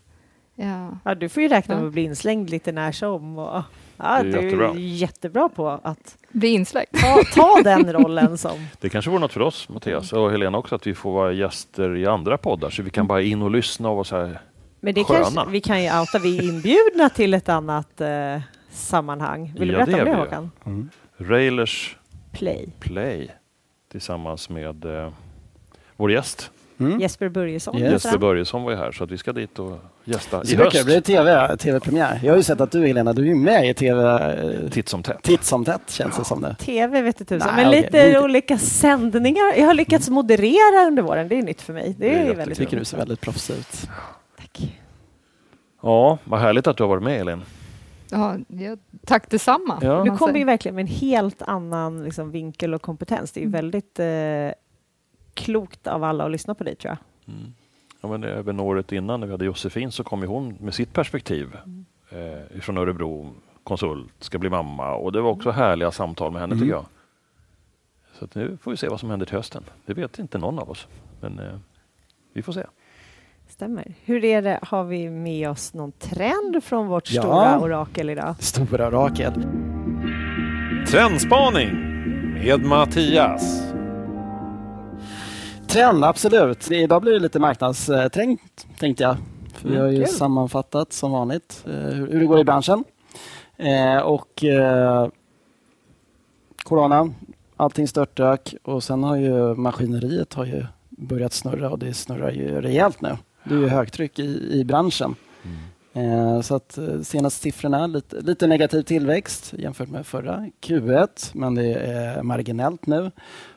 Ja. 0.55 0.97
Ja, 1.05 1.15
du 1.15 1.29
får 1.29 1.43
ju 1.43 1.49
räkna 1.49 1.75
med 1.75 1.85
att 1.85 1.93
bli 1.93 2.01
inslängd 2.03 2.49
lite 2.49 2.71
när 2.71 2.91
som. 2.91 3.37
Och, 3.37 3.63
ja, 4.03 4.23
Det 4.23 4.29
är 4.29 4.31
du 4.31 4.37
är 4.37 4.43
jättebra. 4.43 4.73
jättebra 4.77 5.49
på 5.49 5.69
att 5.69 6.17
Bli 6.31 6.47
insläckt. 6.47 7.01
ta, 7.01 7.23
ta 7.35 7.61
den 7.63 7.93
rollen 7.93 8.37
som... 8.37 8.67
Det 8.81 8.89
kanske 8.89 9.11
vore 9.11 9.21
något 9.21 9.33
för 9.33 9.41
oss, 9.41 9.69
Mattias 9.69 10.13
och 10.13 10.31
Helena 10.31 10.57
också, 10.57 10.75
att 10.75 10.87
vi 10.87 10.93
får 10.95 11.11
vara 11.13 11.31
gäster 11.31 11.95
i 11.95 12.05
andra 12.05 12.37
poddar, 12.37 12.69
så 12.69 12.83
vi 12.83 12.89
kan 12.89 13.07
bara 13.07 13.21
in 13.21 13.41
och 13.41 13.51
lyssna 13.51 13.89
och 13.89 13.95
vara 13.95 14.03
så 14.03 14.15
här. 14.17 14.41
Men 14.79 14.93
det 14.93 15.03
Sköna. 15.03 15.23
kanske, 15.23 15.51
vi 15.51 15.61
kan 15.61 15.83
ju 15.83 15.99
outa, 15.99 16.19
vi 16.19 16.37
är 16.37 16.43
inbjudna 16.43 17.09
till 17.09 17.33
ett 17.33 17.49
annat 17.49 18.01
eh, 18.01 18.41
sammanhang. 18.71 19.53
Vill 19.59 19.67
du 19.67 19.73
Ja, 19.73 19.85
berätta 19.85 20.03
det 20.05 20.11
om 20.11 20.17
det. 20.17 20.23
Håkan? 20.23 20.51
Mm. 20.65 20.89
Railers 21.17 21.97
Play. 22.31 22.69
Play 22.79 23.31
tillsammans 23.91 24.49
med 24.49 24.85
eh, 24.85 25.11
vår 25.97 26.11
gäst 26.11 26.51
Mm. 26.85 26.99
Jesper 26.99 27.29
Börjesson. 27.29 27.77
Yes. 27.77 27.91
Jesper. 27.91 28.17
Börjesson 28.17 28.63
var 28.63 28.71
ju 28.71 28.77
här, 28.77 28.91
så 28.91 29.03
att 29.03 29.11
vi 29.11 29.17
ska 29.17 29.33
dit 29.33 29.59
och 29.59 29.79
gästa 30.03 30.43
i 30.43 30.47
Så 30.47 30.57
det 30.57 30.63
höst. 30.63 30.85
blir 30.85 31.01
TV, 31.01 31.57
TV-premiär. 31.57 32.19
Jag 32.23 32.31
har 32.31 32.37
ju 32.37 32.43
sett 32.43 32.61
att 32.61 32.71
du 32.71 32.87
Helena, 32.87 33.13
du 33.13 33.31
är 33.31 33.35
med 33.35 33.69
i 33.69 33.73
TV 33.73 34.01
eh, 34.03 34.69
Titt 34.69 34.89
som 34.89 35.03
tätt. 35.03 35.23
titt 35.23 35.43
som 35.43 35.65
tätt 35.65 35.89
känns 35.91 36.17
det 36.17 36.25
som 36.25 36.41
nu. 36.41 36.55
TV 36.59 37.01
vet 37.01 37.17
du 37.17 37.25
tusan. 37.25 37.55
Men 37.55 37.67
okej. 37.67 37.81
lite 37.81 37.97
Det 37.97 38.07
inte- 38.07 38.19
olika 38.19 38.57
sändningar. 38.57 39.53
Jag 39.57 39.65
har 39.65 39.73
lyckats 39.73 40.09
moderera 40.09 40.87
under 40.87 41.03
våren. 41.03 41.27
Det 41.27 41.37
är 41.39 41.43
nytt 41.43 41.61
för 41.61 41.73
mig. 41.73 41.95
Det 41.99 42.09
Det 42.09 42.15
är 42.15 42.25
är, 42.31 42.35
väldigt 42.35 42.57
tycker 42.57 42.79
du 42.79 42.85
ser 42.85 42.97
väldigt 42.97 43.21
proffsig 43.21 43.53
ut. 43.53 43.89
Tack. 44.37 44.77
Ja, 45.83 46.17
vad 46.23 46.39
härligt 46.39 46.67
att 46.67 46.77
du 46.77 46.83
har 46.83 46.87
varit 46.89 47.03
med 47.03 47.21
Elin. 47.21 47.41
Ja, 48.11 48.35
ja, 48.47 48.77
tack 49.05 49.29
detsamma. 49.29 49.77
Ja. 49.81 50.03
Du 50.03 50.09
kommer 50.17 50.31
säga. 50.33 50.37
ju 50.39 50.45
verkligen 50.45 50.75
med 50.75 50.81
en 50.81 50.87
helt 50.87 51.41
annan 51.41 52.03
liksom, 52.03 52.31
vinkel 52.31 52.73
och 52.73 52.81
kompetens. 52.81 53.31
Det 53.31 53.39
är 53.39 53.43
ju 53.43 53.49
väldigt 53.49 53.99
eh, 53.99 54.05
klokt 55.33 55.87
av 55.87 56.03
alla 56.03 56.25
att 56.25 56.31
lyssna 56.31 56.55
på 56.55 56.63
dig 56.63 56.75
tror 56.75 56.89
jag. 57.25 57.33
Mm. 57.35 57.53
Ja, 58.01 58.09
men 58.09 58.23
även 58.23 58.59
året 58.59 58.91
innan 58.91 59.19
när 59.19 59.27
vi 59.27 59.33
hade 59.33 59.45
Josefin 59.45 59.91
så 59.91 60.03
kom 60.03 60.21
ju 60.21 60.27
hon 60.27 60.55
med 60.59 60.73
sitt 60.73 60.93
perspektiv 60.93 61.57
Mm. 61.65 61.85
eh, 62.53 62.59
från 62.61 62.77
Örebro, 62.77 63.33
konsult, 63.63 64.13
ska 64.19 64.37
bli 64.37 64.49
mamma 64.49 64.93
och 64.93 65.11
det 65.11 65.21
var 65.21 65.31
också 65.31 65.51
härliga 65.51 65.91
samtal 65.91 66.31
med 66.31 66.41
henne 66.41 66.53
Mm. 66.53 66.63
tycker 66.65 66.75
jag. 66.75 66.85
Så 68.19 68.25
att 68.25 68.35
nu 68.35 68.57
får 68.61 68.71
vi 68.71 68.77
se 68.77 68.87
vad 68.87 68.99
som 68.99 69.09
händer 69.09 69.25
till 69.25 69.35
hösten. 69.35 69.63
Det 69.85 69.93
vet 69.93 70.19
inte 70.19 70.37
någon 70.37 70.59
av 70.59 70.69
oss, 70.69 70.87
men 71.21 71.39
eh, 71.39 71.55
vi 72.33 72.41
får 72.41 72.53
se. 72.53 72.63
Stämmer. 73.47 73.93
Hur 74.05 74.25
är 74.25 74.41
det, 74.41 74.59
har 74.61 74.83
vi 74.83 75.09
med 75.09 75.49
oss 75.49 75.73
någon 75.73 75.91
trend 75.91 76.63
från 76.63 76.87
vårt 76.87 77.11
Ja. 77.11 77.21
stora 77.21 77.59
orakel 77.59 78.09
idag? 78.09 78.35
Stora 78.39 78.87
orakel. 78.87 79.33
Trendspaning 80.87 81.69
med 82.33 82.65
Mattias. 82.65 83.70
Trend, 85.71 86.03
absolut. 86.05 86.71
Idag 86.71 87.01
blir 87.01 87.13
det 87.13 87.19
lite 87.19 87.39
marknadsträngt, 87.39 88.67
tänkte 88.79 89.03
jag. 89.03 89.17
För 89.53 89.69
vi 89.69 89.77
har 89.77 89.87
ju 89.87 89.95
Mm, 89.95 90.05
kul. 90.05 90.15
sammanfattat 90.15 90.93
som 90.93 91.11
vanligt 91.11 91.63
eh, 91.67 91.71
hur, 91.73 92.19
det 92.19 92.25
går 92.25 92.39
i 92.39 92.43
branschen. 92.43 92.83
Eh, 93.57 93.97
och 93.97 94.43
eh, 94.43 95.07
Corona, 96.63 97.13
allting 97.57 97.87
störtdök 97.87 98.55
och 98.63 98.83
sen 98.83 99.03
har 99.03 99.15
ju 99.15 99.55
maskineriet 99.55 100.33
har 100.33 100.45
ju 100.45 100.65
börjat 100.89 101.33
snurra 101.33 101.69
och 101.69 101.79
det 101.79 101.93
snurrar 101.93 102.31
ju 102.31 102.61
rejält 102.61 103.01
nu. 103.01 103.17
Det 103.43 103.53
är 103.53 103.59
ju 103.59 103.67
högtryck 103.67 104.19
i, 104.19 104.59
i 104.59 104.63
branschen. 104.65 105.15
Eh, 105.43 105.49
så 106.43 106.55
att 106.55 106.77
eh, 106.77 107.01
senaste 107.01 107.41
siffrorna, 107.41 107.87
lite, 107.87 108.21
lite 108.21 108.47
negativ 108.47 108.81
tillväxt 108.81 109.53
jämfört 109.57 109.89
med 109.89 110.05
förra 110.07 110.49
Q1, 110.61 111.31
men 111.33 111.55
det 111.55 111.73
är 111.73 112.23
marginellt 112.23 112.85
nu. 112.87 113.11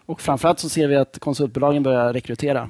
Och 0.06 0.20
framförallt 0.20 0.58
så 0.58 0.68
ser 0.68 0.88
vi 0.88 0.96
att 0.96 1.18
konsultbolagen 1.18 1.82
börjar 1.82 2.12
rekrytera 2.12 2.68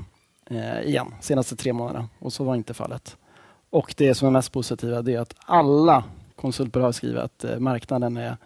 eh, 0.50 0.80
igen, 0.80 1.14
senaste 1.20 1.56
tre 1.56 1.72
månaderna. 1.72 2.08
Och 2.18 2.32
så 2.32 2.44
var 2.44 2.54
inte 2.54 2.74
fallet. 2.74 3.16
Och 3.70 3.94
det 3.96 4.14
som 4.14 4.28
är 4.28 4.32
mest 4.32 4.52
positiva 4.52 5.02
det 5.02 5.14
är 5.14 5.20
att 5.20 5.34
alla 5.38 6.04
konsultbolag 6.36 6.94
skriver 6.94 7.20
att 7.22 7.44
eh, 7.44 7.58
marknaden 7.58 8.16
är 8.16 8.36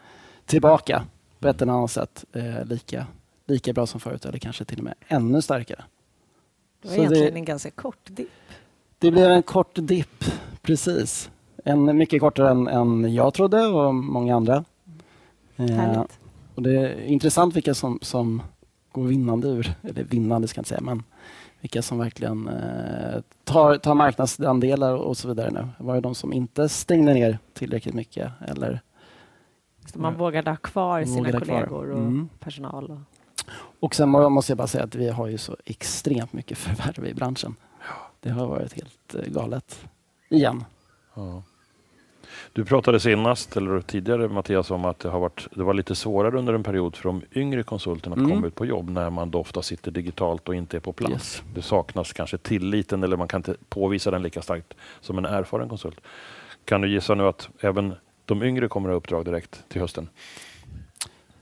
tillbaka 0.46 1.04
på 1.38 1.48
ett 1.48 1.62
eller 1.62 1.72
annat 1.72 1.90
sätt 1.90 2.24
eh, 2.32 2.64
lika, 2.64 3.06
lika 3.46 3.72
bra 3.72 3.86
som 3.86 4.00
förut 4.00 4.24
eller 4.24 4.38
kanske 4.38 4.64
till 4.64 4.78
och 4.78 4.84
med 4.84 4.94
ännu 5.08 5.42
starkare. 5.42 5.84
Det 6.82 6.88
var 6.88 6.94
Så 6.94 7.00
egentligen 7.00 7.32
det- 7.34 7.38
en 7.38 7.44
ganska 7.44 7.70
kort 7.70 7.98
dipp. 8.10 8.28
Det 8.98 9.10
blev 9.10 9.30
en 9.30 9.42
kort 9.42 9.70
dipp, 9.74 10.24
precis. 10.62 11.30
En 11.64 11.96
mycket 11.96 12.20
kortare 12.20 12.50
än, 12.50 12.68
än 12.68 13.14
jag 13.14 13.34
trodde 13.34 13.66
och 13.66 13.94
många 13.94 14.36
andra. 14.36 14.64
Eh, 15.56 16.02
och 16.54 16.62
det 16.62 16.76
är 16.78 17.00
intressant 17.04 17.56
vilka 17.56 17.74
som, 17.74 17.98
som 18.02 18.42
går 18.92 19.02
vinnande 19.04 19.48
ur, 19.48 19.74
eller 19.82 20.04
vinnande 20.04 20.48
ska 20.48 20.58
jag 20.58 20.60
inte 20.60 20.68
säga, 20.68 20.80
men 20.80 21.02
vilka 21.60 21.82
som 21.82 21.98
verkligen 21.98 22.48
eh, 22.48 23.20
tar, 23.44 23.76
tar 23.76 23.94
marknadsandelar 23.94 24.94
och 24.94 25.16
så 25.16 25.28
vidare 25.28 25.50
nu. 25.50 25.68
Var 25.78 25.94
det 25.94 26.00
de 26.00 26.14
som 26.14 26.32
inte 26.32 26.68
stängde 26.68 27.14
ner 27.14 27.38
tillräckligt 27.54 27.94
mycket 27.94 28.32
eller 28.48 28.80
Så 29.92 29.98
man 29.98 30.14
vågade 30.18 30.50
ha 30.50 30.56
kvar 30.56 31.04
sina 31.04 31.32
kollegor 31.32 31.90
och 31.90 31.98
Mm. 31.98 32.28
personal. 32.40 32.90
Och... 32.90 32.98
Och 33.80 33.94
sen 33.94 34.08
må- 34.08 34.28
måste 34.28 34.52
jag 34.52 34.56
bara 34.58 34.66
säga 34.66 34.84
att 34.84 34.94
vi 34.94 35.08
har 35.10 35.26
ju 35.26 35.38
så 35.38 35.56
extremt 35.64 36.32
mycket 36.32 36.58
förvärv 36.58 37.06
i 37.06 37.14
branschen. 37.14 37.54
Det 38.20 38.30
har 38.30 38.46
varit 38.46 38.72
helt 38.72 39.14
eh, 39.14 39.32
galet. 39.32 39.88
Igen. 40.28 40.64
Ja. 41.14 41.42
Du 42.52 42.64
pratade 42.64 43.00
senast, 43.00 43.56
eller 43.56 43.80
tidigare 43.80 44.28
Mattias, 44.28 44.70
om 44.70 44.84
att 44.84 44.98
det, 44.98 45.08
har 45.08 45.20
varit, 45.20 45.46
det 45.54 45.62
var 45.62 45.74
lite 45.74 45.94
svårare 45.94 46.38
under 46.38 46.54
en 46.54 46.62
period 46.62 46.96
för 46.96 47.08
de 47.08 47.22
yngre 47.32 47.62
konsulterna 47.62 48.14
att 48.14 48.18
Mm. 48.20 48.30
komma 48.30 48.46
ut 48.46 48.54
på 48.54 48.66
jobb 48.66 48.90
när 48.90 49.10
man 49.10 49.30
då 49.30 49.40
ofta 49.40 49.62
sitter 49.62 49.90
digitalt 49.90 50.48
och 50.48 50.54
inte 50.54 50.76
är 50.76 50.80
på 50.80 50.92
plats. 50.92 51.12
Yes. 51.12 51.42
Det 51.54 51.62
saknas 51.62 52.12
kanske 52.12 52.38
tilliten 52.38 53.02
eller 53.02 53.16
man 53.16 53.28
kan 53.28 53.38
inte 53.38 53.56
påvisa 53.68 54.10
den 54.10 54.22
lika 54.22 54.42
starkt 54.42 54.74
som 55.00 55.18
en 55.18 55.24
erfaren 55.24 55.68
konsult. 55.68 56.00
Kan 56.64 56.80
du 56.80 56.88
gissa 56.90 57.14
nu 57.14 57.24
att 57.26 57.48
även 57.60 57.94
de 58.24 58.42
yngre 58.42 58.68
kommer 58.68 58.88
att 58.88 58.92
ha 58.92 58.96
uppdrag 58.98 59.24
direkt 59.24 59.64
till 59.68 59.80
hösten? 59.80 60.08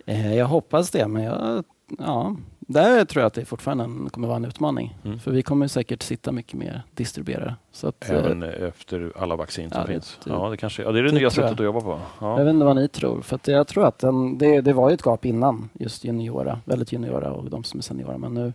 Eh, 0.07 0.35
jag 0.37 0.47
hoppas 0.47 0.91
det, 0.91 1.09
men 1.09 1.23
jag, 1.23 1.65
ja, 1.99 2.37
där 2.67 3.05
tror 3.05 3.21
jag 3.21 3.27
att 3.27 3.35
det 3.35 3.45
fortfarande 3.45 3.85
en- 3.85 4.11
kommer 4.11 4.29
vara 4.29 4.37
en 4.37 4.45
utmaning. 4.45 4.99
Mm. 5.05 5.19
För 5.19 5.31
vi 5.31 5.43
kommer 5.43 5.69
säkert 5.69 6.03
sitta 6.03 6.33
mycket 6.33 6.55
mer 6.55 6.83
distribuerare. 6.95 7.57
Så 7.73 7.89
att, 7.89 8.11
eh, 8.11 8.17
Även 8.17 8.43
efter 8.43 9.13
alla 9.17 9.37
vaccin 9.37 9.71
som 9.71 9.81
ja, 9.81 9.87
det- 9.87 9.93
finns? 9.93 10.19
det- 10.25 10.31
ja, 10.31 10.51
det, 10.51 10.57
kanske, 10.57 10.83
ja, 10.83 10.93
det 10.93 10.99
är 10.99 11.03
det, 11.03 11.09
det 11.09 11.15
nya 11.19 11.31
tror 11.31 11.45
jag. 11.45 11.51
sättet 11.51 11.61
att 11.61 11.65
jobba 11.65 11.81
på. 11.81 12.01
Ja. 12.21 12.39
Jag 12.39 12.45
vet 12.45 12.55
inte 12.55 12.65
vad 12.67 12.77
ni 12.77 12.89
tror. 12.89 13.23
För 13.23 13.37
att 13.37 13.49
jag 13.49 13.67
tror 13.67 13.87
att 13.87 13.99
den, 13.99 14.39
det, 14.39 14.61
det 14.61 14.73
var 14.73 14.89
ju 14.91 14.95
ett 14.95 15.03
gap 15.07 15.25
innan, 15.25 15.69
just 15.73 16.05
juniora, 16.05 16.61
väldigt 16.65 16.93
juniora 16.93 17.33
och 17.33 17.51
de 17.51 17.65
som 17.65 17.79
är 17.79 17.83
seniora. 17.83 18.19
Men 18.19 18.35
nu 18.35 18.53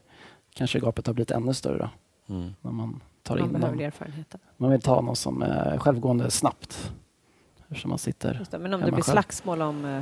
kanske 0.54 0.80
gapet 0.80 1.08
har 1.08 1.14
blivit 1.14 1.32
ännu 1.32 1.54
större 1.54 1.90
Mm. 2.30 2.54
när 2.62 2.72
man 2.72 3.00
tar 3.24 3.36
Man 3.36 3.46
in 3.46 3.52
behöver 3.54 3.76
någon. 3.76 3.86
erfarenheten. 3.86 4.40
Man 4.58 4.72
vill 4.72 4.82
ta 4.82 5.02
någon 5.02 5.16
som 5.16 5.42
är 5.42 5.78
självgående 5.78 6.32
snabbt. 6.32 6.92
Eftersom 7.68 7.90
man 7.90 7.98
sitter... 8.00 8.46
Det. 8.52 8.58
Men 8.60 8.74
om 8.74 8.80
det 8.82 8.86
blir 8.92 9.04
själv. 9.04 9.04
slagsmål 9.04 9.62
om 9.62 9.86
eh, 9.86 10.02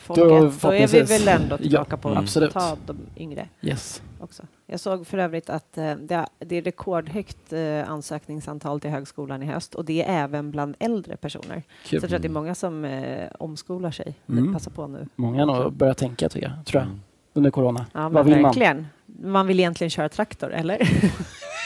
folket, 0.00 0.60
då, 0.62 0.68
är 0.72 0.86
vi 0.86 1.00
väl 1.02 1.28
ändå 1.28 1.56
tillbaka 1.56 1.90
Ja, 1.90 1.96
på 1.96 2.08
att 2.08 2.52
ta 2.52 2.76
de 2.86 2.96
yngre 3.16 3.48
Yes. 3.62 4.02
också. 4.20 4.42
Jag 4.66 4.80
såg 4.80 5.06
för 5.06 5.18
övrigt 5.18 5.50
att 5.50 5.78
eh, 5.78 5.94
det, 5.94 6.14
är- 6.14 6.26
det 6.38 6.56
är 6.56 6.62
rekordhögt 6.62 7.52
eh, 7.52 7.90
ansökningsantal 7.90 8.80
till 8.80 8.90
högskolan 8.90 9.42
i 9.42 9.46
höst 9.46 9.74
och 9.74 9.84
det 9.84 10.02
är 10.02 10.24
även 10.24 10.50
bland 10.50 10.74
äldre 10.78 11.16
personer. 11.16 11.62
Så 11.82 11.88
Kul. 11.88 11.98
jag 12.02 12.08
tror 12.08 12.16
att 12.16 12.22
det 12.22 12.28
är 12.28 12.32
många 12.32 12.54
som 12.54 12.84
eh, 12.84 13.28
omskolar 13.38 13.90
sig. 13.90 14.14
Mm. 14.28 14.52
Passa 14.52 14.70
på 14.70 14.86
nu. 14.86 15.06
Många 15.16 15.46
har 15.46 15.70
börjat 15.70 15.98
tänka, 15.98 16.28
tycker 16.28 16.48
jag, 16.56 16.66
tror 16.66 16.82
jag, 16.82 16.90
under 17.32 17.50
corona. 17.50 17.86
Ja, 17.92 18.08
vad 18.08 18.24
vill 18.24 18.34
man? 18.34 18.42
verkligen. 18.42 18.86
man 19.06 19.46
vill 19.46 19.60
egentligen 19.60 19.90
köra 19.90 20.08
traktor, 20.08 20.52
eller? 20.52 20.78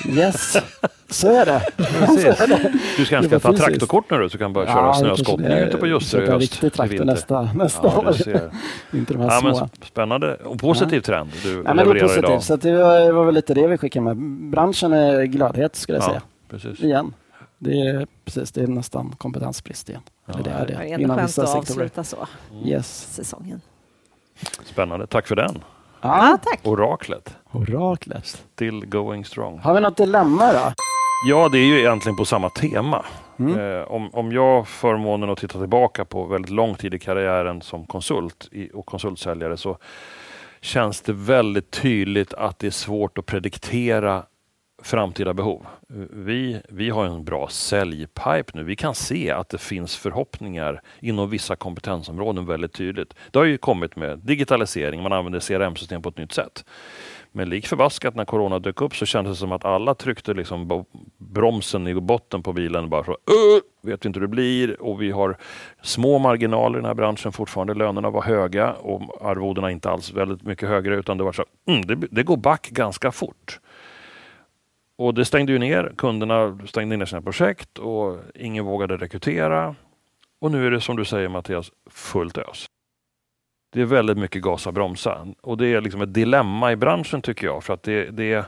Yes, 0.08 0.56
så 1.08 1.28
är 1.28 1.46
det. 1.46 1.62
Precis. 1.76 2.24
Du 2.96 3.04
ska 3.04 3.20
Det 3.20 3.26
ska 3.26 3.34
var 3.34 3.40
ta 3.40 3.48
fysiskt. 3.50 3.64
traktorkort 3.66 4.10
nu 4.10 4.18
då, 4.18 4.28
så 4.28 4.38
kan 4.38 4.52
börja 4.52 4.66
köra 4.72 4.86
Ja, 4.86 4.94
snöskottning 4.94 5.48
kanske 5.48 5.66
ute 5.66 5.76
på 5.76 5.86
Ljusterö 5.86 6.24
i 6.24 6.30
höst. 6.30 6.40
riktig 6.40 6.66
i 6.66 6.70
traktor 6.70 6.88
vinter. 6.98 7.04
nästa, 7.04 7.42
nästa 7.42 7.86
Ja, 7.88 7.98
år. 7.98 8.16
Inte 8.96 9.12
de 9.12 9.20
här 9.20 9.30
Ja, 9.30 9.40
men 9.42 9.54
små. 9.56 9.68
spännande 9.84 10.34
och 10.36 10.58
positiv 10.60 11.00
trend 11.00 11.30
du 11.42 11.48
Ja, 11.48 11.54
men 11.62 11.76
det 11.76 11.82
är 11.82 11.84
levererar 11.86 12.02
positivt, 12.06 12.24
idag. 12.24 12.42
så 12.42 12.54
att 12.54 12.60
det 12.60 12.72
var, 12.76 13.12
var 13.12 13.24
väl 13.24 13.34
lite 13.34 13.54
det 13.54 13.66
vi 13.66 13.78
skickade 13.78 14.04
med. 14.04 14.16
Branschen 14.50 14.92
är 14.92 15.22
gladhet 15.24 15.76
skulle 15.76 15.98
jag 15.98 16.04
Ja, 16.04 16.08
säga. 16.08 16.22
precis. 16.50 16.80
Igen. 16.84 17.14
Det 17.58 17.80
är, 17.88 18.06
precis, 18.24 18.52
det 18.52 18.62
är 18.62 18.66
nästan 18.66 19.14
kompetensbrist 19.18 19.88
igen. 19.88 20.02
Eller 20.28 20.42
det 20.42 20.50
är 20.50 20.66
Det 20.66 20.72
är 20.74 20.78
det. 20.78 20.84
ändå 20.84 21.02
Inom 21.04 21.16
skönt 21.16 21.28
att 21.28 21.34
sektorer. 21.48 21.58
avsluta 21.58 22.04
så, 22.04 22.26
Yes. 22.64 23.08
säsongen. 23.10 23.60
Spännande. 24.64 25.06
Tack 25.06 25.26
för 25.26 25.36
den. 25.36 25.62
Ja, 26.00 26.28
Ja, 26.30 26.38
tack. 26.44 26.60
Oraklet. 26.62 27.36
Oraklet. 27.54 28.26
Still 28.54 28.86
going 28.86 29.24
strong. 29.24 29.58
Har 29.58 29.74
vi 29.74 29.80
något 29.80 29.96
dilemma 29.96 30.52
då? 30.52 30.72
Ja, 31.28 31.48
det 31.48 31.58
är 31.58 31.66
ju 31.66 31.78
egentligen 31.78 32.16
på 32.16 32.24
samma 32.24 32.50
tema. 32.50 33.04
Mm. 33.38 33.58
Eh, 33.60 33.82
om, 33.82 34.10
om 34.14 34.32
jag 34.32 34.68
förmånen 34.68 35.30
att 35.30 35.38
titta 35.38 35.58
tillbaka 35.58 36.04
på 36.04 36.24
väldigt 36.24 36.50
lång 36.50 36.74
tid 36.74 36.94
i 36.94 36.98
karriären 36.98 37.62
som 37.62 37.86
konsult 37.86 38.48
i, 38.52 38.70
och 38.74 38.86
konsultsäljare 38.86 39.56
så 39.56 39.78
känns 40.60 41.00
det 41.00 41.12
väldigt 41.12 41.70
tydligt 41.70 42.34
att 42.34 42.58
det 42.58 42.66
är 42.66 42.70
svårt 42.70 43.18
att 43.18 43.26
prediktera 43.26 44.22
framtida 44.82 45.34
behov. 45.34 45.66
Eh, 45.90 45.96
Vi, 46.10 46.60
vi 46.68 46.90
har 46.90 47.04
en 47.06 47.24
bra 47.24 47.48
säljpipe 47.48 48.50
nu. 48.54 48.62
Vi 48.64 48.76
kan 48.76 48.94
se 48.94 49.30
att 49.30 49.48
det 49.48 49.58
finns 49.58 49.96
förhoppningar 49.96 50.80
inom 51.00 51.30
vissa 51.30 51.56
kompetensområden 51.56 52.46
väldigt 52.46 52.72
tydligt. 52.72 53.14
Det 53.30 53.38
har 53.38 53.46
ju 53.46 53.58
kommit 53.58 53.96
med 53.96 54.18
digitalisering, 54.18 55.02
man 55.02 55.12
använder 55.12 55.40
CRM-system 55.40 56.02
på 56.02 56.08
ett 56.08 56.18
nytt 56.18 56.32
sätt. 56.32 56.64
Men 57.36 57.48
lik 57.48 57.66
förbaskat 57.66 58.14
när 58.14 58.24
corona 58.24 58.58
dök 58.58 58.80
upp 58.80 58.96
så 58.96 59.06
kändes 59.06 59.32
det 59.32 59.40
som 59.40 59.52
att 59.52 59.64
alla 59.64 59.94
tryckte 59.94 60.34
liksom 60.34 60.84
bromsen 61.18 61.88
i 61.88 61.94
botten 61.94 62.42
på 62.42 62.52
bilen. 62.52 62.88
Bara 62.88 63.04
så, 63.04 63.16
vet 63.82 64.04
vi 64.04 64.06
inte 64.06 64.20
hur 64.20 64.26
det 64.26 64.30
blir 64.30 64.82
och 64.82 65.02
vi 65.02 65.10
har 65.10 65.36
små 65.82 66.18
marginaler 66.18 66.78
i 66.78 66.80
den 66.80 66.86
här 66.86 66.94
branschen 66.94 67.32
fortfarande. 67.32 67.74
Lönerna 67.74 68.10
var 68.10 68.22
höga 68.22 68.72
och 68.72 69.26
arvodena 69.30 69.70
inte 69.70 69.90
alls 69.90 70.12
väldigt 70.12 70.42
mycket 70.42 70.68
högre 70.68 70.96
utan 70.96 71.18
det 71.18 71.24
var 71.24 71.32
så, 71.32 71.44
mm, 71.66 71.86
det, 71.86 71.94
det 71.94 72.22
går 72.22 72.36
back 72.36 72.68
ganska 72.70 73.12
fort. 73.12 73.60
Och 74.96 75.14
det 75.14 75.24
stängde 75.24 75.52
ju 75.52 75.58
ner. 75.58 75.92
Kunderna 75.96 76.58
stängde 76.66 76.96
ner 76.96 77.06
sina 77.06 77.22
projekt 77.22 77.78
och 77.78 78.18
ingen 78.34 78.64
vågade 78.64 78.96
rekrytera. 78.96 79.74
Och 80.40 80.50
nu 80.50 80.66
är 80.66 80.70
det 80.70 80.80
som 80.80 80.96
du 80.96 81.04
säger 81.04 81.28
Mattias, 81.28 81.72
fullt 81.90 82.38
ös. 82.38 82.66
Det 83.74 83.80
är 83.80 83.84
väldigt 83.84 84.18
mycket 84.18 84.42
gasa 84.42 84.72
bromsa 84.72 85.26
och 85.42 85.56
det 85.56 85.66
är 85.66 85.80
liksom 85.80 86.00
ett 86.02 86.14
dilemma 86.14 86.72
i 86.72 86.76
branschen 86.76 87.22
tycker 87.22 87.46
jag. 87.46 87.64
För 87.64 87.74
att 87.74 87.82
det, 87.82 88.10
det, 88.10 88.46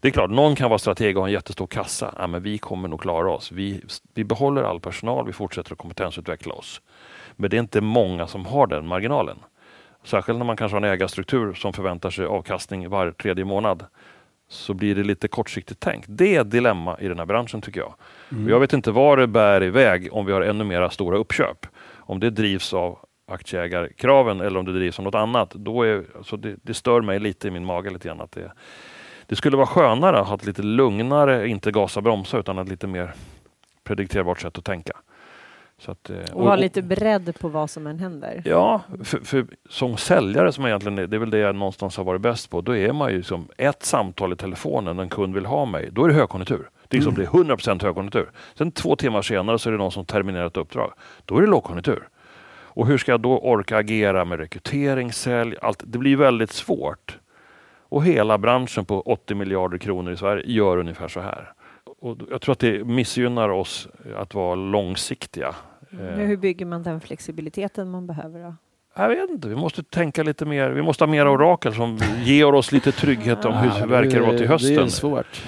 det 0.00 0.08
är 0.08 0.12
klart, 0.12 0.30
någon 0.30 0.56
kan 0.56 0.70
vara 0.70 0.78
strateg 0.78 1.16
och 1.16 1.22
ha 1.22 1.28
en 1.28 1.32
jättestor 1.32 1.66
kassa. 1.66 2.14
Ja, 2.18 2.26
men 2.26 2.42
vi 2.42 2.58
kommer 2.58 2.88
nog 2.88 3.00
klara 3.00 3.30
oss. 3.32 3.52
Vi, 3.52 3.82
vi 4.14 4.24
behåller 4.24 4.62
all 4.62 4.80
personal, 4.80 5.26
vi 5.26 5.32
fortsätter 5.32 5.72
att 5.72 5.78
kompetensutveckla 5.78 6.54
oss. 6.54 6.80
Men 7.36 7.50
det 7.50 7.56
är 7.56 7.58
inte 7.58 7.80
många 7.80 8.26
som 8.26 8.46
har 8.46 8.66
den 8.66 8.86
marginalen. 8.86 9.38
Särskilt 10.04 10.38
när 10.38 10.46
man 10.46 10.56
kanske 10.56 10.76
har 10.76 10.82
en 10.82 10.92
ägarstruktur 10.92 11.54
som 11.54 11.72
förväntar 11.72 12.10
sig 12.10 12.26
avkastning 12.26 12.88
var 12.88 13.10
tredje 13.10 13.44
månad 13.44 13.84
så 14.48 14.74
blir 14.74 14.94
det 14.94 15.02
lite 15.02 15.28
kortsiktigt 15.28 15.80
tänkt. 15.80 16.06
Det 16.08 16.36
är 16.36 16.40
ett 16.40 16.50
dilemma 16.50 16.96
i 17.00 17.08
den 17.08 17.18
här 17.18 17.26
branschen 17.26 17.60
tycker 17.60 17.80
jag. 17.80 17.94
Och 18.44 18.50
jag 18.50 18.60
vet 18.60 18.72
inte 18.72 18.90
var 18.90 19.16
det 19.16 19.26
bär 19.26 19.62
iväg 19.62 20.08
om 20.12 20.26
vi 20.26 20.32
har 20.32 20.40
ännu 20.40 20.64
mera 20.64 20.90
stora 20.90 21.18
uppköp. 21.18 21.66
Om 21.96 22.20
det 22.20 22.30
drivs 22.30 22.74
av 22.74 22.98
aktieägarkraven 23.30 24.40
eller 24.40 24.58
om 24.58 24.66
det 24.66 24.72
drivs 24.72 24.98
av 24.98 25.04
något 25.04 25.14
annat. 25.14 25.50
Då 25.50 25.82
är, 25.82 26.04
alltså 26.16 26.36
det, 26.36 26.56
det 26.62 26.74
stör 26.74 27.00
mig 27.00 27.18
lite 27.18 27.48
i 27.48 27.50
min 27.50 27.64
mage 27.64 27.90
lite 27.90 28.08
grann. 28.08 28.20
Att 28.20 28.32
det, 28.32 28.52
det 29.26 29.36
skulle 29.36 29.56
vara 29.56 29.66
skönare 29.66 30.20
att 30.20 30.28
ha 30.28 30.34
ett 30.34 30.46
lite 30.46 30.62
lugnare, 30.62 31.48
inte 31.48 31.72
gasa 31.72 32.00
bromsa, 32.00 32.38
utan 32.38 32.58
ett 32.58 32.68
lite 32.68 32.86
mer 32.86 33.14
predikterbart 33.84 34.40
sätt 34.40 34.58
att 34.58 34.64
tänka. 34.64 34.92
Att, 35.86 36.10
eh, 36.10 36.16
Och 36.32 36.44
vara 36.44 36.56
lite 36.56 36.82
beredd 36.82 37.40
på 37.40 37.48
vad 37.48 37.70
som 37.70 37.86
än 37.86 37.98
händer. 37.98 38.42
Ja, 38.44 38.80
för, 39.04 39.18
för 39.18 39.46
som 39.68 39.96
säljare 39.96 40.52
som 40.52 40.66
egentligen 40.66 40.98
är, 40.98 41.06
det 41.06 41.16
är 41.16 41.18
väl 41.18 41.30
det 41.30 41.38
jag 41.38 41.54
någonstans 41.54 41.96
har 41.96 42.04
varit 42.04 42.20
bäst 42.20 42.50
på, 42.50 42.60
då 42.60 42.76
är 42.76 42.92
man 42.92 43.12
ju 43.12 43.22
som 43.22 43.48
ett 43.56 43.82
samtal 43.82 44.32
i 44.32 44.36
telefonen, 44.36 44.98
en 44.98 45.08
kund 45.08 45.34
vill 45.34 45.46
ha 45.46 45.64
mig, 45.64 45.88
då 45.92 46.04
är 46.04 46.08
det 46.08 46.14
högkonjunktur. 46.14 46.70
Det 46.88 46.96
är 46.96 47.00
som 47.00 47.14
det 47.14 47.22
är 47.22 47.26
100% 47.26 47.82
högkonjunktur. 47.82 48.30
Sen 48.54 48.72
två 48.72 48.96
timmar 48.96 49.22
senare 49.22 49.58
så 49.58 49.68
är 49.68 49.72
det 49.72 49.78
någon 49.78 49.92
som 49.92 50.04
terminerar 50.04 50.46
ett 50.46 50.56
uppdrag. 50.56 50.92
Då 51.24 51.36
är 51.36 51.40
det 51.40 51.46
lågkonjunktur. 51.46 52.08
Och 52.80 52.86
hur 52.86 52.98
ska 52.98 53.10
jag 53.10 53.20
då 53.20 53.38
orka 53.38 53.76
agera 53.76 54.24
med 54.24 54.38
rekrytering, 54.38 55.12
sälj, 55.12 55.56
allt? 55.62 55.82
Det 55.86 55.98
blir 55.98 56.16
väldigt 56.16 56.50
svårt. 56.50 57.18
Och 57.88 58.04
hela 58.04 58.38
branschen 58.38 58.84
på 58.84 59.00
80 59.00 59.34
miljarder 59.34 59.78
kronor 59.78 60.12
i 60.12 60.16
Sverige 60.16 60.44
gör 60.46 60.78
ungefär 60.78 61.08
så 61.08 61.20
här. 61.20 61.52
Och 61.84 62.18
jag 62.30 62.40
tror 62.40 62.52
att 62.52 62.58
det 62.58 62.84
missgynnar 62.84 63.48
oss 63.48 63.88
att 64.16 64.34
vara 64.34 64.54
långsiktiga. 64.54 65.54
Men 65.90 66.26
Hur 66.26 66.36
bygger 66.36 66.66
man 66.66 66.82
den 66.82 67.00
flexibiliteten 67.00 67.90
man 67.90 68.06
behöver 68.06 68.44
då? 68.44 68.54
Jag 68.96 69.08
vet 69.08 69.30
inte, 69.30 69.48
vi 69.48 69.56
måste 69.56 69.82
tänka 69.82 70.22
lite 70.22 70.44
mer. 70.44 70.70
Vi 70.70 70.82
måste 70.82 71.04
ha 71.04 71.10
mera 71.10 71.30
orakel 71.30 71.74
som 71.74 71.98
ger 72.24 72.54
oss 72.54 72.72
lite 72.72 72.92
trygghet 72.92 73.44
om 73.44 73.52
hur 73.54 73.68
Ja, 73.68 73.74
det 73.80 73.86
verkar 73.86 74.20
vara 74.20 74.30
till 74.30 74.38
Det 74.38 74.44
är 74.44 74.48
hösten. 74.48 74.90
svårt. 74.90 75.42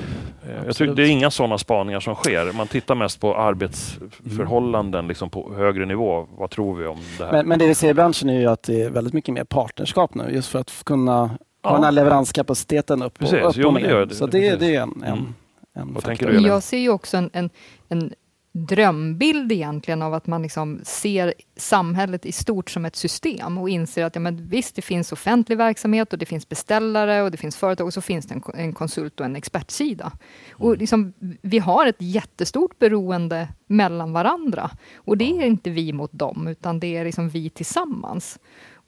Eh, 0.47 0.67
Jag 0.67 0.77
tycker 0.77 0.95
det 0.95 1.03
är 1.03 1.11
inga 1.11 1.31
sådana 1.31 1.59
spaningar 1.59 2.01
som 2.01 2.15
sker. 2.15 2.53
Man 2.53 2.67
tittar 2.67 2.95
mest 2.95 3.21
på 3.21 3.37
arbetsförhållanden 3.37 5.09
liksom 5.09 5.31
på 5.31 5.55
högre 5.55 5.87
nivå. 5.87 6.27
Vad 6.37 6.51
tror 6.51 6.75
vi 6.75 6.87
om 6.87 6.99
det 7.19 7.25
här? 7.25 7.33
Men, 7.33 7.49
men 7.49 7.59
det 7.59 7.67
vi 7.67 7.75
ser 7.75 7.91
i 7.91 7.95
branschen 7.95 8.29
är 8.31 8.41
ju 8.41 8.47
att 8.47 8.63
det 8.63 8.83
är 8.83 8.91
väldigt 8.91 9.15
mycket 9.15 9.35
mer 9.35 9.45
partnerskap 9.45 10.15
nu, 10.15 10.25
just 10.31 10.49
för 10.49 10.59
att 10.59 10.73
kunna 10.85 11.13
ha 11.27 11.31
Ja. 11.65 11.73
den 11.75 11.85
här 11.85 11.93
leveranskapaciteten 11.93 13.03
upp 13.03 13.19
Precis, 13.19 13.43
och, 13.43 13.49
upp 13.51 13.57
jo, 13.59 13.67
och 13.67 13.73
men 13.75 13.83
det 13.83 13.89
ner. 13.89 14.07
det. 14.07 14.15
Så 14.15 14.27
det, 14.27 14.33
Precis. 14.41 14.59
det 14.61 14.77
är 14.77 14.83
en, 14.83 15.03
en, 15.07 15.35
Mm. 15.77 15.95
en 15.95 16.01
faktor. 16.03 16.33
Jag 16.33 16.63
ser 16.63 16.79
ju 16.79 16.89
också 16.91 17.17
en, 17.17 17.31
en, 17.33 17.51
en 17.89 18.13
drömbild 18.53 19.53
egentligen 19.53 20.03
av 20.03 20.15
att 20.15 20.27
man 20.27 20.43
liksom 20.43 20.81
ser 20.83 21.35
samhället 21.57 22.27
i 22.27 22.33
stort 22.33 22.71
som 22.71 22.85
ett 22.85 22.97
system 22.97 23.59
och 23.59 23.69
inser 23.69 24.05
att 24.05 24.15
ja, 24.15 24.21
men 24.21 24.49
visst, 24.49 24.77
det 24.77 24.83
finns 24.83 25.13
offentlig 25.13 25.59
verksamhet 25.59 26.13
och 26.13 26.19
det 26.19 26.27
finns 26.27 26.49
beställare 26.49 27.23
och 27.23 27.31
det 27.31 27.37
finns 27.37 27.57
företag 27.57 27.87
och 27.87 27.95
så 27.95 28.01
finns 28.01 28.27
det 28.27 28.35
en, 28.35 28.43
en 28.55 28.73
konsult 28.73 29.21
och 29.21 29.27
en 29.27 29.37
expertsida. 29.37 30.13
Och 30.53 30.77
liksom, 30.77 31.13
vi 31.43 31.59
har 31.59 31.87
ett 31.87 31.97
jättestort 31.99 32.79
beroende 32.79 33.49
mellan 33.67 34.13
varandra 34.13 34.71
och 34.97 35.17
det 35.17 35.25
är 35.25 35.47
inte 35.47 35.71
vi 35.71 35.93
mot 35.93 36.13
dem 36.13 36.47
utan 36.47 36.81
det 36.81 36.97
är 36.97 37.05
liksom 37.05 37.29
vi 37.29 37.51
tillsammans. 37.51 38.39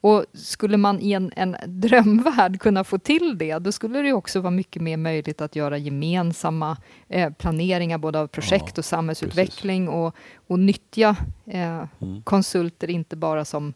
Och 0.05 0.25
skulle 0.33 0.77
man 0.77 0.99
i 1.01 1.11
en, 1.11 1.31
en 1.35 1.55
drömvärld 1.67 2.59
kunna 2.59 2.83
få 2.83 2.97
till 2.97 3.37
det, 3.37 3.59
då 3.59 3.71
skulle 3.71 4.01
det 4.01 4.13
också 4.13 4.39
vara 4.39 4.51
mycket 4.51 4.81
mer 4.81 4.97
möjligt 4.97 5.41
att 5.41 5.55
göra 5.55 5.77
gemensamma 5.77 6.77
eh, 7.09 7.33
planeringar 7.33 7.97
både 7.97 8.19
av 8.19 8.27
projekt 8.27 8.71
Ja, 8.77 8.79
och 8.81 8.85
samhällsutveckling 8.85 9.89
och, 9.89 10.15
och 10.47 10.59
nyttja 10.59 11.15
eh, 11.45 11.83
Mm. 12.01 12.21
konsulter 12.23 12.89
inte 12.89 13.15
bara 13.15 13.45
som, 13.45 13.73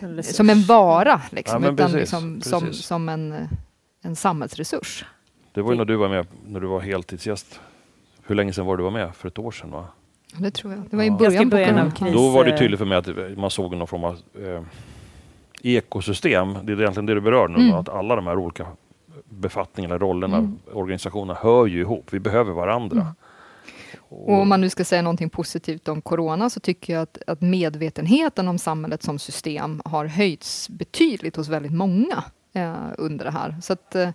En 0.00 0.16
resurs. 0.16 0.36
som 0.36 0.50
en 0.50 0.62
vara, 0.62 1.22
liksom, 1.30 1.54
Ja, 1.54 1.58
men 1.70 1.74
utan 1.74 1.86
precis, 1.90 2.00
liksom, 2.00 2.40
som, 2.40 2.60
precis. 2.66 2.84
som 2.86 3.08
en, 3.08 3.32
eh, 3.32 3.46
en 4.02 4.16
samhällsresurs. 4.16 5.04
Det 5.52 5.62
var 5.62 5.72
ju 5.72 5.78
när 5.78 5.84
du 5.84 5.96
var 5.96 6.08
med, 6.08 6.26
när 6.46 6.60
du 6.60 6.66
var 6.66 6.80
heltidsgäst. 6.80 7.60
Hur 8.26 8.34
länge 8.34 8.52
sedan 8.52 8.66
var 8.66 8.76
du 8.76 8.82
var 8.82 8.90
med? 8.90 9.14
För 9.14 9.28
ett 9.28 9.38
år 9.38 9.50
sedan 9.50 9.70
va? 9.70 9.86
Ja, 10.32 10.38
Det 10.40 10.50
tror 10.50 10.72
jag. 10.72 10.82
Det 10.90 10.96
var 10.96 11.04
i 11.04 11.06
Ja. 11.06 11.12
Början, 11.16 11.48
början 11.48 11.78
av 11.78 11.90
corona. 11.90 11.90
kris. 11.90 12.12
Då 12.14 12.28
var 12.30 12.44
det 12.44 12.50
eh, 12.52 12.58
tydligt 12.58 12.78
för 12.78 12.86
mig 12.86 12.98
att 12.98 13.38
man 13.38 13.50
såg 13.50 13.76
någon 13.76 13.86
form 13.86 14.04
av 14.04 14.18
eh, 14.44 14.62
ekosystem. 15.62 16.58
Det 16.62 16.72
är 16.72 16.80
egentligen 16.80 17.06
det 17.06 17.14
du 17.14 17.20
berör 17.20 17.48
nu. 17.48 17.58
Mm. 17.64 17.74
Att 17.74 17.88
alla 17.88 18.16
de 18.16 18.26
här 18.26 18.38
olika 18.38 18.66
befattningarna, 19.28 19.98
rollerna, 19.98 20.36
Mm. 20.38 20.58
organisationerna 20.72 21.38
hör 21.42 21.66
ju 21.66 21.80
ihop. 21.80 22.06
Vi 22.10 22.20
behöver 22.20 22.52
varandra. 22.52 22.96
Mm. 23.00 23.12
Och 24.08 24.32
om 24.40 24.48
man 24.48 24.60
nu 24.60 24.70
ska 24.70 24.84
säga 24.84 25.02
någonting 25.02 25.30
positivt 25.30 25.88
om 25.88 26.00
corona 26.02 26.50
så 26.50 26.60
tycker 26.60 26.92
jag 26.92 27.02
att, 27.02 27.18
att 27.26 27.40
medvetenheten 27.40 28.48
om 28.48 28.58
samhället 28.58 29.02
som 29.02 29.18
system 29.18 29.82
har 29.84 30.04
höjts 30.06 30.68
betydligt 30.68 31.36
hos 31.36 31.48
väldigt 31.48 31.72
många 31.72 32.24
eh, 32.52 32.74
under 32.98 33.24
det 33.24 33.30
här. 33.30 33.56
Så 33.62 33.72
att 33.72 33.94
eh, 33.94 34.08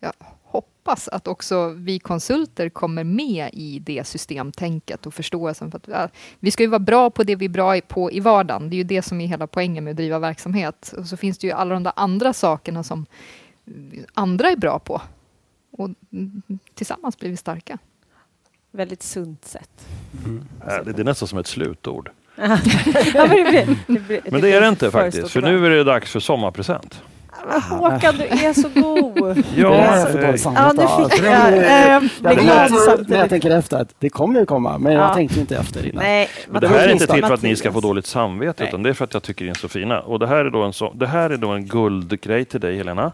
jag 0.00 0.12
hoppas 0.84 1.08
att 1.08 1.28
också 1.28 1.68
vi 1.68 1.98
konsulter 1.98 2.68
kommer 2.68 3.04
med 3.04 3.50
i 3.52 3.78
det 3.78 4.06
systemtänket 4.06 5.06
och 5.06 5.14
förståelsen. 5.14 5.70
För 5.70 5.78
att, 5.78 5.88
eh, 5.88 6.06
vi 6.40 6.50
ska 6.50 6.62
ju 6.62 6.68
vara 6.68 6.78
bra 6.78 7.10
på 7.10 7.22
det 7.22 7.36
vi 7.36 7.44
är 7.44 7.48
bra 7.48 7.80
på 7.80 8.12
i 8.12 8.20
vardagen. 8.20 8.70
Det 8.70 8.76
är 8.76 8.78
ju 8.78 8.84
det 8.84 9.02
som 9.02 9.20
är 9.20 9.26
hela 9.26 9.46
poängen 9.46 9.84
med 9.84 9.90
att 9.90 9.96
driva 9.96 10.18
verksamhet. 10.18 10.94
Och 10.98 11.06
så 11.06 11.16
finns 11.16 11.38
det 11.38 11.46
ju 11.46 11.52
alla 11.52 11.74
de 11.74 11.82
där 11.82 11.92
andra 11.96 12.32
sakerna 12.32 12.82
som 12.82 13.06
andra 14.14 14.50
är 14.50 14.56
bra 14.56 14.78
på. 14.78 15.02
Och 15.70 15.90
mm, 16.12 16.42
tillsammans 16.74 17.18
blir 17.18 17.30
vi 17.30 17.36
starka. 17.36 17.78
Väldigt 18.72 19.02
sunt 19.02 19.44
sätt. 19.44 19.88
Mm. 20.24 20.44
Äh, 20.60 20.84
Det 20.84 21.00
är 21.00 21.04
nästan 21.04 21.28
som 21.28 21.38
ett 21.38 21.46
slutord. 21.46 22.10
ja, 22.36 22.58
men, 23.14 23.30
det 23.30 23.50
blir, 23.50 23.76
det 23.86 24.00
blir, 24.00 24.20
Men 24.30 24.40
det 24.40 24.52
är 24.52 24.60
det 24.60 24.68
inte 24.68 24.90
faktiskt. 24.90 25.30
För 25.30 25.42
nu 25.42 25.66
är 25.66 25.70
det 25.70 25.84
dags 25.84 26.10
för 26.10 26.20
sommarpresent. 26.20 27.02
Men 27.48 27.60
Håkan, 27.62 28.14
du 28.18 28.24
är 28.24 28.52
så 28.52 28.68
god. 28.68 29.44
Ja, 29.56 30.06
så 30.06 30.18
eh, 30.18 30.30
nu 30.74 31.08
fick 31.10 31.24
jag... 31.24 31.52
det- 31.52 32.10
Jag 32.22 32.36
blir 32.36 33.06
glad 33.08 33.28
tänker 33.30 33.50
efter 33.50 33.76
att 33.76 33.94
det 33.98 34.10
kommer 34.10 34.40
ju 34.40 34.46
komma, 34.46 34.78
men 34.78 34.92
Ja. 34.92 35.00
jag 35.00 35.14
tänkte 35.14 35.40
inte 35.40 35.56
efter 35.56 35.86
innan. 35.86 36.04
Nej, 36.04 36.28
det 36.60 36.68
här 36.68 36.88
är 36.88 36.92
inte 36.92 37.06
till 37.06 37.24
för 37.24 37.34
att 37.34 37.42
ni 37.42 37.56
ska 37.56 37.72
få 37.72 37.80
dåligt 37.80 38.06
samvete, 38.06 38.64
utan 38.64 38.82
det 38.82 38.88
är 38.88 38.92
för 38.94 39.04
att 39.04 39.14
jag 39.14 39.22
tycker 39.22 39.44
ni 39.44 39.50
är 39.50 39.54
så 39.54 39.68
fina. 39.68 40.00
Och 40.00 40.18
det 40.18 40.26
här 40.26 40.44
är 40.44 40.50
då 40.50 40.62
en, 40.62 40.72
så, 40.72 40.92
det 40.94 41.06
här 41.06 41.30
är 41.30 41.36
då 41.36 41.48
en 41.48 41.66
guldgrej 41.66 42.44
till 42.44 42.60
dig 42.60 42.76
Helena. 42.76 43.12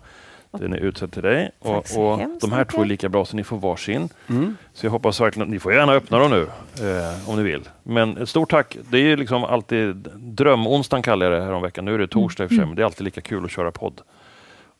Den 0.59 0.73
är 0.73 0.77
utsedd 0.77 1.13
till 1.13 1.23
dig. 1.23 1.51
Och, 1.59 1.77
och 1.77 2.21
de 2.41 2.53
här 2.53 2.65
två 2.65 2.83
är 2.83 2.87
lika 2.87 3.09
bra 3.09 3.25
så 3.25 3.37
ni 3.37 3.45
får 3.45 3.57
varsin. 3.57 4.09
Mm. 4.29 4.57
Så 4.73 4.87
jag 4.87 4.91
hoppas 4.91 5.21
verkligen 5.21 5.49
att 5.49 5.53
ni 5.53 5.59
får 5.59 5.73
gärna 5.73 5.93
öppna 5.93 6.19
dem 6.19 6.31
nu 6.31 6.43
eh, 6.89 7.31
om 7.31 7.37
ni 7.37 7.43
vill. 7.43 7.69
Men 7.83 8.17
ett 8.17 8.29
stort 8.29 8.51
tack. 8.51 8.77
Det 8.91 8.99
är 8.99 9.03
ju 9.03 9.17
liksom 9.17 9.45
alltid 9.45 9.97
drömonsdagen 10.17 11.03
kallar 11.03 11.31
jag 11.31 11.41
det 11.41 11.45
här 11.45 11.53
om 11.53 11.63
veckan. 11.63 11.85
Nu 11.85 11.95
är 11.95 11.99
det 11.99 12.09
torsdag 12.09 12.45
i 12.45 12.47
och 12.47 12.51
för 12.51 12.57
sig, 12.57 12.67
men 12.67 12.77
det 12.77 12.83
är 12.83 12.87
alltid 12.87 13.05
lika 13.05 13.21
kul 13.21 13.45
att 13.45 13.51
köra 13.51 13.71
podd. 13.71 14.01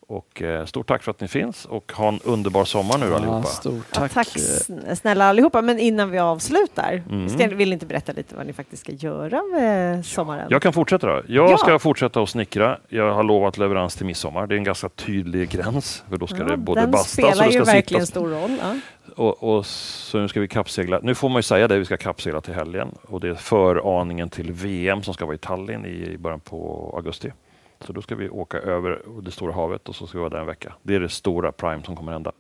Och 0.09 0.43
eh, 0.43 0.65
stort 0.65 0.87
tack 0.89 1.03
för 1.03 1.11
att 1.11 1.21
ni 1.21 1.29
finns 1.29 1.65
och 1.65 1.93
ha 1.93 2.09
en 2.09 2.21
underbar 2.25 2.65
sommar 2.65 2.99
nu 2.99 3.07
Ja, 3.07 3.17
allihopa. 3.17 3.49
tack. 3.93 4.13
tack 4.13 4.27
sn- 4.29 4.95
snälla 4.95 5.25
allihopa. 5.25 5.63
Men 5.63 5.79
innan 5.79 6.11
vi 6.11 6.19
avslutar, 6.19 7.03
Mm. 7.11 7.57
vill 7.57 7.69
ni 7.69 7.73
inte 7.73 7.87
berätta 7.87 8.13
lite 8.13 8.37
vad 8.37 8.47
ni 8.47 8.53
faktiskt 8.53 8.83
ska 8.83 8.93
göra 8.93 9.43
med 9.53 10.07
sommaren? 10.07 10.47
Jag 10.51 10.63
kan 10.63 10.73
fortsätta 10.73 11.07
då. 11.07 11.23
Jag 11.29 11.51
Ja. 11.51 11.57
ska 11.59 11.79
fortsätta 11.79 12.23
att 12.23 12.29
snickra. 12.29 12.79
Jag 12.89 13.15
har 13.15 13.23
lovat 13.23 13.59
leverans 13.59 13.95
till 13.95 14.07
midsommar. 14.07 14.47
Det 14.47 14.55
är 14.55 14.57
en 14.57 14.65
ganska 14.65 14.89
tydlig 14.89 15.51
gräns. 15.51 16.05
För 16.09 16.17
då 16.17 16.27
ska 16.27 16.39
Ja, 16.39 16.45
det 16.45 16.57
både 16.57 16.81
den 16.81 16.91
bastas 16.91 17.07
och 17.07 17.13
spelar 17.35 17.47
det 17.47 17.53
ju 17.55 17.65
ska 17.65 17.73
verkligen 17.73 18.07
sittas. 18.07 18.09
stor 18.23 18.29
roll. 18.31 18.57
Ja. 18.63 18.77
Och, 19.17 19.43
och 19.57 19.67
så 19.67 20.19
nu 20.19 20.29
ska 20.29 20.41
vi 20.41 20.49
kappsegla. 20.49 21.01
Nu 21.03 21.15
får 21.15 21.29
man 21.29 21.39
ju 21.39 21.43
säga 21.43 21.69
det, 21.69 21.79
vi 21.79 21.85
ska 21.85 21.97
kappsegla 21.97 22.41
till 22.41 22.55
helgen. 22.55 22.89
Och 23.09 23.21
det 23.21 23.29
är 23.29 23.35
föraningen 23.35 24.29
till 24.31 24.53
VM 24.53 25.03
som 25.03 25.15
ska 25.15 25.25
vara 25.27 25.35
i 25.35 25.39
Tallinn 25.39 25.87
i 25.87 26.17
början 26.19 26.41
på 26.41 26.93
augusti. 26.97 27.33
Så 27.81 27.93
då 27.93 28.03
ska 28.03 28.15
vi 28.15 28.29
åka 28.29 28.59
över 28.59 29.03
det 29.23 29.31
stora 29.31 29.53
havet 29.53 29.89
och 29.89 29.95
så 29.97 30.07
ska 30.07 30.19
vi 30.19 30.21
vara 30.21 30.31
där 30.31 30.41
en 30.41 30.47
vecka. 30.47 30.73
Det 30.83 30.95
är 30.95 31.01
det 31.01 31.09
stora 31.09 31.53
prime 31.53 31.83
som 31.83 31.97
kommer 31.97 32.13
hända. 32.13 32.33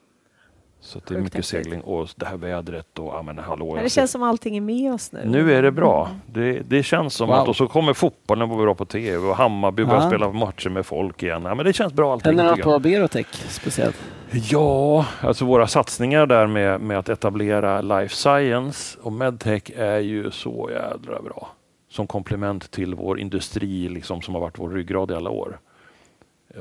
Så 0.80 1.00
det 1.08 1.14
är 1.14 1.18
mycket 1.18 1.34
häftigt. 1.34 1.64
segling 1.64 1.80
och 1.80 2.08
det 2.16 2.26
här 2.26 2.36
vädret 2.36 2.98
och 2.98 3.06
ja 3.06 3.22
men 3.22 3.38
hallå. 3.38 3.74
Men 3.74 3.84
det 3.84 3.90
känns 3.90 4.10
som 4.10 4.22
allting 4.22 4.56
är 4.56 4.60
med 4.60 4.92
oss 4.94 5.12
nu. 5.12 5.20
nu 5.24 5.52
är 5.54 5.62
det 5.62 5.70
bra. 5.72 6.10
Det, 6.26 6.52
det 6.68 6.82
känns 6.82 7.14
som 7.14 7.28
Wow. 7.28 7.36
att, 7.36 7.48
och 7.48 7.56
så 7.56 7.66
kommer 7.68 7.92
fotbollen 7.94 8.48
vara 8.48 8.62
bra 8.62 8.74
på 8.74 8.84
tv 8.84 9.16
och 9.28 9.36
Hammarby 9.36 9.84
börjar 9.84 10.00
Ja. 10.02 10.08
spela 10.08 10.32
matcher 10.32 10.68
med 10.70 10.86
folk 10.86 11.22
igen. 11.22 11.42
Ja, 11.44 11.54
men 11.54 11.64
det 11.66 11.72
känns 11.72 11.92
bra 11.92 12.12
allting. 12.12 12.38
Händer 12.38 12.44
något 12.56 12.60
på 12.64 12.78
Berotech 12.78 13.26
speciellt? 13.48 13.96
Ja, 14.30 15.06
alltså 15.20 15.44
våra 15.44 15.66
satsningar 15.66 16.26
där 16.26 16.46
med, 16.46 16.80
med 16.80 16.98
att 16.98 17.08
etablera 17.08 17.80
life 17.80 18.14
science 18.14 18.98
och 19.02 19.12
medtech 19.12 19.62
är 19.76 19.98
ju 19.98 20.30
så 20.30 20.70
jädra 20.72 21.22
bra. 21.22 21.48
Som 21.96 22.06
komplement 22.06 22.70
till 22.70 22.94
vår 22.94 23.20
industri 23.20 23.88
liksom, 23.88 24.22
som 24.22 24.34
har 24.34 24.40
varit 24.40 24.58
vår 24.58 24.70
ryggrad 24.70 25.10
i 25.10 25.14
alla 25.14 25.30
år. 25.30 25.58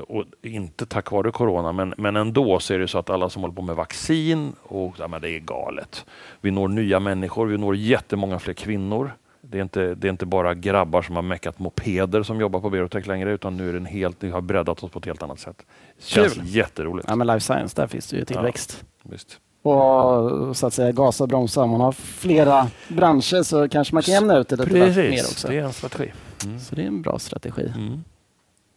Och 0.08 0.24
inte 0.42 0.86
tack 0.86 1.10
vare 1.10 1.30
corona, 1.30 1.72
men, 1.72 1.94
men 1.98 2.16
ändå 2.16 2.60
så 2.60 2.74
är 2.74 2.78
det 2.78 2.88
så 2.88 2.98
att 2.98 3.10
alla 3.10 3.30
som 3.30 3.42
håller 3.42 3.54
på 3.54 3.62
med 3.62 3.76
vaccin, 3.76 4.52
och 4.62 4.94
ja, 4.98 5.08
men 5.08 5.20
det 5.20 5.30
är 5.30 5.38
galet. 5.38 6.06
Vi 6.40 6.50
når 6.50 6.68
nya 6.68 7.00
människor, 7.00 7.46
vi 7.46 7.58
når 7.58 7.76
jättemånga 7.76 8.38
fler 8.38 8.54
kvinnor. 8.54 9.10
Det 9.40 9.58
är, 9.58 9.62
inte, 9.62 9.94
det 9.94 10.08
är 10.08 10.10
inte 10.10 10.26
bara 10.26 10.54
grabbar 10.54 11.02
som 11.02 11.14
har 11.16 11.22
meckat 11.22 11.58
mopeder 11.58 12.22
som 12.22 12.40
jobbar 12.40 12.60
på 12.60 12.70
Berotech 12.70 13.06
längre, 13.06 13.32
utan 13.32 13.56
nu 13.56 13.68
är 13.68 13.72
det 13.72 13.78
en 13.78 13.86
helt, 13.86 14.16
vi 14.20 14.30
har 14.30 14.40
breddat 14.40 14.82
oss 14.82 14.90
på 14.90 14.98
ett 14.98 15.06
helt 15.06 15.22
annat 15.22 15.40
sätt. 15.40 15.66
Känns 15.98 16.34
Kul. 16.34 16.42
jätteroligt. 16.46 17.08
Ja, 17.08 17.16
men 17.16 17.26
life 17.26 17.40
science, 17.40 17.80
där 17.80 17.86
finns 17.86 18.10
det 18.10 18.16
ju 18.16 18.24
tillväxt. 18.24 18.84
Visst. 19.02 19.40
Och 19.70 20.56
så 20.56 20.66
att 20.66 20.74
säga 20.74 20.92
gasa 20.92 21.24
och 21.24 21.28
bromsa. 21.28 21.62
Om 21.62 21.70
man 21.70 21.80
har 21.80 21.92
flera 21.92 22.66
branscher 22.88 23.42
så 23.42 23.68
kanske 23.68 23.94
man 23.94 24.02
kan 24.02 24.14
jämna 24.14 24.36
ut 24.38 24.48
det 24.48 24.56
lite 24.56 24.72
mer 24.72 24.86
Precis, 24.86 25.30
också. 25.30 25.48
det 25.48 25.58
är 25.58 25.62
en 25.64 25.72
strategi. 25.72 26.12
Mm. 26.44 26.60
Så 26.60 26.74
det 26.74 26.82
är 26.82 26.86
en 26.86 27.02
bra 27.02 27.18
strategi. 27.18 27.72
Mm. 27.76 28.04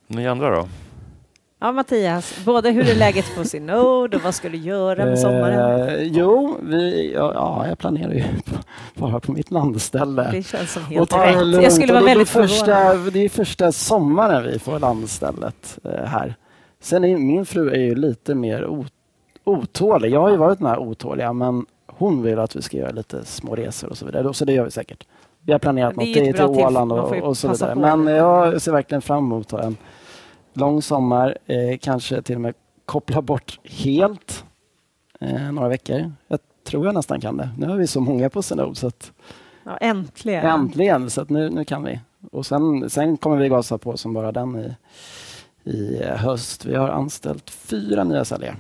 Ni 0.08 0.28
andra 0.28 0.56
då? 0.56 0.68
Ja, 1.62 1.72
Mattias, 1.72 2.46
både 2.46 2.72
hur 2.72 2.90
är 2.90 2.96
läget 2.96 3.36
på 3.36 3.44
sin 3.44 3.66
Node 3.66 4.18
och 4.18 4.24
vad 4.24 4.36
ska 4.36 4.50
du 4.50 4.58
göra 4.58 5.06
med 5.06 5.20
sommaren? 5.20 5.90
Eh, 5.90 6.04
jo, 6.04 6.58
vi, 6.64 7.12
ja, 7.14 7.32
ja, 7.34 7.68
jag 7.68 7.78
planerar 7.78 8.14
ju 8.14 8.24
bara 8.96 9.20
på 9.20 9.32
mitt 9.32 9.52
landställe. 9.52 10.30
Det 10.32 10.44
känns 10.44 10.72
som 10.74 10.84
helt 10.84 11.14
rätt. 11.14 11.48
lugnt. 11.48 11.64
Jag 11.64 11.74
skulle 11.74 11.94
vara 11.94 12.04
det 12.04 12.06
är 12.12 12.16
väldigt 12.16 12.30
första, 12.30 12.66
förvånad. 12.66 13.14
Det 13.14 13.20
är 13.26 13.30
första 13.30 13.72
sommaren 13.72 14.44
vi 14.44 14.60
får 14.60 14.80
landstället 14.80 15.80
eh, 15.84 16.06
här. 16.06 16.36
Sen 16.82 17.04
är 17.04 17.18
min 17.18 17.46
fru 17.46 17.70
är 17.70 17.80
ju 17.80 17.96
lite 17.96 18.36
mer 18.36 18.66
o- 18.66 18.86
otålig. 19.50 20.12
Jag 20.12 20.22
har 20.22 20.30
ju 20.30 20.38
varit 20.38 20.60
med 20.60 20.78
otåliga, 20.78 21.34
men 21.34 21.66
hon 21.88 22.24
vill 22.24 22.40
att 22.40 22.56
vi 22.56 22.62
ska 22.62 22.78
göra 22.78 22.92
lite 22.92 23.26
små 23.26 23.56
resor 23.56 23.90
och 23.90 23.98
så 23.98 24.06
vidare. 24.06 24.34
Så 24.34 24.46
det 24.46 24.54
gör 24.54 24.66
vi 24.66 24.72
säkert. 24.72 25.08
Vi 25.42 25.52
har 25.52 25.60
planerat 25.60 25.96
Det 25.98 26.04
är 26.04 26.22
något 26.22 26.30
ett 26.30 26.36
bra 26.36 26.54
till. 26.54 26.66
Åland 26.66 26.92
och, 26.92 27.14
och 27.18 27.38
så 27.38 27.48
vidare. 27.48 27.76
Men 27.76 28.08
jag 28.08 28.62
ser 28.62 28.72
verkligen 28.72 29.02
fram 29.02 29.26
emot 29.26 29.54
en 29.54 29.78
lång 30.54 30.82
sommar. 30.82 31.38
Eh, 31.46 31.78
kanske 31.82 32.22
till 32.22 32.36
och 32.36 32.42
med 32.42 32.54
koppla 32.86 33.22
bort 33.22 33.60
helt 33.64 34.44
eh, 35.20 35.52
några 35.52 35.70
veckor. 35.70 36.12
Jag 36.28 36.40
tror 36.68 36.86
jag 36.86 36.96
nästan 36.96 37.22
kan 37.22 37.38
det. 37.38 37.50
Nu 37.58 37.68
har 37.68 37.76
vi 37.76 37.88
så 37.88 38.02
många 38.02 38.30
på 38.30 38.42
Synod 38.42 38.78
så 38.78 38.88
att 38.88 39.12
Ja, 39.64 39.78
äntligen. 39.78 40.46
Äntligen, 40.46 41.10
så 41.10 41.26
nu, 41.28 41.50
nu 41.50 41.66
kan 41.66 41.84
vi. 41.84 42.00
Och 42.32 42.46
sen, 42.46 42.90
sen 42.90 43.18
kommer 43.18 43.38
vi 43.38 43.50
gasa 43.50 43.78
på 43.78 43.98
som 43.98 44.14
bara 44.14 44.32
den 44.32 44.56
i, 44.56 44.76
i 45.70 46.04
höst. 46.04 46.66
Vi 46.66 46.76
har 46.76 46.90
anställt 46.90 47.50
fyra 47.50 48.04
nya 48.04 48.26
säljare 48.26 48.56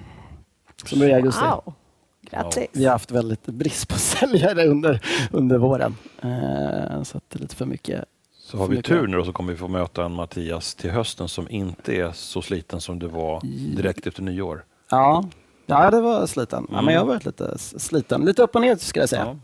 som 0.90 1.00
börjar 1.00 1.14
i 1.14 1.16
augusti. 1.16 1.46
Wow. 1.46 1.74
Grattis. 2.22 2.68
Vi 2.74 2.86
har 2.86 2.92
haft 2.92 3.12
väldigt 3.12 3.46
brist 3.46 3.88
på 3.88 3.96
säljare 3.98 4.68
under, 4.68 5.02
under 5.32 5.58
våren. 5.58 5.96
Eh, 6.22 7.04
så 7.04 7.18
att 7.18 7.24
det 7.30 7.38
är 7.38 7.40
lite 7.40 7.56
för 7.56 7.66
mycket. 7.66 8.06
Så 8.38 8.58
har 8.58 8.68
vi 8.68 8.82
tur 8.82 9.08
nu 9.08 9.18
då 9.18 9.26
så 9.26 9.34
kommer 9.34 9.52
vi 9.54 9.58
få 9.58 9.68
möta 9.68 10.06
en 10.06 10.12
Mattias 10.12 10.76
till 10.76 10.92
hösten 10.92 11.28
som 11.28 11.50
inte 11.50 11.96
är 11.96 12.12
så 12.12 12.42
sliten 12.42 12.82
som 12.82 13.00
du 13.00 13.08
var 13.08 13.42
direkt 13.76 14.08
efter 14.08 14.22
nyår. 14.22 14.66
Ja, 14.92 15.26
ja 15.66 15.92
det 15.92 16.02
var 16.02 16.28
sliten. 16.28 16.68
Ja, 16.72 16.82
men 16.82 16.94
jag 16.94 17.02
har 17.02 17.08
varit 17.08 17.26
lite 17.26 17.58
sliten. 17.58 18.26
Lite 18.26 18.42
upp 18.42 18.56
och 18.56 18.62
ner 18.62 18.76
ska 18.76 19.00
jag 19.00 19.10
säga. 19.10 19.26
Ja. 19.26 19.36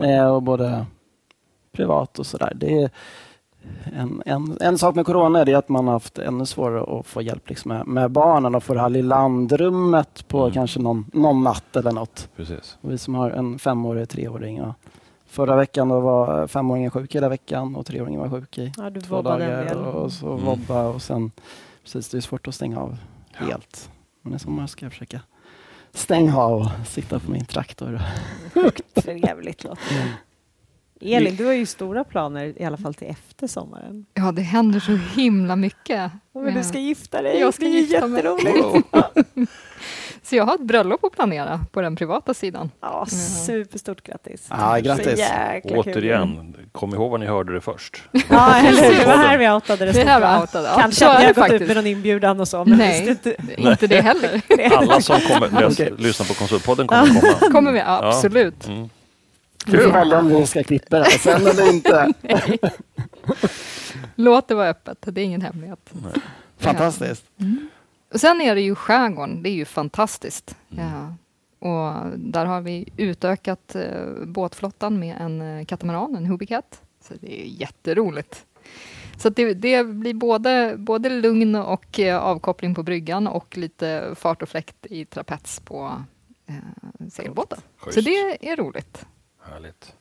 Ja, 0.00 0.04
Eh, 0.04 0.26
och 0.26 0.42
både 0.42 0.86
privat 1.72 2.18
och 2.18 2.26
sådär. 2.26 2.52
Det 2.56 2.82
är 2.82 2.90
en, 3.96 4.22
en, 4.26 4.56
en 4.60 4.78
sak 4.78 4.94
med 4.94 5.06
corona 5.06 5.40
är 5.40 5.44
det 5.44 5.54
att 5.54 5.68
man 5.68 5.84
har 5.86 5.92
haft 5.92 6.18
ännu 6.18 6.46
svårare 6.46 7.00
att 7.00 7.06
få 7.06 7.22
hjälp 7.22 7.48
liksom 7.48 7.68
med, 7.68 7.86
med 7.86 8.10
barnen 8.10 8.54
och 8.54 8.62
få 8.62 8.74
det 8.74 8.80
här 8.80 8.88
lilla 8.88 9.16
andrummet 9.16 10.28
på 10.28 10.40
Mm. 10.40 10.52
kanske 10.54 10.80
någon, 10.80 11.10
någon 11.12 11.42
natt 11.42 11.76
eller 11.76 11.92
något. 11.92 12.28
Precis. 12.36 12.78
Och 12.80 12.90
vi 12.92 12.98
som 12.98 13.14
har 13.14 13.30
en 13.30 13.58
femårig, 13.58 14.08
treåring. 14.08 14.62
Och 14.62 14.74
förra 15.26 15.56
veckan 15.56 15.88
då 15.88 16.00
var 16.00 16.46
femåringen 16.46 16.90
sjuk 16.90 17.14
hela 17.14 17.28
veckan 17.28 17.76
och 17.76 17.86
treåringen 17.86 18.20
var 18.20 18.28
sjuk 18.40 18.58
i 18.58 18.72
Ja, 18.76 18.90
du 18.90 19.00
två 19.00 19.22
dagar. 19.22 19.74
Och 19.74 20.12
så 20.12 20.32
Mm. 20.32 20.44
vobba 20.44 20.84
och 20.88 21.02
sen, 21.02 21.30
precis 21.82 22.08
det 22.08 22.16
är 22.16 22.20
svårt 22.20 22.48
att 22.48 22.54
stänga 22.54 22.80
av 22.80 22.96
helt. 23.32 23.90
Men 24.22 24.34
i 24.34 24.38
sommar 24.38 24.66
ska 24.66 24.84
jag 24.86 24.92
försöka 24.92 25.20
stänga 25.92 26.38
av 26.38 26.60
och 26.60 26.86
sitta 26.86 27.18
på 27.18 27.30
min 27.30 27.44
traktor. 27.44 28.00
Trevligt 28.94 29.64
låter 29.64 29.94
det. 29.94 30.08
Elin, 31.04 31.36
du 31.36 31.44
har 31.44 31.52
ju 31.52 31.66
stora 31.66 32.04
planer 32.04 32.52
i 32.56 32.64
alla 32.64 32.76
fall 32.76 32.94
till 32.94 33.08
efter 33.08 33.46
sommaren. 33.46 34.06
Ja, 34.14 34.32
det 34.32 34.42
händer 34.42 34.80
så 34.80 34.98
himla 35.20 35.56
mycket. 35.56 36.10
Men 36.32 36.54
du 36.54 36.64
ska 36.64 36.78
gifta 36.78 37.22
dig. 37.22 37.40
Jag 37.40 37.54
ska 37.54 37.64
det 37.64 37.70
är 37.70 37.80
gifta 37.80 38.06
mig. 38.06 38.24
jätteroligt. 38.24 38.86
Så 40.22 40.36
jag 40.36 40.44
har 40.44 40.54
ett 40.54 40.60
bröllop 40.60 41.04
att 41.04 41.12
planera 41.12 41.60
på 41.72 41.80
den 41.80 41.96
privata 41.96 42.34
sidan. 42.34 42.70
Ja, 42.80 43.06
superstort 43.46 44.02
grattis. 44.02 44.46
Ja, 44.50 44.78
grattis. 44.78 45.20
Kul. 45.62 45.72
Återigen, 45.78 46.54
kom 46.72 46.94
ihåg 46.94 47.10
vad 47.10 47.20
ni 47.20 47.26
hörde 47.26 47.52
det 47.54 47.60
först. 47.60 48.02
Ja, 48.30 48.56
eller 48.56 48.82
hur? 48.82 48.98
Det 49.00 49.06
var 49.06 49.16
här 49.16 49.38
vi 49.38 49.50
outade 49.50 49.84
det 49.86 49.92
Det 49.92 50.04
här 50.04 50.20
va? 50.20 50.32
var 50.34 50.40
outade. 50.40 50.68
Ja, 50.68 50.76
Kanske 50.80 51.06
att 51.08 51.18
ni 51.20 51.24
har 51.26 51.34
gått 51.34 51.38
ut 51.44 51.50
faktiskt. 51.50 51.66
med 51.68 51.76
någon 51.76 51.86
inbjudan 51.86 52.40
och 52.40 52.48
så, 52.48 52.64
men 52.64 52.78
Nej. 52.78 53.08
inte. 53.08 53.36
Inte 53.56 53.86
det 53.86 54.00
heller. 54.00 54.42
Alla 54.76 55.00
som 55.00 55.20
kommer, 55.20 55.98
lyssnar 56.02 56.26
på 56.26 56.34
Konsultpodden 56.34 56.86
kommer 56.86 57.06
komma. 57.38 57.52
kommer 57.52 57.72
vi, 57.72 57.80
absolut. 57.86 58.66
Mm. 58.68 58.88
Vi 59.66 59.78
får 59.78 59.92
välja 59.92 60.18
om 60.18 60.28
vi 60.28 60.46
ska 60.46 60.62
klippa 60.62 60.98
det 60.98 61.04
här 61.04 61.18
sen 61.18 61.46
eller 61.46 61.74
inte. 61.74 62.12
Låt 64.14 64.48
det 64.48 64.54
vara 64.54 64.68
öppet, 64.68 64.98
det 65.00 65.20
är 65.20 65.24
ingen 65.24 65.42
hemlighet. 65.42 65.92
Fantastiskt. 66.58 67.24
Och 68.12 68.20
sen 68.20 68.40
är 68.40 68.54
det 68.54 68.60
ju 68.60 68.74
skärgården, 68.74 69.42
det 69.42 69.48
är 69.48 69.54
ju 69.54 69.64
fantastiskt. 69.64 70.56
Mm. 70.70 70.84
Ja. 70.84 71.14
Och 71.68 72.10
där 72.16 72.46
har 72.46 72.60
vi 72.60 72.88
utökat 72.96 73.74
eh, 73.74 74.24
båtflottan 74.26 74.98
med 74.98 75.16
en 75.20 75.42
eh, 75.42 75.64
katamaran, 75.64 76.16
en 76.16 76.26
Hubicat. 76.26 76.82
Så 77.08 77.14
det 77.20 77.42
är 77.42 77.46
jätteroligt. 77.46 78.44
Så 79.16 79.28
det, 79.28 79.54
det 79.54 79.84
blir 79.84 80.14
både, 80.14 80.74
både 80.78 81.10
lugn 81.10 81.54
och 81.54 82.00
eh, 82.00 82.18
avkoppling 82.18 82.74
på 82.74 82.82
bryggan 82.82 83.26
och 83.26 83.56
lite 83.56 84.14
fart 84.14 84.42
och 84.42 84.48
fläkt 84.48 84.86
i 84.86 85.04
trapets 85.04 85.60
på 85.60 86.02
eh, 86.46 86.54
segelbåten. 87.10 87.58
Så 87.90 88.00
det 88.00 88.48
är 88.50 88.56
roligt. 88.56 89.06
Härligt. 89.52 89.92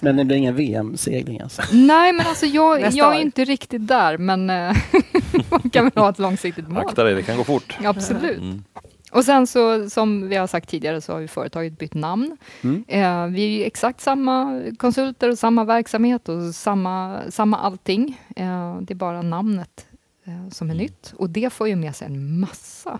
Men 0.00 0.16
det 0.16 0.24
blir 0.24 0.36
ingen 0.36 0.54
VM-segling 0.54 1.40
alltså? 1.40 1.62
Nej, 1.72 2.12
men 2.12 2.26
alltså 2.26 2.46
jag, 2.46 2.92
jag 2.92 3.16
är 3.16 3.20
inte 3.20 3.44
riktigt 3.44 3.86
där, 3.86 4.18
men 4.18 4.50
eh, 4.50 4.76
man 5.50 5.70
kan 5.70 5.84
väl 5.84 6.02
ha 6.02 6.10
ett 6.10 6.18
långsiktigt 6.18 6.68
mål. 6.68 6.84
Akta 6.86 7.04
dig, 7.04 7.14
det 7.14 7.22
kan 7.22 7.36
gå 7.36 7.44
fort. 7.44 7.78
Absolut. 7.84 8.38
Mm. 8.38 8.64
Och 9.12 9.24
sen 9.24 9.46
så, 9.46 9.90
som 9.90 10.28
vi 10.28 10.36
har 10.36 10.46
sagt 10.46 10.68
tidigare, 10.68 11.00
så 11.00 11.12
har 11.12 11.20
ju 11.20 11.28
företaget 11.28 11.78
bytt 11.78 11.94
namn. 11.94 12.36
Mm. 12.60 12.84
Eh, 12.88 13.26
vi 13.26 13.44
är 13.44 13.48
ju 13.58 13.64
exakt 13.64 14.00
samma 14.00 14.62
konsulter 14.78 15.30
och 15.30 15.38
samma 15.38 15.64
verksamhet 15.64 16.28
och 16.28 16.54
samma, 16.54 17.20
samma 17.30 17.58
allting. 17.58 18.20
Eh, 18.36 18.80
det 18.80 18.92
är 18.92 18.96
bara 18.96 19.22
namnet 19.22 19.86
eh, 20.24 20.48
som 20.50 20.70
är 20.70 20.74
nytt. 20.74 21.12
Och 21.16 21.30
det 21.30 21.52
får 21.52 21.68
ju 21.68 21.76
med 21.76 21.96
sig 21.96 22.06
en 22.06 22.40
massa 22.40 22.98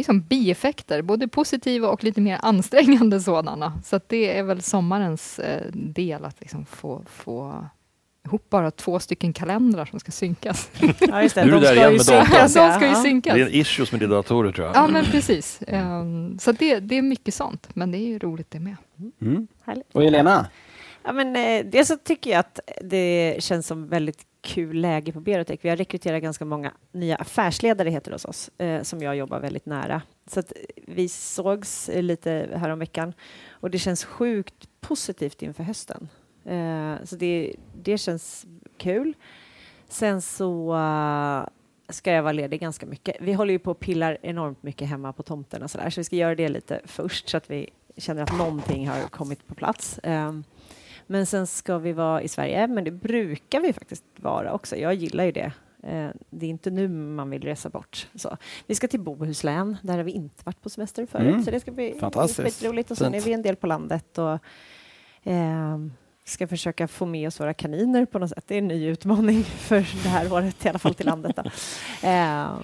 liksom, 0.00 0.20
bieffekter, 0.20 1.02
både 1.02 1.28
positiva 1.28 1.88
och 1.88 2.04
lite 2.04 2.20
mer 2.20 2.38
ansträngande 2.42 3.20
sådana. 3.20 3.80
Så 3.84 3.96
att 3.96 4.08
det 4.08 4.38
är 4.38 4.42
väl 4.42 4.62
sommarens 4.62 5.38
eh, 5.38 5.66
del 5.72 6.24
att 6.24 6.40
liksom 6.40 6.64
få, 6.66 7.02
få 7.06 7.64
ihop 8.26 8.50
bara 8.50 8.70
två 8.70 8.98
stycken 9.00 9.32
kalendrar 9.32 9.84
som 9.84 10.00
ska 10.00 10.12
synkas. 10.12 10.70
Ja, 11.00 11.22
just 11.22 11.34
det. 11.34 11.44
Nu 11.44 11.50
är 11.50 11.54
De 11.54 11.60
du 11.60 11.66
där 11.66 11.72
ska 11.72 11.80
igen 11.80 11.92
med 11.92 12.06
datorn. 12.06 12.68
De 12.68 12.72
ska 12.72 12.88
ju 12.88 12.94
synkas. 12.94 13.34
Det 13.34 13.40
är 13.40 13.46
en 13.46 13.52
issues 13.54 13.92
med 13.92 14.00
dina 14.00 14.14
datorer 14.14 14.52
tror 14.52 14.66
jag. 14.66 14.76
Ja, 14.76 14.86
men 14.88 15.04
precis. 15.04 15.62
Ehm, 15.66 16.38
Så 16.38 16.52
det, 16.52 16.80
det 16.80 16.98
är 16.98 17.02
mycket 17.02 17.34
sånt, 17.34 17.68
men 17.74 17.90
det 17.90 17.98
är 17.98 18.06
ju 18.06 18.18
roligt 18.18 18.50
det 18.50 18.60
med. 18.60 18.76
Mm. 19.20 19.46
Härligt. 19.64 19.86
Och 19.94 20.04
Elena? 20.04 20.46
Ja, 21.02 21.12
men, 21.12 21.36
eh, 21.36 21.66
dels 21.66 21.88
så 21.88 21.96
tycker 21.96 22.30
jag 22.30 22.40
att 22.40 22.60
det 22.80 23.36
känns 23.38 23.66
som 23.66 23.88
väldigt 23.88 24.26
kul 24.40 24.76
läge 24.80 25.12
på 25.12 25.20
Berotech. 25.20 25.58
Vi 25.62 25.68
har 25.68 25.76
rekryterat 25.76 26.22
ganska 26.22 26.44
många 26.44 26.72
nya 26.92 27.16
affärsledare 27.16 27.90
heter 27.90 28.10
det 28.10 28.14
hos 28.14 28.24
oss, 28.24 28.50
eh, 28.58 28.82
som 28.82 29.02
jag 29.02 29.16
jobbar 29.16 29.40
väldigt 29.40 29.66
nära. 29.66 30.02
Så 30.26 30.40
att 30.40 30.52
vi 30.76 31.08
sågs 31.08 31.88
eh, 31.88 32.02
lite 32.02 32.48
häromveckan 32.54 33.12
och 33.50 33.70
det 33.70 33.78
känns 33.78 34.04
sjukt 34.04 34.68
positivt 34.80 35.42
inför 35.42 35.64
hösten. 35.64 36.08
Eh, 36.44 36.94
så 37.04 37.16
det, 37.16 37.54
det 37.82 37.98
känns 37.98 38.46
kul. 38.78 39.14
Sen 39.88 40.22
så 40.22 40.74
eh, 40.74 41.44
ska 41.88 42.12
jag 42.12 42.22
vara 42.22 42.32
ledig 42.32 42.60
ganska 42.60 42.86
mycket. 42.86 43.16
Vi 43.20 43.32
håller 43.32 43.52
ju 43.52 43.58
på 43.58 43.70
och 43.70 43.80
pillar 43.80 44.18
enormt 44.22 44.62
mycket 44.62 44.88
hemma 44.88 45.12
på 45.12 45.22
tomten 45.22 45.62
och 45.62 45.70
sådär, 45.70 45.90
så 45.90 46.00
vi 46.00 46.04
ska 46.04 46.16
göra 46.16 46.34
det 46.34 46.48
lite 46.48 46.80
först 46.84 47.28
så 47.28 47.36
att 47.36 47.50
vi 47.50 47.70
känner 47.96 48.22
att 48.22 48.38
någonting 48.38 48.88
har 48.88 49.08
kommit 49.08 49.46
på 49.46 49.54
plats. 49.54 50.00
Ehm, 50.02 50.44
men 51.10 51.26
sen 51.26 51.46
ska 51.46 51.78
vi 51.78 51.92
vara 51.92 52.22
i 52.22 52.28
Sverige, 52.28 52.66
men 52.66 52.84
det 52.84 52.90
brukar 52.90 53.60
vi 53.60 53.72
faktiskt 53.72 54.04
vara 54.16 54.52
också. 54.52 54.76
Jag 54.76 54.94
gillar 54.94 55.24
ju 55.24 55.32
det. 55.32 55.52
Eh, 55.82 56.08
Det 56.30 56.46
är 56.46 56.50
inte 56.50 56.70
nu 56.70 56.88
man 56.88 57.30
vill 57.30 57.42
resa 57.42 57.68
bort. 57.68 58.08
Så. 58.14 58.36
Vi 58.66 58.74
ska 58.74 58.88
till 58.88 59.00
Bohuslän, 59.00 59.76
där 59.82 59.96
har 59.96 60.04
vi 60.04 60.12
inte 60.12 60.42
varit 60.44 60.62
på 60.62 60.70
semester 60.70 61.06
förut. 61.06 61.28
Mm. 61.28 61.42
Så 61.44 61.50
det 61.50 61.60
ska 61.60 61.70
bli 61.70 61.98
skitroligt. 62.60 62.90
Och 62.90 62.98
sen 62.98 63.14
är 63.14 63.20
vi 63.20 63.32
en 63.32 63.42
del 63.42 63.56
på 63.56 63.66
landet 63.66 64.18
och 64.18 64.38
eh, 65.30 65.78
ska 66.24 66.46
försöka 66.48 66.88
få 66.88 67.06
med 67.06 67.26
oss 67.28 67.40
våra 67.40 67.54
kaniner 67.54 68.04
på 68.06 68.18
något 68.18 68.30
sätt. 68.30 68.44
Det 68.46 68.54
är 68.54 68.58
en 68.58 68.68
ny 68.68 68.86
utmaning 68.86 69.42
för 69.44 69.76
det 70.02 70.08
här 70.08 70.32
året, 70.32 70.64
i 70.64 70.68
alla 70.68 70.78
fall 70.78 70.94
till 70.94 71.06
landet. 71.06 71.36
Då. 71.36 71.42
Eh, 72.08 72.58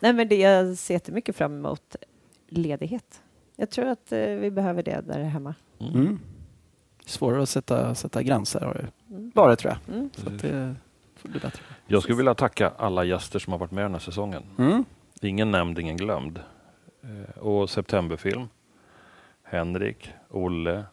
nej, 0.00 0.12
men 0.12 0.28
det, 0.28 0.36
jag 0.36 0.76
ser 0.76 0.94
jättemycket 0.94 1.36
fram 1.36 1.54
emot 1.58 1.96
ledighet. 2.48 3.22
Jag 3.56 3.70
tror 3.70 3.86
att 3.86 4.12
eh, 4.12 4.18
vi 4.18 4.50
behöver 4.50 4.82
det 4.82 5.00
där 5.06 5.22
hemma. 5.22 5.54
Mm. 5.80 6.20
Svårare 7.06 7.42
att 7.42 7.48
sätta, 7.48 7.94
sätta 7.94 8.22
gränser 8.22 8.60
har 8.60 8.74
det 8.74 8.86
Mm. 9.10 9.32
varit 9.34 9.58
tror 9.58 9.72
jag. 9.86 9.94
Mm. 9.96 10.10
Så 10.16 10.28
att 10.28 10.38
det 10.38 10.74
får 11.16 11.28
bli 11.28 11.40
bättre. 11.40 11.62
Jag 11.86 12.02
skulle 12.02 12.16
vilja 12.16 12.34
tacka 12.34 12.72
alla 12.78 13.04
gäster 13.04 13.38
som 13.38 13.52
har 13.52 13.58
varit 13.58 13.70
med 13.70 13.84
den 13.84 13.92
här 13.92 13.98
säsongen. 14.00 14.42
Mm. 14.58 14.84
Ingen 15.20 15.50
nämnd, 15.50 15.78
ingen 15.78 15.96
glömd. 15.96 16.40
Eh, 17.02 17.38
Och 17.42 17.70
Septemberfilm. 17.70 18.48
Henrik, 19.42 20.10
Olle, 20.30 20.84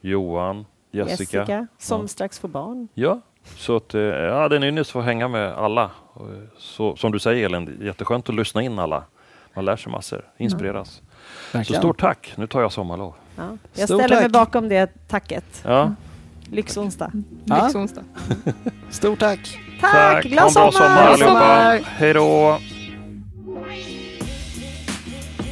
Johan, 0.00 0.66
Jessica. 0.90 1.66
som 1.78 2.00
Ja. 2.00 2.08
strax 2.08 2.38
får 2.38 2.48
barn. 2.48 2.88
Ja, 2.94 3.20
så 3.56 3.76
att, 3.76 3.94
eh, 3.94 4.00
ja, 4.00 4.48
det 4.48 4.54
är 4.54 4.56
en 4.56 4.62
ynnest 4.64 4.88
att 4.88 4.92
få 4.92 5.00
hänga 5.00 5.28
med 5.28 5.52
alla. 5.52 5.84
Eh, 6.16 6.20
Så, 6.58 6.96
som 6.96 7.12
du 7.12 7.18
säger 7.18 7.46
Elin, 7.46 7.64
det 7.64 7.72
är 7.72 7.86
jätteskönt 7.86 8.28
att 8.28 8.34
lyssna 8.34 8.62
in 8.62 8.78
alla. 8.78 9.04
Man 9.54 9.64
lär 9.64 9.76
sig 9.76 9.92
massor, 9.92 10.24
inspireras. 10.36 11.02
Så 11.50 11.58
Verkligen. 11.58 11.82
stort 11.82 12.00
tack, 12.00 12.32
nu 12.36 12.46
tar 12.46 12.60
jag 12.60 12.72
sommarlov. 12.72 13.14
Ja. 13.40 13.56
Jag 13.74 13.88
Stort 13.88 14.00
ställer 14.00 14.14
mig 14.16 14.24
tack. 14.24 14.32
bakom 14.32 14.68
det 14.68 15.08
tacket. 15.08 15.44
Ja, 15.64 15.94
Lyxonsdag. 16.50 17.12
Ja. 17.44 17.64
Lyxonsdag. 17.64 18.02
Stort 18.90 19.18
tack! 19.18 19.58
Tack! 19.80 19.92
Ha 19.92 20.20
Glad 20.20 20.52
sommar 20.52 20.70
sommar! 20.70 21.06
allihopa! 21.06 21.78
Hej 21.84 22.14
då! 22.14 22.58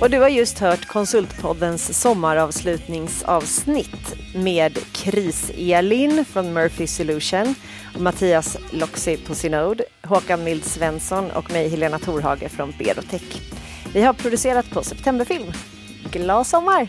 Och 0.01 0.11
du 0.11 0.21
har 0.21 0.29
just 0.29 0.59
hört 0.59 0.87
Konsultpoddens 0.87 2.01
sommaravslutningsavsnitt 2.01 4.15
med 4.35 4.79
Kris-Elin 4.93 6.25
från 6.25 6.53
Murphy 6.53 6.87
Solution, 6.87 7.55
och 7.95 8.01
Mattias 8.01 8.57
Loxi 8.71 9.17
på 9.17 9.35
Synode, 9.35 9.85
Håkan 10.03 10.45
Mild 10.45 10.65
Svensson 10.65 11.31
och 11.31 11.53
mig 11.53 11.69
Helena 11.69 11.99
Torhage 11.99 12.49
från 12.51 12.75
Berotech. 12.79 13.43
Vi 13.93 14.03
har 14.03 14.13
producerat 14.13 14.71
på 14.71 14.83
Septemberfilm. 14.83 15.53
Glad 16.13 16.47
sommar! 16.47 16.89